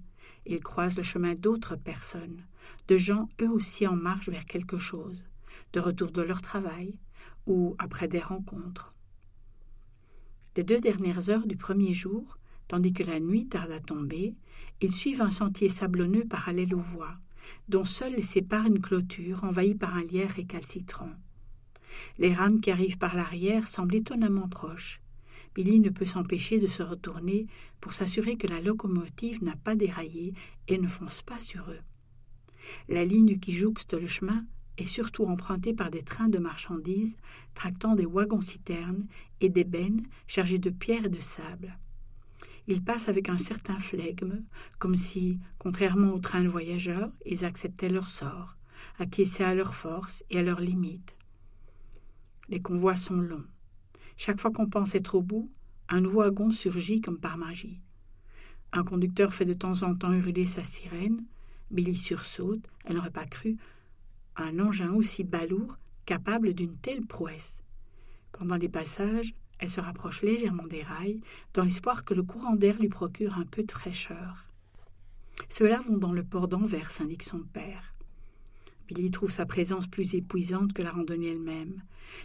Ils 0.46 0.60
croisent 0.60 0.98
le 0.98 1.04
chemin 1.04 1.36
d'autres 1.36 1.78
personnes, 1.78 2.46
de 2.90 2.98
gens 2.98 3.30
eux 3.42 3.50
aussi 3.50 3.88
en 3.88 3.96
marche 3.96 4.28
vers 4.28 4.44
quelque 4.44 4.78
chose, 4.78 5.24
de 5.74 5.80
retour 5.80 6.12
de 6.12 6.22
leur 6.22 6.42
travail, 6.42 6.96
ou 7.46 7.76
après 7.80 8.08
des 8.08 8.20
rencontres. 8.20 8.94
Les 10.56 10.64
deux 10.64 10.80
dernières 10.80 11.30
heures 11.30 11.48
du 11.48 11.56
premier 11.56 11.94
jour, 11.94 12.38
tandis 12.68 12.94
que 12.94 13.04
la 13.04 13.20
nuit 13.20 13.48
tarde 13.48 13.72
à 13.72 13.80
tomber, 13.80 14.36
ils 14.82 14.92
suivent 14.92 15.22
un 15.22 15.32
sentier 15.32 15.70
sablonneux 15.70 16.26
parallèle 16.26 16.74
aux 16.74 16.80
voies, 16.80 17.16
dont 17.70 17.86
seule 17.86 18.16
les 18.16 18.22
sépare 18.22 18.66
une 18.66 18.82
clôture 18.82 19.44
envahie 19.44 19.76
par 19.76 19.96
un 19.96 20.04
lierre 20.04 20.32
récalcitrant. 20.32 21.12
Les 22.18 22.34
rames 22.34 22.60
qui 22.60 22.72
arrivent 22.72 22.98
par 22.98 23.16
l'arrière 23.16 23.68
semblent 23.68 23.96
étonnamment 23.96 24.48
proches. 24.48 25.02
Billy 25.56 25.80
ne 25.80 25.90
peut 25.90 26.06
s'empêcher 26.06 26.60
de 26.60 26.68
se 26.68 26.84
retourner 26.84 27.48
pour 27.82 27.94
s'assurer 27.94 28.38
que 28.38 28.48
la 28.48 28.62
locomotive 28.62 29.44
n'a 29.44 29.56
pas 29.56 29.76
déraillé 29.76 30.34
et 30.68 30.78
ne 30.78 30.88
fonce 30.88 31.22
pas 31.22 31.40
sur 31.40 31.70
eux. 31.72 31.80
La 32.90 33.06
ligne 33.06 33.40
qui 33.40 33.54
jouxte 33.54 33.94
le 33.94 34.08
chemin 34.08 34.46
est 34.78 34.86
surtout 34.86 35.26
empruntée 35.26 35.74
par 35.74 35.92
des 35.92 36.04
trains 36.04 36.30
de 36.30 36.38
marchandises 36.38 37.18
tractant 37.54 37.96
des 37.96 38.06
wagons-citernes 38.06 39.08
et 39.42 39.50
des 39.50 39.64
bennes 39.64 40.04
chargées 40.28 40.60
de 40.60 40.70
pierres 40.70 41.06
et 41.06 41.10
de 41.10 41.22
sable. 41.22 41.78
Ils 42.68 42.84
passent 42.84 43.08
avec 43.08 43.30
un 43.30 43.38
certain 43.38 43.80
flegme, 43.80 44.44
comme 44.78 44.96
si, 44.96 45.40
contrairement 45.58 46.14
aux 46.14 46.20
trains 46.20 46.44
de 46.44 46.50
voyageurs, 46.50 47.12
ils 47.26 47.46
acceptaient 47.46 47.90
leur 47.90 48.08
sort, 48.08 48.58
acquiesçaient 49.00 49.46
à 49.46 49.54
leurs 49.54 49.74
forces 49.74 50.24
et 50.30 50.40
à 50.40 50.44
leurs 50.44 50.60
limites. 50.60 51.16
Les 52.50 52.62
convois 52.62 52.96
sont 52.96 53.22
longs. 53.22 53.46
Chaque 54.18 54.42
fois 54.42 54.52
qu'on 54.52 54.70
pense 54.70 54.96
être 54.96 55.16
au 55.16 55.22
bout, 55.22 55.52
un 55.90 56.02
nouveau 56.02 56.22
wagon 56.22 56.52
surgit 56.52 57.00
comme 57.02 57.20
par 57.20 57.38
magie. 57.38 57.82
Un 58.74 58.84
conducteur 58.84 59.34
fait 59.34 59.46
de 59.46 59.54
temps 59.54 59.84
en 59.84 59.96
temps 59.96 60.12
hurler 60.12 60.46
sa 60.46 60.64
sirène. 60.64 61.24
Billy 61.72 61.96
sursaute, 61.96 62.66
elle 62.86 62.96
n'aurait 62.96 63.12
pas 63.12 63.26
cru, 63.26 63.58
un 64.44 64.60
engin 64.60 64.94
aussi 64.94 65.24
balourd 65.24 65.78
capable 66.06 66.54
d'une 66.54 66.78
telle 66.78 67.06
prouesse. 67.06 67.62
Pendant 68.32 68.56
les 68.56 68.70
passages, 68.70 69.34
Elle 69.60 69.70
se 69.70 69.82
rapproche 69.82 70.22
légèrement 70.22 70.68
des 70.68 70.84
rails, 70.84 71.22
dans 71.54 71.64
l'espoir 71.64 72.06
que 72.06 72.14
le 72.14 72.24
courant 72.24 72.56
d'air 72.56 72.78
lui 72.80 72.90
procure 72.90 73.38
un 73.38 73.46
peu 73.46 73.64
de 73.64 73.72
fraîcheur. 73.72 74.46
Ceux-là 75.50 75.82
vont 75.82 75.98
dans 75.98 76.14
le 76.14 76.24
port 76.24 76.48
d'Anvers, 76.48 77.02
indique 77.02 77.24
son 77.24 77.40
père. 77.40 77.94
Billy 78.88 79.12
trouve 79.12 79.32
sa 79.32 79.46
présence 79.46 79.88
plus 79.88 80.16
épuisante 80.16 80.74
que 80.74 80.82
la 80.82 80.92
randonnée 80.92 81.32
elle-même, 81.32 81.82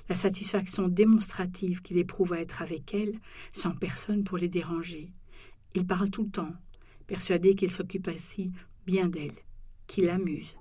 la 0.09 0.15
satisfaction 0.15 0.89
démonstrative 0.89 1.83
qu'il 1.83 1.99
éprouve 1.99 2.35
à 2.35 2.41
être 2.41 2.63
avec 2.63 2.95
elle, 2.95 3.19
sans 3.53 3.75
personne 3.75 4.25
pour 4.25 4.39
les 4.39 4.49
déranger. 4.49 5.11
Il 5.75 5.87
parle 5.87 6.11
tout 6.11 6.25
le 6.25 6.31
temps, 6.31 6.55
persuadé 7.07 7.55
qu'il 7.55 7.73
s'occupe 7.73 8.09
ainsi 8.09 8.53
bien 8.87 9.09
d'elle, 9.09 9.33
qu'il 9.87 10.05
l'amuse. 10.05 10.55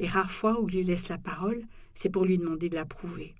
Les 0.00 0.08
rares 0.08 0.30
fois 0.30 0.58
où 0.58 0.68
il 0.70 0.76
lui 0.76 0.84
laisse 0.84 1.08
la 1.08 1.18
parole, 1.18 1.62
c'est 1.92 2.08
pour 2.08 2.24
lui 2.24 2.38
demander 2.38 2.70
de 2.70 2.74
l'approuver. 2.74 3.34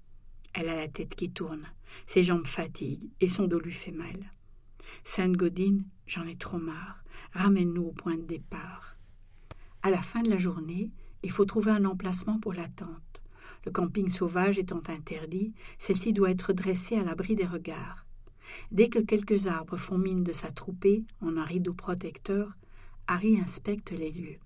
Elle 0.53 0.69
a 0.69 0.77
la 0.77 0.89
tête 0.89 1.15
qui 1.15 1.31
tourne, 1.31 1.67
ses 2.05 2.23
jambes 2.23 2.47
fatiguent 2.47 3.09
et 3.23 3.29
son 3.29 3.47
dos 3.47 3.61
lui 3.61 3.73
fait 3.73 3.93
mal. 3.93 4.31
Sainte 5.03 5.39
Godine, 5.39 5.85
j'en 6.07 6.27
ai 6.27 6.37
trop 6.37 6.59
marre. 6.59 7.03
Ramène-nous 7.33 7.85
au 7.85 7.93
point 7.93 8.19
de 8.19 8.27
départ. 8.27 8.99
À 9.83 9.89
la 9.89 10.03
fin 10.03 10.21
de 10.21 10.29
la 10.29 10.37
journée, 10.37 10.91
il 11.23 11.31
faut 11.31 11.47
trouver 11.47 11.71
un 11.71 11.87
emplacement 11.87 12.39
pour 12.39 12.53
la 12.53 12.69
tente. 12.69 13.23
Le 13.65 13.73
camping 13.73 14.11
sauvage 14.11 14.59
étant 14.59 14.83
interdit, 14.89 15.55
celle-ci 15.79 16.13
doit 16.13 16.31
être 16.31 16.53
dressée 16.53 16.97
à 16.97 17.03
l'abri 17.03 17.37
des 17.37 17.47
regards. 17.47 18.05
Dès 18.71 18.91
que 18.91 18.99
quelques 18.99 19.47
arbres 19.47 19.79
font 19.79 19.97
mine 19.97 20.25
de 20.25 20.35
s'attrouper 20.35 21.07
en 21.23 21.39
un 21.39 21.45
rideau 21.45 21.73
protecteur, 21.73 22.53
Harry 23.07 23.41
inspecte 23.41 23.93
les 23.93 24.13
lieux. 24.13 24.39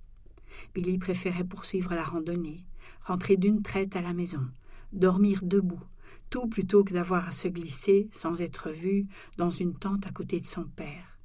Billy 0.75 0.99
préférait 0.99 1.45
poursuivre 1.45 1.95
la 1.95 2.05
randonnée, 2.05 2.65
rentrer 3.03 3.37
d'une 3.37 3.63
traite 3.63 3.97
à 3.97 4.01
la 4.01 4.13
maison, 4.13 4.47
dormir 4.93 5.41
debout, 5.43 5.83
tout 6.31 6.49
plutôt 6.49 6.85
que 6.85 6.95
d'avoir 6.95 7.29
à 7.29 7.33
se 7.33 7.49
glisser, 7.49 8.09
sans 8.11 8.41
être 8.41 8.71
vue, 8.71 9.07
dans 9.37 9.51
une 9.51 9.75
tente 9.75 10.07
à 10.07 10.11
côté 10.11 10.41
de 10.41 10.47
son 10.47 10.65
père. 10.65 11.19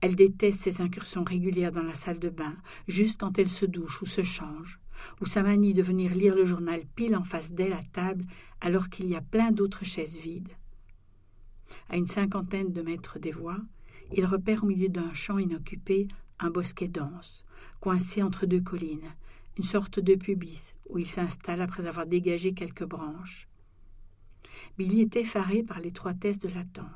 Elle 0.00 0.16
déteste 0.16 0.60
ses 0.60 0.80
incursions 0.80 1.24
régulières 1.24 1.72
dans 1.72 1.82
la 1.82 1.94
salle 1.94 2.18
de 2.18 2.28
bain, 2.28 2.56
juste 2.86 3.20
quand 3.20 3.38
elle 3.38 3.48
se 3.48 3.66
douche 3.66 4.02
ou 4.02 4.06
se 4.06 4.22
change, 4.22 4.80
ou 5.20 5.26
sa 5.26 5.42
manie 5.42 5.74
de 5.74 5.82
venir 5.82 6.14
lire 6.14 6.34
le 6.34 6.44
journal 6.44 6.82
pile 6.96 7.16
en 7.16 7.24
face 7.24 7.52
d'elle 7.52 7.72
à 7.72 7.82
table 7.92 8.26
alors 8.60 8.88
qu'il 8.88 9.08
y 9.08 9.14
a 9.14 9.20
plein 9.20 9.52
d'autres 9.52 9.84
chaises 9.84 10.18
vides. 10.18 10.52
À 11.88 11.96
une 11.96 12.06
cinquantaine 12.06 12.72
de 12.72 12.82
mètres 12.82 13.18
des 13.18 13.30
voies, 13.30 13.60
il 14.12 14.24
repère 14.24 14.64
au 14.64 14.66
milieu 14.66 14.88
d'un 14.88 15.12
champ 15.12 15.38
inoccupé 15.38 16.08
un 16.38 16.50
bosquet 16.50 16.88
dense, 16.88 17.44
coincé 17.80 18.22
entre 18.22 18.46
deux 18.46 18.60
collines, 18.60 19.14
une 19.56 19.64
sorte 19.64 20.00
de 20.00 20.14
pubis 20.14 20.74
où 20.88 20.98
il 20.98 21.06
s'installe 21.06 21.60
après 21.60 21.86
avoir 21.86 22.06
dégagé 22.06 22.54
quelques 22.54 22.86
branches. 22.86 23.48
Billy 24.76 25.02
est 25.02 25.16
effaré 25.16 25.62
par 25.62 25.80
l'étroitesse 25.80 26.38
de 26.38 26.48
la 26.48 26.64
tente. 26.64 26.86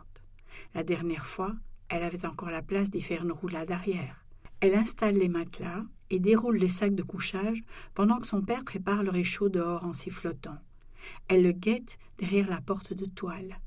La 0.74 0.84
dernière 0.84 1.26
fois, 1.26 1.54
elle 1.88 2.02
avait 2.02 2.26
encore 2.26 2.50
la 2.50 2.62
place 2.62 2.90
d'y 2.90 3.02
faire 3.02 3.24
une 3.24 3.32
roulade 3.32 3.70
arrière. 3.70 4.24
Elle 4.60 4.74
installe 4.74 5.16
les 5.16 5.28
matelas 5.28 5.82
et 6.10 6.20
déroule 6.20 6.56
les 6.56 6.68
sacs 6.68 6.94
de 6.94 7.02
couchage 7.02 7.62
pendant 7.94 8.18
que 8.18 8.26
son 8.26 8.42
père 8.42 8.64
prépare 8.64 9.02
le 9.02 9.10
réchaud 9.10 9.48
dehors 9.48 9.84
en 9.84 9.92
sifflotant. 9.92 10.58
Elle 11.28 11.42
le 11.42 11.52
guette 11.52 11.98
derrière 12.18 12.48
la 12.48 12.60
porte 12.60 12.92
de 12.92 13.06
toile. 13.06 13.58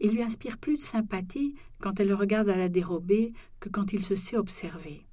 Il 0.00 0.12
lui 0.12 0.22
inspire 0.22 0.58
plus 0.58 0.76
de 0.76 0.82
sympathie 0.82 1.54
quand 1.80 1.98
elle 2.00 2.08
le 2.08 2.14
regarde 2.14 2.48
à 2.48 2.56
la 2.56 2.68
dérobée 2.68 3.32
que 3.60 3.68
quand 3.68 3.92
il 3.92 4.04
se 4.04 4.14
sait 4.14 4.36
observer. 4.36 5.07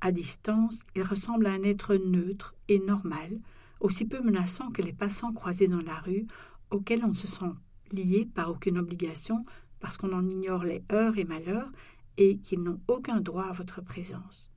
À 0.00 0.12
distance, 0.12 0.82
il 0.94 1.02
ressemble 1.02 1.46
à 1.46 1.52
un 1.52 1.62
être 1.62 1.96
neutre 1.96 2.54
et 2.68 2.78
normal, 2.78 3.40
aussi 3.80 4.04
peu 4.04 4.20
menaçant 4.20 4.70
que 4.70 4.82
les 4.82 4.92
passants 4.92 5.32
croisés 5.32 5.68
dans 5.68 5.82
la 5.82 5.98
rue, 6.00 6.26
auxquels 6.70 7.04
on 7.04 7.14
se 7.14 7.26
sent 7.26 7.52
lié 7.92 8.26
par 8.26 8.50
aucune 8.50 8.78
obligation 8.78 9.44
parce 9.80 9.96
qu'on 9.96 10.12
en 10.12 10.28
ignore 10.28 10.64
les 10.64 10.82
heures 10.92 11.18
et 11.18 11.24
malheurs 11.24 11.70
et 12.16 12.38
qu'ils 12.38 12.62
n'ont 12.62 12.80
aucun 12.88 13.20
droit 13.20 13.46
à 13.46 13.52
votre 13.52 13.82
présence. 13.82 14.50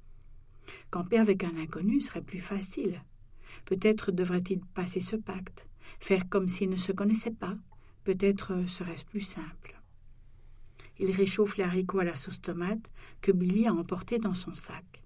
Camper 0.90 1.18
avec 1.18 1.44
un 1.44 1.58
inconnu 1.58 2.02
serait 2.02 2.22
plus 2.22 2.42
facile. 2.42 3.04
Peut-être 3.66 4.12
devrait-il 4.12 4.62
passer 4.62 5.02
ce 5.02 5.16
pacte, 5.16 5.68
faire 6.00 6.30
comme 6.30 6.48
s'il 6.48 6.70
ne 6.70 6.78
se 6.78 6.92
connaissait 6.92 7.32
pas. 7.32 7.58
Peut-être 8.04 8.68
serait-ce 8.68 9.06
plus 9.06 9.22
simple. 9.22 9.82
Il 11.00 11.12
réchauffe 11.12 11.58
les 11.58 11.64
haricots 11.64 12.00
à 12.00 12.04
la 12.04 12.16
sauce 12.16 12.42
tomate 12.42 12.90
que 13.22 13.32
Billy 13.32 13.68
a 13.68 13.74
emporté 13.74 14.20
dans 14.20 14.34
son 14.34 14.54
sac. 14.54 14.99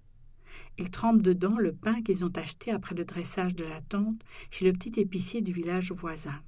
Il 0.78 0.90
trempe 0.90 1.22
dedans 1.22 1.56
le 1.58 1.72
pain 1.72 2.02
qu'ils 2.02 2.24
ont 2.24 2.32
acheté 2.34 2.70
après 2.72 2.94
le 2.94 3.04
dressage 3.04 3.54
de 3.54 3.64
la 3.64 3.80
tente 3.80 4.20
chez 4.50 4.64
le 4.64 4.72
petit 4.72 5.00
épicier 5.00 5.40
du 5.40 5.52
village 5.52 5.92
voisin. 5.92 6.40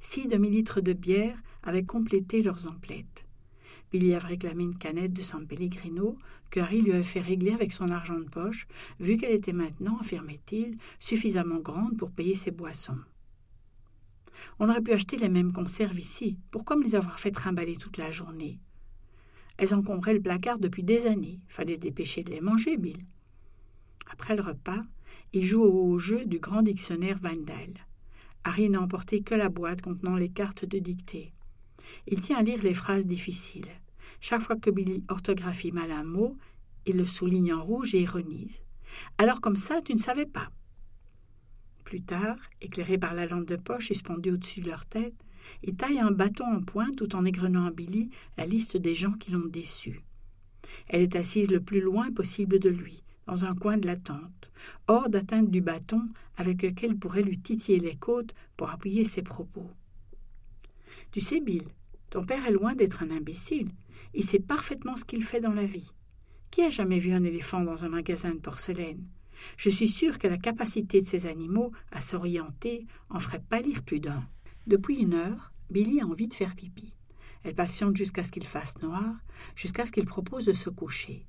Six 0.00 0.26
demi-litres 0.26 0.80
de 0.80 0.92
bière 0.92 1.40
avaient 1.62 1.84
complété 1.84 2.42
leurs 2.42 2.66
emplettes. 2.66 3.26
Billy 3.92 4.14
avait 4.14 4.26
réclamé 4.26 4.64
une 4.64 4.76
canette 4.76 5.12
de 5.12 5.22
San 5.22 5.46
Pellegrino 5.46 6.18
que 6.50 6.58
Harry 6.58 6.82
lui 6.82 6.92
avait 6.92 7.04
fait 7.04 7.20
régler 7.20 7.52
avec 7.52 7.72
son 7.72 7.90
argent 7.90 8.18
de 8.18 8.28
poche, 8.28 8.66
vu 8.98 9.16
qu'elle 9.16 9.34
était 9.34 9.52
maintenant, 9.52 9.98
affirmait-il, 10.00 10.76
suffisamment 10.98 11.60
grande 11.60 11.96
pour 11.96 12.10
payer 12.10 12.34
ses 12.34 12.50
boissons. 12.50 12.98
On 14.58 14.68
aurait 14.68 14.82
pu 14.82 14.92
acheter 14.92 15.16
les 15.16 15.28
mêmes 15.28 15.52
conserves 15.52 15.98
ici. 15.98 16.38
Pourquoi 16.50 16.76
me 16.76 16.84
les 16.84 16.96
avoir 16.96 17.20
fait 17.20 17.30
trimballer 17.30 17.76
toute 17.76 17.96
la 17.96 18.10
journée? 18.10 18.60
Elles 19.56 19.74
encombraient 19.74 20.14
le 20.14 20.22
placard 20.22 20.58
depuis 20.58 20.82
des 20.82 21.06
années. 21.06 21.40
Fallait 21.48 21.76
se 21.76 21.80
dépêcher 21.80 22.22
de 22.22 22.30
les 22.30 22.40
manger, 22.40 22.76
Bill. 22.76 22.98
Après 24.10 24.36
le 24.36 24.42
repas, 24.42 24.82
il 25.32 25.44
joue 25.44 25.62
au 25.62 25.98
jeu 25.98 26.24
du 26.24 26.38
grand 26.38 26.62
dictionnaire 26.62 27.18
Vandal. 27.18 27.72
Harry 28.44 28.68
n'a 28.68 28.80
emporté 28.80 29.22
que 29.22 29.34
la 29.34 29.48
boîte 29.48 29.82
contenant 29.82 30.16
les 30.16 30.28
cartes 30.28 30.64
de 30.64 30.78
dictée. 30.78 31.32
Il 32.06 32.20
tient 32.20 32.38
à 32.38 32.42
lire 32.42 32.62
les 32.62 32.74
phrases 32.74 33.06
difficiles. 33.06 33.70
Chaque 34.20 34.42
fois 34.42 34.56
que 34.56 34.70
Billy 34.70 35.02
orthographie 35.08 35.72
mal 35.72 35.90
un 35.90 36.04
mot, 36.04 36.36
il 36.86 36.96
le 36.96 37.06
souligne 37.06 37.52
en 37.52 37.64
rouge 37.64 37.94
et 37.94 38.02
ironise. 38.02 38.62
Alors 39.18 39.40
comme 39.40 39.56
ça, 39.56 39.80
tu 39.82 39.94
ne 39.94 39.98
savais 39.98 40.26
pas. 40.26 40.50
Plus 41.84 42.02
tard, 42.02 42.36
éclairé 42.60 42.98
par 42.98 43.14
la 43.14 43.26
lampe 43.26 43.46
de 43.46 43.56
poche 43.56 43.86
suspendue 43.86 44.32
au-dessus 44.32 44.60
de 44.60 44.68
leur 44.68 44.86
tête, 44.86 45.14
il 45.62 45.76
taille 45.76 45.98
un 45.98 46.10
bâton 46.10 46.44
en 46.44 46.62
pointe 46.62 46.96
tout 46.96 47.14
en 47.16 47.24
égrenant 47.24 47.66
à 47.66 47.70
Billy 47.70 48.10
la 48.36 48.46
liste 48.46 48.76
des 48.76 48.94
gens 48.94 49.12
qui 49.12 49.30
l'ont 49.30 49.46
déçu. 49.46 50.02
Elle 50.88 51.02
est 51.02 51.16
assise 51.16 51.50
le 51.50 51.60
plus 51.60 51.80
loin 51.80 52.10
possible 52.12 52.58
de 52.58 52.70
lui, 52.70 53.02
dans 53.26 53.44
un 53.44 53.54
coin 53.54 53.78
de 53.78 53.86
la 53.86 53.96
tente, 53.96 54.50
hors 54.88 55.08
d'atteinte 55.08 55.50
du 55.50 55.60
bâton 55.60 56.08
avec 56.36 56.62
lequel 56.62 56.96
pourrait 56.96 57.22
lui 57.22 57.38
titiller 57.38 57.78
les 57.78 57.96
côtes 57.96 58.34
pour 58.56 58.70
appuyer 58.70 59.04
ses 59.04 59.22
propos. 59.22 59.70
Tu 61.12 61.20
sais, 61.20 61.40
Bill, 61.40 61.62
ton 62.10 62.24
père 62.24 62.46
est 62.46 62.52
loin 62.52 62.74
d'être 62.74 63.02
un 63.02 63.10
imbécile. 63.10 63.70
Il 64.14 64.24
sait 64.24 64.40
parfaitement 64.40 64.96
ce 64.96 65.04
qu'il 65.04 65.22
fait 65.22 65.40
dans 65.40 65.54
la 65.54 65.66
vie. 65.66 65.90
Qui 66.50 66.62
a 66.62 66.70
jamais 66.70 66.98
vu 66.98 67.12
un 67.12 67.24
éléphant 67.24 67.62
dans 67.62 67.84
un 67.84 67.88
magasin 67.88 68.34
de 68.34 68.40
porcelaine? 68.40 69.04
Je 69.56 69.70
suis 69.70 69.88
sûre 69.88 70.18
que 70.18 70.28
la 70.28 70.38
capacité 70.38 71.00
de 71.00 71.06
ces 71.06 71.26
animaux 71.26 71.72
à 71.90 72.00
s'orienter 72.00 72.86
en 73.10 73.18
ferait 73.20 73.42
pâlir 73.48 73.82
plus 73.82 74.00
d'un. 74.00 74.24
Depuis 74.66 75.00
une 75.00 75.14
heure, 75.14 75.52
Billy 75.70 76.00
a 76.00 76.06
envie 76.06 76.28
de 76.28 76.34
faire 76.34 76.54
pipi. 76.54 76.94
Elle 77.42 77.54
patiente 77.54 77.96
jusqu'à 77.96 78.24
ce 78.24 78.32
qu'il 78.32 78.46
fasse 78.46 78.80
noir, 78.80 79.16
jusqu'à 79.54 79.84
ce 79.84 79.92
qu'il 79.92 80.06
propose 80.06 80.46
de 80.46 80.54
se 80.54 80.70
coucher. 80.70 81.26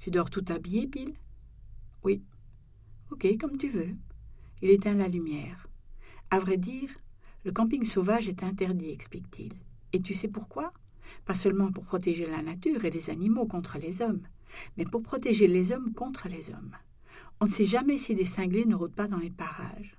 Tu 0.00 0.10
dors 0.10 0.30
tout 0.30 0.44
habillé, 0.48 0.86
Bill? 0.88 1.14
Oui. 2.02 2.24
Ok, 3.12 3.26
comme 3.38 3.56
tu 3.56 3.68
veux. 3.68 3.94
Il 4.60 4.70
éteint 4.70 4.94
la 4.94 5.06
lumière. 5.06 5.68
À 6.30 6.40
vrai 6.40 6.56
dire, 6.56 6.90
le 7.44 7.52
camping 7.52 7.84
sauvage 7.84 8.26
est 8.26 8.42
interdit, 8.42 8.90
explique-t-il. 8.90 9.52
Et 9.92 10.00
tu 10.00 10.14
sais 10.14 10.28
pourquoi? 10.28 10.72
Pas 11.24 11.34
seulement 11.34 11.70
pour 11.70 11.84
protéger 11.84 12.26
la 12.26 12.42
nature 12.42 12.84
et 12.84 12.90
les 12.90 13.10
animaux 13.10 13.46
contre 13.46 13.78
les 13.78 14.02
hommes, 14.02 14.26
mais 14.76 14.84
pour 14.84 15.02
protéger 15.02 15.46
les 15.46 15.70
hommes 15.70 15.92
contre 15.92 16.28
les 16.28 16.50
hommes. 16.50 16.76
On 17.40 17.44
ne 17.44 17.50
sait 17.50 17.66
jamais 17.66 17.98
si 17.98 18.14
des 18.14 18.24
cinglés 18.24 18.64
ne 18.64 18.74
rôdent 18.74 18.94
pas 18.94 19.08
dans 19.08 19.18
les 19.18 19.30
parages. 19.30 19.96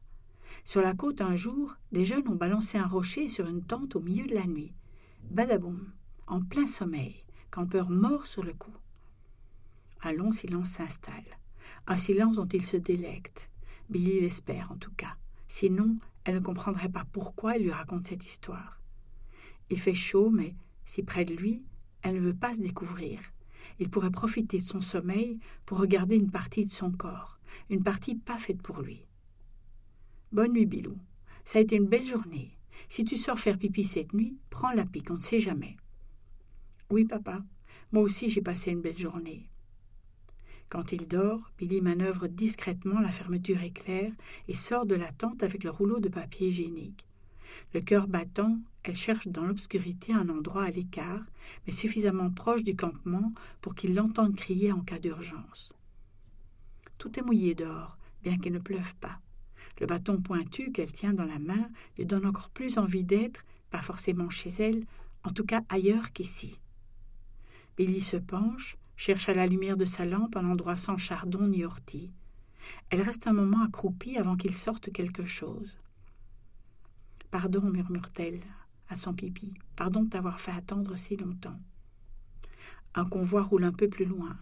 Sur 0.64 0.82
la 0.82 0.94
côte, 0.94 1.22
un 1.22 1.36
jour, 1.36 1.76
des 1.92 2.06
jeunes 2.06 2.28
ont 2.28 2.36
balancé 2.36 2.78
un 2.78 2.88
rocher 2.88 3.28
sur 3.28 3.48
une 3.48 3.64
tente 3.64 3.96
au 3.96 4.00
milieu 4.00 4.26
de 4.26 4.34
la 4.34 4.46
nuit. 4.46 4.74
Badaboum, 5.30 5.92
en 6.28 6.42
plein 6.42 6.66
sommeil, 6.66 7.24
campeur 7.52 7.90
mort 7.90 8.28
sur 8.28 8.44
le 8.44 8.54
coup. 8.54 8.74
Un 10.04 10.14
long 10.14 10.32
silence 10.32 10.70
s'installe. 10.70 11.38
Un 11.88 11.98
silence 11.98 12.38
dont 12.38 12.48
il 12.48 12.66
se 12.66 12.78
délecte. 12.78 13.52
Billy 13.90 14.22
l'espère, 14.22 14.72
en 14.72 14.78
tout 14.78 14.94
cas. 14.96 15.16
Sinon, 15.48 15.98
elle 16.24 16.36
ne 16.36 16.40
comprendrait 16.40 16.90
pas 16.90 17.06
pourquoi 17.12 17.58
il 17.58 17.64
lui 17.64 17.72
raconte 17.72 18.08
cette 18.08 18.26
histoire. 18.26 18.80
Il 19.70 19.80
fait 19.80 19.94
chaud, 19.94 20.30
mais 20.30 20.56
si 20.86 21.04
près 21.04 21.26
de 21.26 21.34
lui, 21.34 21.64
elle 22.02 22.16
ne 22.16 22.22
veut 22.22 22.34
pas 22.34 22.54
se 22.54 22.60
découvrir. 22.60 23.20
Il 23.80 23.90
pourrait 23.90 24.12
profiter 24.12 24.60
de 24.60 24.66
son 24.66 24.82
sommeil 24.82 25.40
pour 25.66 25.80
regarder 25.80 26.16
une 26.16 26.32
partie 26.32 26.66
de 26.66 26.72
son 26.72 26.92
corps, 26.92 27.40
une 27.70 27.84
partie 27.84 28.16
pas 28.16 28.38
faite 28.38 28.62
pour 28.62 28.82
lui. 28.82 29.06
Bonne 30.34 30.54
nuit, 30.54 30.66
Bilou. 30.66 30.98
Ça 31.46 31.60
a 31.60 31.62
été 31.62 31.76
une 31.76 31.86
belle 31.86 32.08
journée. 32.08 32.58
Si 32.90 33.06
tu 33.06 33.18
sors 33.18 33.40
faire 33.40 33.60
pipi 33.60 33.84
cette 33.84 34.14
nuit, 34.14 34.36
prends 34.50 34.72
la 34.72 34.84
pique, 34.84 35.12
on 35.12 35.18
ne 35.18 35.20
sait 35.20 35.40
jamais. 35.40 35.78
Oui, 36.90 37.06
papa. 37.06 37.44
Moi 37.92 38.02
aussi, 38.02 38.30
j'ai 38.30 38.42
passé 38.42 38.72
une 38.72 38.82
belle 38.82 38.98
journée. 38.98 39.48
Quand 40.70 40.92
il 40.92 41.08
dort, 41.08 41.52
Billy 41.60 41.82
manœuvre 41.82 42.26
discrètement 42.26 43.00
la 43.00 43.12
fermeture 43.12 43.62
éclair 43.62 44.12
et 44.48 44.56
sort 44.56 44.88
de 44.88 44.96
la 44.96 45.12
tente 45.12 45.44
avec 45.44 45.64
le 45.64 45.70
rouleau 45.70 46.00
de 46.00 46.10
papier 46.10 46.48
hygiénique. 46.48 47.06
Le 47.76 47.82
cœur 47.82 48.08
battant, 48.08 48.58
elle 48.82 48.96
cherche 48.96 49.28
dans 49.28 49.46
l'obscurité 49.46 50.14
un 50.14 50.30
endroit 50.30 50.64
à 50.64 50.72
l'écart, 50.72 51.24
mais 51.68 51.74
suffisamment 51.74 52.32
proche 52.32 52.64
du 52.64 52.76
campement 52.76 53.34
pour 53.62 53.76
qu'il 53.76 53.94
l'entende 53.94 54.36
crier 54.36 54.72
en 54.72 54.82
cas 54.82 54.98
d'urgence. 54.98 55.74
Tout 56.98 57.20
est 57.20 57.24
mouillé 57.24 57.54
dehors, 57.54 58.00
bien 58.24 58.40
qu'il 58.40 58.54
ne 58.54 58.58
pleuve 58.58 58.96
pas. 58.96 59.20
Le 59.80 59.88
bâton 59.88 60.22
pointu 60.22 60.72
qu'elle 60.72 60.92
tient 60.92 61.14
dans 61.14 61.26
la 61.26 61.40
main 61.40 61.70
lui 61.98 62.06
donne 62.06 62.26
encore 62.26 62.50
plus 62.50 62.78
envie 62.78 63.04
d'être, 63.04 63.46
pas 63.70 63.82
forcément 63.82 64.30
chez 64.30 64.50
elle, 64.50 64.86
en 65.24 65.32
tout 65.32 65.46
cas 65.46 65.62
ailleurs 65.70 66.12
qu'ici. 66.12 66.60
Billy 67.78 68.02
se 68.02 68.18
penche, 68.18 68.78
cherche 68.96 69.30
à 69.30 69.34
la 69.34 69.48
lumière 69.48 69.78
de 69.78 69.86
sa 69.86 70.06
lampe 70.06 70.36
un 70.36 70.50
endroit 70.50 70.76
sans 70.76 70.98
chardon 70.98 71.48
ni 71.48 71.66
ortie. 71.66 72.12
Elle 72.90 73.02
reste 73.02 73.28
un 73.28 73.34
moment 73.34 73.64
accroupie 73.64 74.18
avant 74.18 74.38
qu'il 74.38 74.56
sorte 74.56 74.92
quelque 74.92 75.26
chose. 75.26 75.76
Pardon, 77.32 77.62
murmure-t-elle 77.62 78.42
à 78.90 78.96
son 78.96 79.14
pipi, 79.14 79.54
pardon 79.76 80.04
de 80.04 80.10
t'avoir 80.10 80.40
fait 80.40 80.52
attendre 80.52 80.96
si 80.96 81.18
longtemps. 81.18 81.60
Un 82.94 83.06
convoi 83.06 83.42
roule 83.42 83.64
un 83.64 83.72
peu 83.72 83.90
plus 83.90 84.06
loin. 84.06 84.38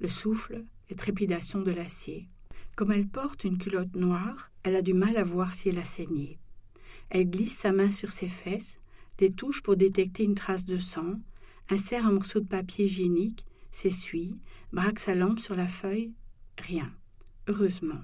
Le 0.00 0.08
souffle, 0.08 0.64
les 0.90 0.96
trépidations 0.96 1.62
de 1.62 1.70
l'acier. 1.70 2.28
Comme 2.76 2.92
elle 2.92 3.08
porte 3.08 3.44
une 3.44 3.56
culotte 3.56 3.96
noire, 3.96 4.50
elle 4.62 4.76
a 4.76 4.82
du 4.82 4.92
mal 4.92 5.16
à 5.16 5.24
voir 5.24 5.54
si 5.54 5.70
elle 5.70 5.78
a 5.78 5.86
saigné. 5.86 6.38
Elle 7.08 7.30
glisse 7.30 7.56
sa 7.56 7.72
main 7.72 7.90
sur 7.90 8.12
ses 8.12 8.28
fesses, 8.28 8.80
les 9.18 9.32
touche 9.32 9.62
pour 9.62 9.78
détecter 9.78 10.24
une 10.24 10.34
trace 10.34 10.66
de 10.66 10.78
sang, 10.78 11.18
insère 11.70 12.06
un 12.06 12.12
morceau 12.12 12.38
de 12.40 12.46
papier 12.46 12.84
hygiénique, 12.84 13.46
s'essuie, 13.70 14.36
braque 14.74 14.98
sa 14.98 15.14
lampe 15.14 15.40
sur 15.40 15.56
la 15.56 15.68
feuille. 15.68 16.12
Rien. 16.58 16.92
Heureusement. 17.46 18.02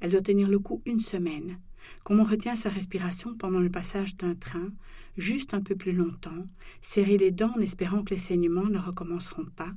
Elle 0.00 0.10
doit 0.10 0.20
tenir 0.20 0.48
le 0.48 0.58
coup 0.58 0.82
une 0.84 1.00
semaine. 1.00 1.60
Comme 2.02 2.18
on 2.18 2.24
retient 2.24 2.56
sa 2.56 2.70
respiration 2.70 3.36
pendant 3.36 3.60
le 3.60 3.70
passage 3.70 4.16
d'un 4.16 4.34
train, 4.34 4.72
juste 5.16 5.54
un 5.54 5.62
peu 5.62 5.76
plus 5.76 5.92
longtemps, 5.92 6.48
serrer 6.80 7.18
les 7.18 7.30
dents 7.30 7.54
en 7.56 7.60
espérant 7.60 8.02
que 8.02 8.14
les 8.14 8.20
saignements 8.20 8.64
ne 8.64 8.80
recommenceront 8.80 9.46
pas, 9.54 9.70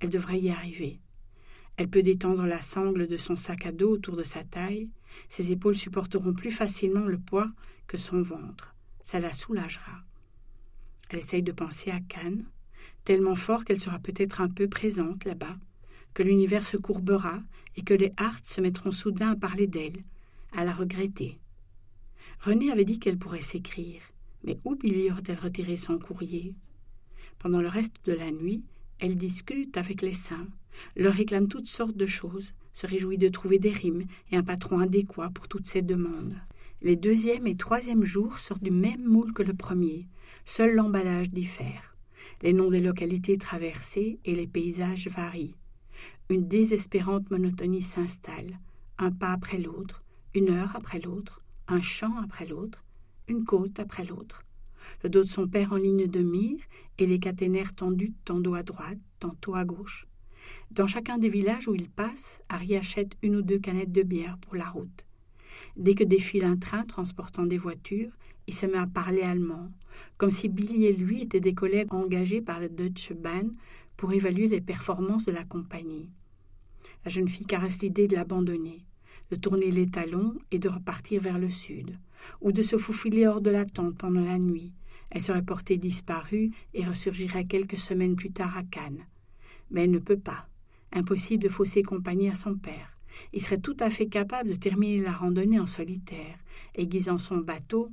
elle 0.00 0.10
devrait 0.10 0.40
y 0.40 0.50
arriver. 0.50 1.00
Elle 1.80 1.88
peut 1.88 2.02
détendre 2.02 2.44
la 2.44 2.60
sangle 2.60 3.06
de 3.06 3.16
son 3.16 3.36
sac 3.36 3.64
à 3.64 3.72
dos 3.72 3.92
autour 3.92 4.14
de 4.14 4.22
sa 4.22 4.44
taille. 4.44 4.90
Ses 5.30 5.50
épaules 5.50 5.78
supporteront 5.78 6.34
plus 6.34 6.50
facilement 6.50 7.06
le 7.06 7.18
poids 7.18 7.50
que 7.86 7.96
son 7.96 8.20
ventre. 8.20 8.74
Ça 9.02 9.18
la 9.18 9.32
soulagera. 9.32 10.04
Elle 11.08 11.20
essaye 11.20 11.42
de 11.42 11.52
penser 11.52 11.90
à 11.90 11.98
Cannes, 12.00 12.44
tellement 13.04 13.34
fort 13.34 13.64
qu'elle 13.64 13.80
sera 13.80 13.98
peut-être 13.98 14.42
un 14.42 14.50
peu 14.50 14.68
présente 14.68 15.24
là-bas, 15.24 15.56
que 16.12 16.22
l'univers 16.22 16.66
se 16.66 16.76
courbera 16.76 17.42
et 17.76 17.82
que 17.82 17.94
les 17.94 18.12
Harts 18.18 18.44
se 18.44 18.60
mettront 18.60 18.92
soudain 18.92 19.30
à 19.30 19.36
parler 19.36 19.66
d'elle, 19.66 20.02
à 20.52 20.66
la 20.66 20.74
regretter. 20.74 21.38
René 22.40 22.70
avait 22.70 22.84
dit 22.84 22.98
qu'elle 22.98 23.18
pourrait 23.18 23.40
s'écrire, 23.40 24.02
mais 24.44 24.58
où 24.66 24.74
Billy 24.74 25.10
aurait-elle 25.10 25.40
retiré 25.40 25.76
son 25.76 25.98
courrier? 25.98 26.54
Pendant 27.38 27.62
le 27.62 27.68
reste 27.68 27.96
de 28.04 28.12
la 28.12 28.30
nuit, 28.30 28.64
elle 28.98 29.16
discute 29.16 29.78
avec 29.78 30.02
les 30.02 30.12
saints, 30.12 30.48
leur 30.96 31.14
réclame 31.14 31.48
toutes 31.48 31.68
sortes 31.68 31.96
de 31.96 32.06
choses, 32.06 32.54
se 32.72 32.86
réjouit 32.86 33.18
de 33.18 33.28
trouver 33.28 33.58
des 33.58 33.72
rimes 33.72 34.06
et 34.30 34.36
un 34.36 34.42
patron 34.42 34.78
adéquat 34.78 35.30
pour 35.30 35.48
toutes 35.48 35.66
ces 35.66 35.82
demandes. 35.82 36.36
Les 36.82 36.96
deuxième 36.96 37.46
et 37.46 37.56
troisième 37.56 38.04
jours 38.04 38.38
sortent 38.38 38.62
du 38.62 38.70
même 38.70 39.04
moule 39.04 39.32
que 39.32 39.42
le 39.42 39.54
premier, 39.54 40.08
seul 40.44 40.74
l'emballage 40.74 41.30
diffère. 41.30 41.94
Les 42.42 42.54
noms 42.54 42.70
des 42.70 42.80
localités 42.80 43.36
traversées 43.36 44.18
et 44.24 44.34
les 44.34 44.46
paysages 44.46 45.08
varient. 45.08 45.56
Une 46.30 46.48
désespérante 46.48 47.30
monotonie 47.30 47.82
s'installe, 47.82 48.58
un 48.98 49.10
pas 49.10 49.32
après 49.32 49.58
l'autre, 49.58 50.02
une 50.34 50.48
heure 50.50 50.74
après 50.74 51.00
l'autre, 51.00 51.42
un 51.68 51.80
champ 51.80 52.16
après 52.22 52.46
l'autre, 52.46 52.84
une 53.28 53.44
côte 53.44 53.78
après 53.78 54.04
l'autre. 54.04 54.42
Le 55.02 55.10
dos 55.10 55.22
de 55.22 55.28
son 55.28 55.46
père 55.46 55.72
en 55.72 55.76
ligne 55.76 56.06
de 56.06 56.20
mire 56.20 56.60
et 56.98 57.06
les 57.06 57.18
caténaires 57.18 57.74
tendus 57.74 58.12
tantôt 58.24 58.54
à 58.54 58.62
droite, 58.62 58.98
tantôt 59.18 59.54
à 59.54 59.64
gauche. 59.64 60.06
Dans 60.70 60.86
chacun 60.86 61.18
des 61.18 61.28
villages 61.28 61.66
où 61.66 61.74
il 61.74 61.90
passe, 61.90 62.40
Harry 62.48 62.76
achète 62.76 63.16
une 63.22 63.34
ou 63.34 63.42
deux 63.42 63.58
canettes 63.58 63.90
de 63.90 64.04
bière 64.04 64.38
pour 64.38 64.54
la 64.54 64.70
route. 64.70 65.04
Dès 65.76 65.96
que 65.96 66.04
défile 66.04 66.44
un 66.44 66.56
train 66.56 66.84
transportant 66.84 67.44
des 67.44 67.58
voitures, 67.58 68.12
il 68.46 68.54
se 68.54 68.66
met 68.66 68.78
à 68.78 68.86
parler 68.86 69.22
allemand, 69.22 69.72
comme 70.16 70.30
si 70.30 70.48
Billy 70.48 70.86
et 70.86 70.92
lui 70.92 71.22
étaient 71.22 71.40
des 71.40 71.54
collègues 71.54 71.92
engagés 71.92 72.40
par 72.40 72.60
le 72.60 72.68
Deutsche 72.68 73.14
Bahn 73.14 73.52
pour 73.96 74.12
évaluer 74.12 74.46
les 74.46 74.60
performances 74.60 75.24
de 75.24 75.32
la 75.32 75.42
compagnie. 75.42 76.08
La 77.04 77.10
jeune 77.10 77.28
fille 77.28 77.46
caresse 77.46 77.82
l'idée 77.82 78.06
de 78.06 78.14
l'abandonner, 78.14 78.84
de 79.32 79.36
tourner 79.36 79.72
les 79.72 79.90
talons 79.90 80.36
et 80.52 80.60
de 80.60 80.68
repartir 80.68 81.20
vers 81.20 81.38
le 81.38 81.50
sud, 81.50 81.98
ou 82.40 82.52
de 82.52 82.62
se 82.62 82.78
faufiler 82.78 83.26
hors 83.26 83.40
de 83.40 83.50
la 83.50 83.64
tente 83.64 83.98
pendant 83.98 84.24
la 84.24 84.38
nuit. 84.38 84.72
Elle 85.10 85.20
serait 85.20 85.42
portée 85.42 85.78
disparue 85.78 86.52
et 86.74 86.84
ressurgirait 86.84 87.46
quelques 87.46 87.78
semaines 87.78 88.14
plus 88.14 88.30
tard 88.30 88.56
à 88.56 88.62
Cannes. 88.62 89.04
Mais 89.72 89.84
elle 89.84 89.90
ne 89.90 89.98
peut 89.98 90.18
pas. 90.18 90.49
Impossible 90.92 91.42
de 91.42 91.48
fausser 91.48 91.82
compagnie 91.82 92.28
à 92.28 92.34
son 92.34 92.56
père. 92.56 92.96
Il 93.32 93.40
serait 93.40 93.60
tout 93.60 93.76
à 93.80 93.90
fait 93.90 94.08
capable 94.08 94.50
de 94.50 94.54
terminer 94.56 95.00
la 95.00 95.12
randonnée 95.12 95.60
en 95.60 95.66
solitaire, 95.66 96.38
aiguisant 96.74 97.18
son 97.18 97.38
bateau 97.38 97.90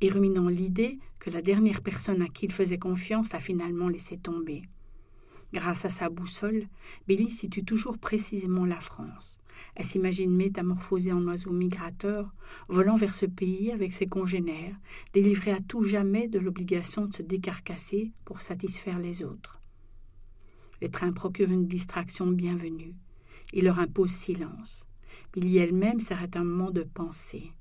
et 0.00 0.10
ruminant 0.10 0.48
l'idée 0.48 0.98
que 1.18 1.30
la 1.30 1.42
dernière 1.42 1.82
personne 1.82 2.22
à 2.22 2.28
qui 2.28 2.46
il 2.46 2.52
faisait 2.52 2.78
confiance 2.78 3.34
a 3.34 3.40
finalement 3.40 3.88
laissé 3.88 4.18
tomber. 4.18 4.62
Grâce 5.52 5.84
à 5.84 5.88
sa 5.88 6.10
boussole, 6.10 6.68
Billy 7.06 7.30
situe 7.30 7.64
toujours 7.64 7.98
précisément 7.98 8.66
la 8.66 8.80
France. 8.80 9.38
Elle 9.74 9.84
s'imagine 9.84 10.34
métamorphosée 10.34 11.12
en 11.12 11.26
oiseau 11.26 11.50
migrateur, 11.50 12.32
volant 12.68 12.96
vers 12.96 13.14
ce 13.14 13.26
pays 13.26 13.72
avec 13.72 13.92
ses 13.92 14.06
congénères, 14.06 14.76
délivrée 15.12 15.52
à 15.52 15.60
tout 15.60 15.82
jamais 15.82 16.28
de 16.28 16.38
l'obligation 16.38 17.06
de 17.06 17.14
se 17.14 17.22
décarcasser 17.22 18.12
pour 18.24 18.40
satisfaire 18.40 18.98
les 18.98 19.24
autres. 19.24 19.57
Les 20.80 20.90
trains 20.90 21.12
procurent 21.12 21.50
une 21.50 21.66
distraction 21.66 22.28
bienvenue. 22.28 22.94
Ils 23.52 23.64
leur 23.64 23.80
imposent 23.80 24.12
silence. 24.12 24.84
Billy 25.32 25.58
elle-même 25.58 25.98
s'arrête 25.98 26.36
un 26.36 26.44
moment 26.44 26.70
de 26.70 26.84
pensée. 26.84 27.52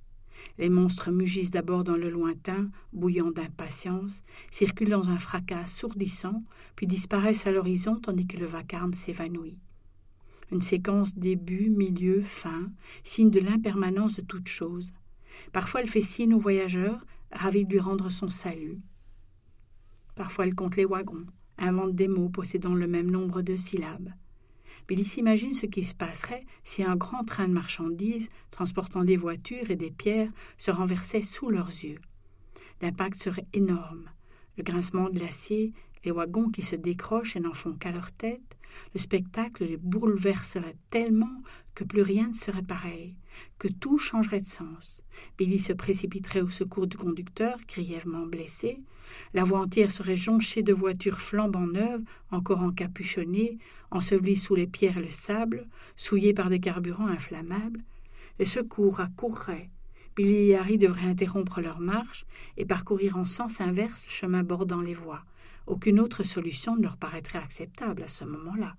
Les 0.59 0.69
monstres 0.69 1.11
mugissent 1.11 1.51
d'abord 1.51 1.83
dans 1.83 1.97
le 1.97 2.09
lointain, 2.09 2.69
bouillant 2.93 3.31
d'impatience, 3.31 4.23
circulent 4.51 4.89
dans 4.89 5.09
un 5.09 5.17
fracas 5.17 5.61
assourdissant, 5.61 6.43
puis 6.75 6.85
disparaissent 6.85 7.47
à 7.47 7.51
l'horizon 7.51 7.99
tandis 7.99 8.27
que 8.27 8.37
le 8.37 8.45
vacarme 8.45 8.93
s'évanouit. 8.93 9.57
Une 10.51 10.61
séquence 10.61 11.15
début, 11.15 11.69
milieu, 11.69 12.21
fin, 12.21 12.71
signe 13.03 13.31
de 13.31 13.39
l'impermanence 13.39 14.15
de 14.15 14.21
toute 14.21 14.47
chose. 14.47 14.93
Parfois 15.51 15.81
elle 15.81 15.89
fait 15.89 16.01
signe 16.01 16.33
aux 16.33 16.39
voyageurs, 16.39 17.03
ravis 17.31 17.65
de 17.65 17.71
lui 17.71 17.79
rendre 17.79 18.09
son 18.09 18.29
salut. 18.29 18.79
Parfois 20.15 20.45
elle 20.45 20.55
compte 20.55 20.75
les 20.75 20.85
wagons, 20.85 21.25
invente 21.57 21.95
des 21.95 22.07
mots 22.07 22.29
possédant 22.29 22.75
le 22.75 22.87
même 22.87 23.09
nombre 23.09 23.41
de 23.41 23.55
syllabes. 23.55 24.11
Billy 24.87 25.03
s'imagine 25.03 25.53
ce 25.53 25.65
qui 25.65 25.83
se 25.83 25.95
passerait 25.95 26.45
si 26.63 26.83
un 26.83 26.95
grand 26.95 27.25
train 27.25 27.47
de 27.47 27.53
marchandises, 27.53 28.29
transportant 28.51 29.03
des 29.03 29.17
voitures 29.17 29.69
et 29.69 29.75
des 29.75 29.91
pierres, 29.91 30.31
se 30.57 30.71
renversait 30.71 31.21
sous 31.21 31.49
leurs 31.49 31.67
yeux. 31.67 31.99
L'impact 32.81 33.15
serait 33.15 33.47
énorme. 33.53 34.09
Le 34.57 34.63
grincement 34.63 35.09
de 35.09 35.19
l'acier, 35.19 35.73
les 36.05 36.11
wagons 36.11 36.49
qui 36.49 36.61
se 36.61 36.75
décrochent 36.75 37.35
et 37.35 37.39
n'en 37.39 37.53
font 37.53 37.73
qu'à 37.73 37.91
leur 37.91 38.11
tête, 38.11 38.56
le 38.93 38.99
spectacle 38.99 39.65
les 39.65 39.77
bouleverserait 39.77 40.77
tellement 40.89 41.37
que 41.75 41.83
plus 41.83 42.01
rien 42.01 42.29
ne 42.29 42.33
serait 42.33 42.63
pareil, 42.63 43.15
que 43.59 43.67
tout 43.67 43.97
changerait 43.97 44.41
de 44.41 44.47
sens. 44.47 45.01
Billy 45.37 45.59
se 45.59 45.73
précipiterait 45.73 46.41
au 46.41 46.49
secours 46.49 46.87
du 46.87 46.97
conducteur, 46.97 47.59
grièvement 47.67 48.25
blessé. 48.25 48.79
La 49.33 49.43
voie 49.43 49.59
entière 49.59 49.91
serait 49.91 50.15
jonchée 50.15 50.63
de 50.63 50.73
voitures 50.73 51.21
flambant 51.21 51.67
neuves, 51.67 52.03
encore 52.31 52.61
encapuchonnées, 52.61 53.57
ensevelies 53.91 54.37
sous 54.37 54.55
les 54.55 54.67
pierres 54.67 54.97
et 54.97 55.05
le 55.05 55.11
sable, 55.11 55.67
souillées 55.95 56.33
par 56.33 56.49
des 56.49 56.59
carburants 56.59 57.07
inflammables. 57.07 57.83
Les 58.39 58.45
secours 58.45 58.99
accourraient. 58.99 59.69
Billy 60.15 60.49
et 60.49 60.57
Harry 60.57 60.79
devraient 60.79 61.05
interrompre 61.05 61.61
leur 61.61 61.79
marche 61.79 62.25
et 62.57 62.65
parcourir 62.65 63.17
en 63.17 63.25
sens 63.25 63.61
inverse 63.61 64.05
le 64.07 64.11
chemin 64.11 64.43
bordant 64.43 64.81
les 64.81 64.95
voies. 64.95 65.23
Aucune 65.67 65.99
autre 65.99 66.23
solution 66.23 66.77
ne 66.77 66.83
leur 66.83 66.95
paraîtrait 66.95 67.39
acceptable 67.39 68.01
à 68.01 68.07
ce 68.07 68.23
moment-là. 68.23 68.77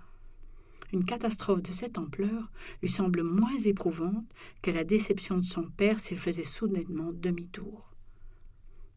Une 0.91 1.05
catastrophe 1.05 1.63
de 1.63 1.71
cette 1.71 1.99
ampleur 1.99 2.51
lui 2.81 2.89
semble 2.89 3.23
moins 3.23 3.59
éprouvante 3.59 4.25
que 4.63 4.71
la 4.71 4.85
déception 4.85 5.37
de 5.37 5.45
son 5.45 5.65
père 5.65 6.01
s'il 6.01 6.19
faisait 6.19 6.45
soudainement 6.45 7.13
demi-tour. 7.13 7.95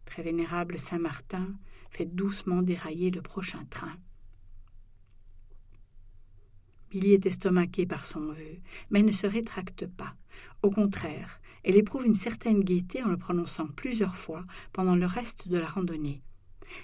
Très 0.06 0.24
vénérable 0.24 0.80
Saint 0.80 1.00
Martin 1.00 1.54
fait 1.90 2.06
doucement 2.06 2.62
dérailler 2.62 3.12
le 3.12 3.22
prochain 3.22 3.66
train. 3.70 3.98
Billy 6.90 7.14
est 7.14 7.26
estomaquée 7.26 7.86
par 7.86 8.06
son 8.06 8.32
vœu, 8.32 8.60
mais 8.90 9.04
ne 9.04 9.12
se 9.12 9.28
rétracte 9.28 9.86
pas. 9.88 10.16
Au 10.62 10.72
contraire, 10.72 11.42
elle 11.64 11.76
éprouve 11.76 12.06
une 12.06 12.16
certaine 12.16 12.64
gaieté 12.64 13.04
en 13.04 13.10
le 13.10 13.18
prononçant 13.18 13.68
plusieurs 13.68 14.16
fois 14.16 14.46
pendant 14.72 14.96
le 14.96 15.06
reste 15.06 15.50
de 15.50 15.58
la 15.58 15.68
randonnée. 15.68 16.22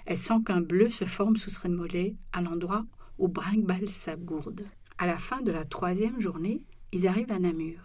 Elle 0.05 0.17
sent 0.17 0.41
qu'un 0.45 0.61
bleu 0.61 0.89
se 0.89 1.05
forme 1.05 1.37
sous 1.37 1.49
ses 1.49 1.69
mollets 1.69 2.15
à 2.33 2.41
l'endroit 2.41 2.85
où 3.17 3.27
brinque 3.27 3.67
sa 3.87 4.15
gourde. 4.15 4.63
À 4.97 5.07
la 5.07 5.17
fin 5.17 5.41
de 5.41 5.51
la 5.51 5.65
troisième 5.65 6.19
journée, 6.19 6.63
ils 6.91 7.07
arrivent 7.07 7.31
à 7.31 7.39
Namur. 7.39 7.79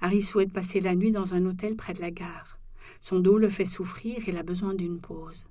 Harry 0.00 0.22
souhaite 0.22 0.52
passer 0.52 0.80
la 0.80 0.94
nuit 0.94 1.10
dans 1.10 1.34
un 1.34 1.44
hôtel 1.46 1.76
près 1.76 1.94
de 1.94 2.00
la 2.00 2.10
gare. 2.10 2.58
Son 3.00 3.20
dos 3.20 3.38
le 3.38 3.50
fait 3.50 3.64
souffrir 3.64 4.18
et 4.18 4.30
il 4.30 4.36
a 4.36 4.42
besoin 4.42 4.74
d'une 4.74 5.00
pause. 5.00 5.46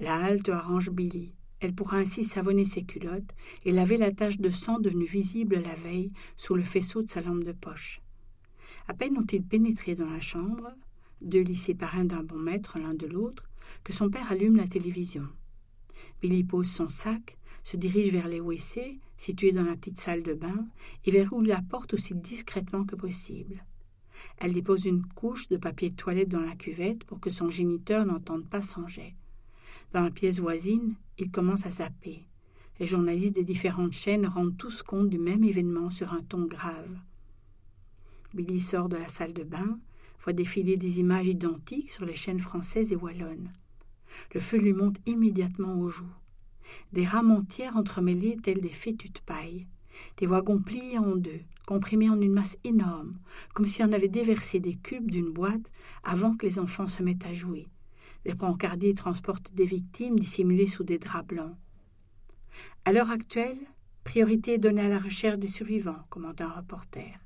La 0.00 0.16
halte 0.16 0.48
arrange 0.48 0.90
Billy. 0.90 1.32
Elle 1.60 1.74
pourra 1.74 1.96
ainsi 1.96 2.24
savonner 2.24 2.64
ses 2.64 2.84
culottes 2.84 3.34
et 3.64 3.72
laver 3.72 3.96
la 3.96 4.12
tache 4.12 4.38
de 4.38 4.50
sang 4.50 4.80
devenue 4.80 5.06
visible 5.06 5.62
la 5.62 5.74
veille 5.74 6.12
sous 6.36 6.54
le 6.54 6.62
faisceau 6.62 7.02
de 7.02 7.08
sa 7.08 7.22
lampe 7.22 7.44
de 7.44 7.52
poche. 7.52 8.02
À 8.86 8.92
peine 8.92 9.16
ont-ils 9.16 9.42
pénétré 9.42 9.94
dans 9.94 10.10
la 10.10 10.20
chambre, 10.20 10.68
deux 11.22 11.40
lits 11.40 11.56
séparés 11.56 12.04
d'un 12.04 12.22
bon 12.22 12.38
mètre 12.38 12.78
l'un 12.78 12.92
de 12.92 13.06
l'autre, 13.06 13.44
que 13.82 13.92
son 13.92 14.10
père 14.10 14.30
allume 14.30 14.56
la 14.56 14.66
télévision. 14.66 15.28
Billy 16.20 16.44
pose 16.44 16.68
son 16.68 16.88
sac, 16.88 17.36
se 17.62 17.76
dirige 17.76 18.12
vers 18.12 18.28
les 18.28 18.40
WC, 18.40 18.98
situés 19.16 19.52
dans 19.52 19.62
la 19.62 19.76
petite 19.76 19.98
salle 19.98 20.22
de 20.22 20.34
bain, 20.34 20.66
et 21.04 21.10
verrouille 21.10 21.46
la 21.46 21.62
porte 21.62 21.94
aussi 21.94 22.14
discrètement 22.14 22.84
que 22.84 22.96
possible. 22.96 23.64
Elle 24.38 24.52
dépose 24.52 24.84
une 24.84 25.04
couche 25.04 25.48
de 25.48 25.56
papier 25.56 25.90
de 25.90 25.96
toilette 25.96 26.28
dans 26.28 26.40
la 26.40 26.56
cuvette 26.56 27.04
pour 27.04 27.20
que 27.20 27.30
son 27.30 27.50
géniteur 27.50 28.04
n'entende 28.04 28.48
pas 28.48 28.62
son 28.62 28.86
jet. 28.86 29.14
Dans 29.92 30.02
la 30.02 30.10
pièce 30.10 30.40
voisine, 30.40 30.96
il 31.18 31.30
commence 31.30 31.66
à 31.66 31.70
zapper. 31.70 32.26
Les 32.80 32.86
journalistes 32.86 33.36
des 33.36 33.44
différentes 33.44 33.92
chaînes 33.92 34.26
rendent 34.26 34.56
tous 34.56 34.82
compte 34.82 35.08
du 35.08 35.18
même 35.18 35.44
événement 35.44 35.90
sur 35.90 36.12
un 36.12 36.22
ton 36.22 36.46
grave. 36.46 36.98
Billy 38.34 38.60
sort 38.60 38.88
de 38.88 38.96
la 38.96 39.06
salle 39.06 39.32
de 39.32 39.44
bain, 39.44 39.78
voit 40.24 40.32
défiler 40.32 40.78
des 40.78 41.00
images 41.00 41.26
identiques 41.26 41.90
sur 41.90 42.06
les 42.06 42.16
chaînes 42.16 42.40
françaises 42.40 42.92
et 42.92 42.96
wallonnes. 42.96 43.52
Le 44.32 44.40
feu 44.40 44.56
lui 44.56 44.72
monte 44.72 44.96
immédiatement 45.06 45.78
aux 45.78 45.90
joues. 45.90 46.16
Des 46.92 47.04
rames 47.04 47.30
entières 47.30 47.76
entremêlées 47.76 48.38
telles 48.42 48.60
des 48.60 48.68
fétus 48.70 49.12
de 49.12 49.20
paille. 49.20 49.66
Des 50.16 50.26
wagons 50.26 50.60
pliés 50.60 50.98
en 50.98 51.14
deux, 51.14 51.42
comprimés 51.66 52.10
en 52.10 52.20
une 52.20 52.32
masse 52.32 52.56
énorme, 52.64 53.18
comme 53.52 53.66
si 53.66 53.82
on 53.82 53.92
avait 53.92 54.08
déversé 54.08 54.60
des 54.60 54.74
cubes 54.74 55.10
d'une 55.10 55.32
boîte 55.32 55.70
avant 56.02 56.34
que 56.34 56.46
les 56.46 56.58
enfants 56.58 56.86
se 56.86 57.02
mettent 57.02 57.26
à 57.26 57.34
jouer. 57.34 57.68
Les 58.24 58.34
brancardiers 58.34 58.94
transportent 58.94 59.52
des 59.54 59.66
victimes 59.66 60.18
dissimulées 60.18 60.66
sous 60.66 60.84
des 60.84 60.98
draps 60.98 61.28
blancs. 61.28 61.56
À 62.86 62.92
l'heure 62.92 63.10
actuelle, 63.10 63.58
priorité 64.04 64.54
est 64.54 64.58
donnée 64.58 64.82
à 64.82 64.88
la 64.88 64.98
recherche 64.98 65.38
des 65.38 65.46
survivants, 65.46 66.04
commente 66.10 66.40
un 66.40 66.50
reporter. 66.50 67.23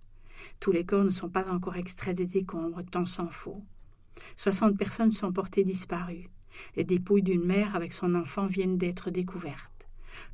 Tous 0.61 0.72
les 0.72 0.84
corps 0.84 1.04
ne 1.04 1.11
sont 1.11 1.28
pas 1.28 1.50
encore 1.50 1.76
extraits 1.76 2.16
des 2.16 2.26
décombres, 2.26 2.82
tant 2.90 3.06
s'en 3.06 3.28
faut. 3.28 3.62
Soixante 4.36 4.76
personnes 4.76 5.12
sont 5.12 5.32
portées 5.32 5.64
disparues. 5.64 6.28
Les 6.76 6.84
dépouilles 6.84 7.22
d'une 7.22 7.44
mère 7.44 7.76
avec 7.76 7.92
son 7.92 8.14
enfant 8.14 8.46
viennent 8.46 8.78
d'être 8.78 9.11
découvertes. 9.11 9.86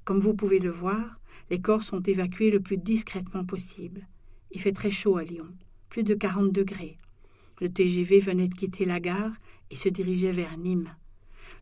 Comme 0.05 0.21
vous 0.21 0.35
pouvez 0.35 0.59
le 0.59 0.71
voir, 0.71 1.21
les 1.51 1.61
corps 1.61 1.83
sont 1.83 2.03
évacués 2.03 2.51
le 2.51 2.61
plus 2.61 2.79
discrètement 2.79 3.45
possible. 3.45 4.07
Il 4.51 4.61
fait 4.61 4.73
très 4.73 4.91
chaud 4.91 5.17
à 5.17 5.25
Lyon, 5.25 5.49
plus 5.91 6.05
de 6.05 6.15
quarante 6.15 6.53
degrés. 6.53 6.97
Le 7.61 7.69
TGV 7.69 8.21
venait 8.21 8.49
de 8.49 8.55
quitter 8.55 8.85
la 8.85 9.01
gare 9.01 9.33
et 9.71 9.77
se 9.77 9.89
dirigeait 9.89 10.33
vers 10.33 10.57
Nîmes. 10.57 10.95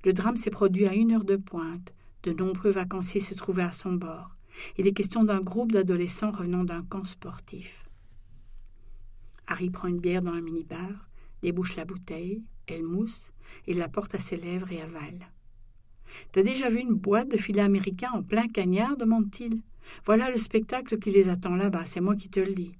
Le 0.04 0.12
drame 0.12 0.36
s'est 0.36 0.50
produit 0.50 0.86
à 0.86 0.94
une 0.94 1.12
heure 1.12 1.24
de 1.24 1.36
pointe. 1.36 1.92
De 2.22 2.32
nombreux 2.32 2.70
vacanciers 2.70 3.20
se 3.20 3.34
trouvaient 3.34 3.62
à 3.62 3.72
son 3.72 3.94
bord. 3.94 4.36
Il 4.78 4.86
est 4.86 4.92
question 4.92 5.24
d'un 5.24 5.40
groupe 5.40 5.72
d'adolescents 5.72 6.30
revenant 6.30 6.64
d'un 6.64 6.82
camp 6.82 7.04
sportif. 7.04 7.81
Harry 9.47 9.70
prend 9.70 9.88
une 9.88 10.01
bière 10.01 10.22
dans 10.22 10.32
un 10.32 10.40
minibar, 10.40 11.09
débouche 11.43 11.76
la 11.76 11.84
bouteille, 11.84 12.43
elle 12.66 12.84
mousse, 12.84 13.32
il 13.66 13.78
la 13.78 13.88
porte 13.88 14.14
à 14.14 14.18
ses 14.18 14.36
lèvres 14.36 14.72
et 14.72 14.80
avale. 14.80 15.28
T'as 16.32 16.43
déjà 16.43 16.68
vu 16.68 16.80
une 16.80 16.95
boîte 16.95 17.30
de 17.30 17.36
filets 17.36 17.62
américains 17.62 18.12
en 18.12 18.22
plein 18.22 18.49
cagnard? 18.49 18.97
demande-t-il. 18.97 19.61
Voilà 20.05 20.30
le 20.30 20.38
spectacle 20.38 20.99
qui 20.99 21.11
les 21.11 21.28
attend 21.28 21.57
là-bas, 21.57 21.84
c'est 21.84 22.01
moi 22.01 22.16
qui 22.16 22.28
te 22.28 22.40
le 22.40 22.55
dis. 22.55 22.72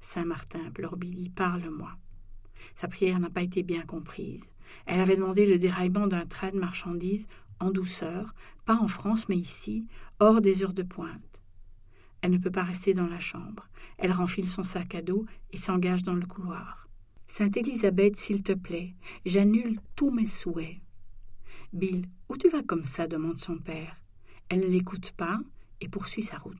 Saint-Martin, 0.00 0.70
pleure 0.72 0.96
Billy, 0.96 1.28
parle-moi. 1.28 1.90
Sa 2.74 2.88
prière 2.88 3.18
n'a 3.18 3.30
pas 3.30 3.42
été 3.42 3.62
bien 3.62 3.82
comprise. 3.82 4.50
Elle 4.86 5.00
avait 5.00 5.16
demandé 5.16 5.46
le 5.46 5.58
déraillement 5.58 6.06
d'un 6.06 6.26
train 6.26 6.50
de 6.50 6.58
marchandises 6.58 7.26
en 7.60 7.70
douceur, 7.70 8.34
pas 8.64 8.76
en 8.76 8.88
France, 8.88 9.28
mais 9.28 9.36
ici, 9.36 9.86
hors 10.20 10.40
des 10.40 10.62
heures 10.62 10.74
de 10.74 10.82
pointe. 10.82 11.27
Elle 12.20 12.32
ne 12.32 12.38
peut 12.38 12.50
pas 12.50 12.64
rester 12.64 12.94
dans 12.94 13.06
la 13.06 13.20
chambre. 13.20 13.68
Elle 13.98 14.12
renfile 14.12 14.48
son 14.48 14.64
sac 14.64 14.94
à 14.94 15.02
dos 15.02 15.26
et 15.52 15.56
s'engage 15.56 16.02
dans 16.02 16.14
le 16.14 16.26
couloir. 16.26 16.88
Sainte 17.26 17.56
Élisabeth, 17.56 18.16
s'il 18.16 18.42
te 18.42 18.52
plaît, 18.52 18.94
j'annule 19.24 19.80
tous 19.94 20.10
mes 20.10 20.26
souhaits. 20.26 20.78
Bill, 21.72 22.06
où 22.28 22.36
tu 22.36 22.48
vas 22.48 22.62
comme 22.62 22.84
ça? 22.84 23.06
demande 23.06 23.38
son 23.38 23.58
père. 23.58 23.96
Elle 24.48 24.60
ne 24.60 24.66
l'écoute 24.66 25.12
pas 25.12 25.38
et 25.80 25.88
poursuit 25.88 26.22
sa 26.22 26.38
route. 26.38 26.56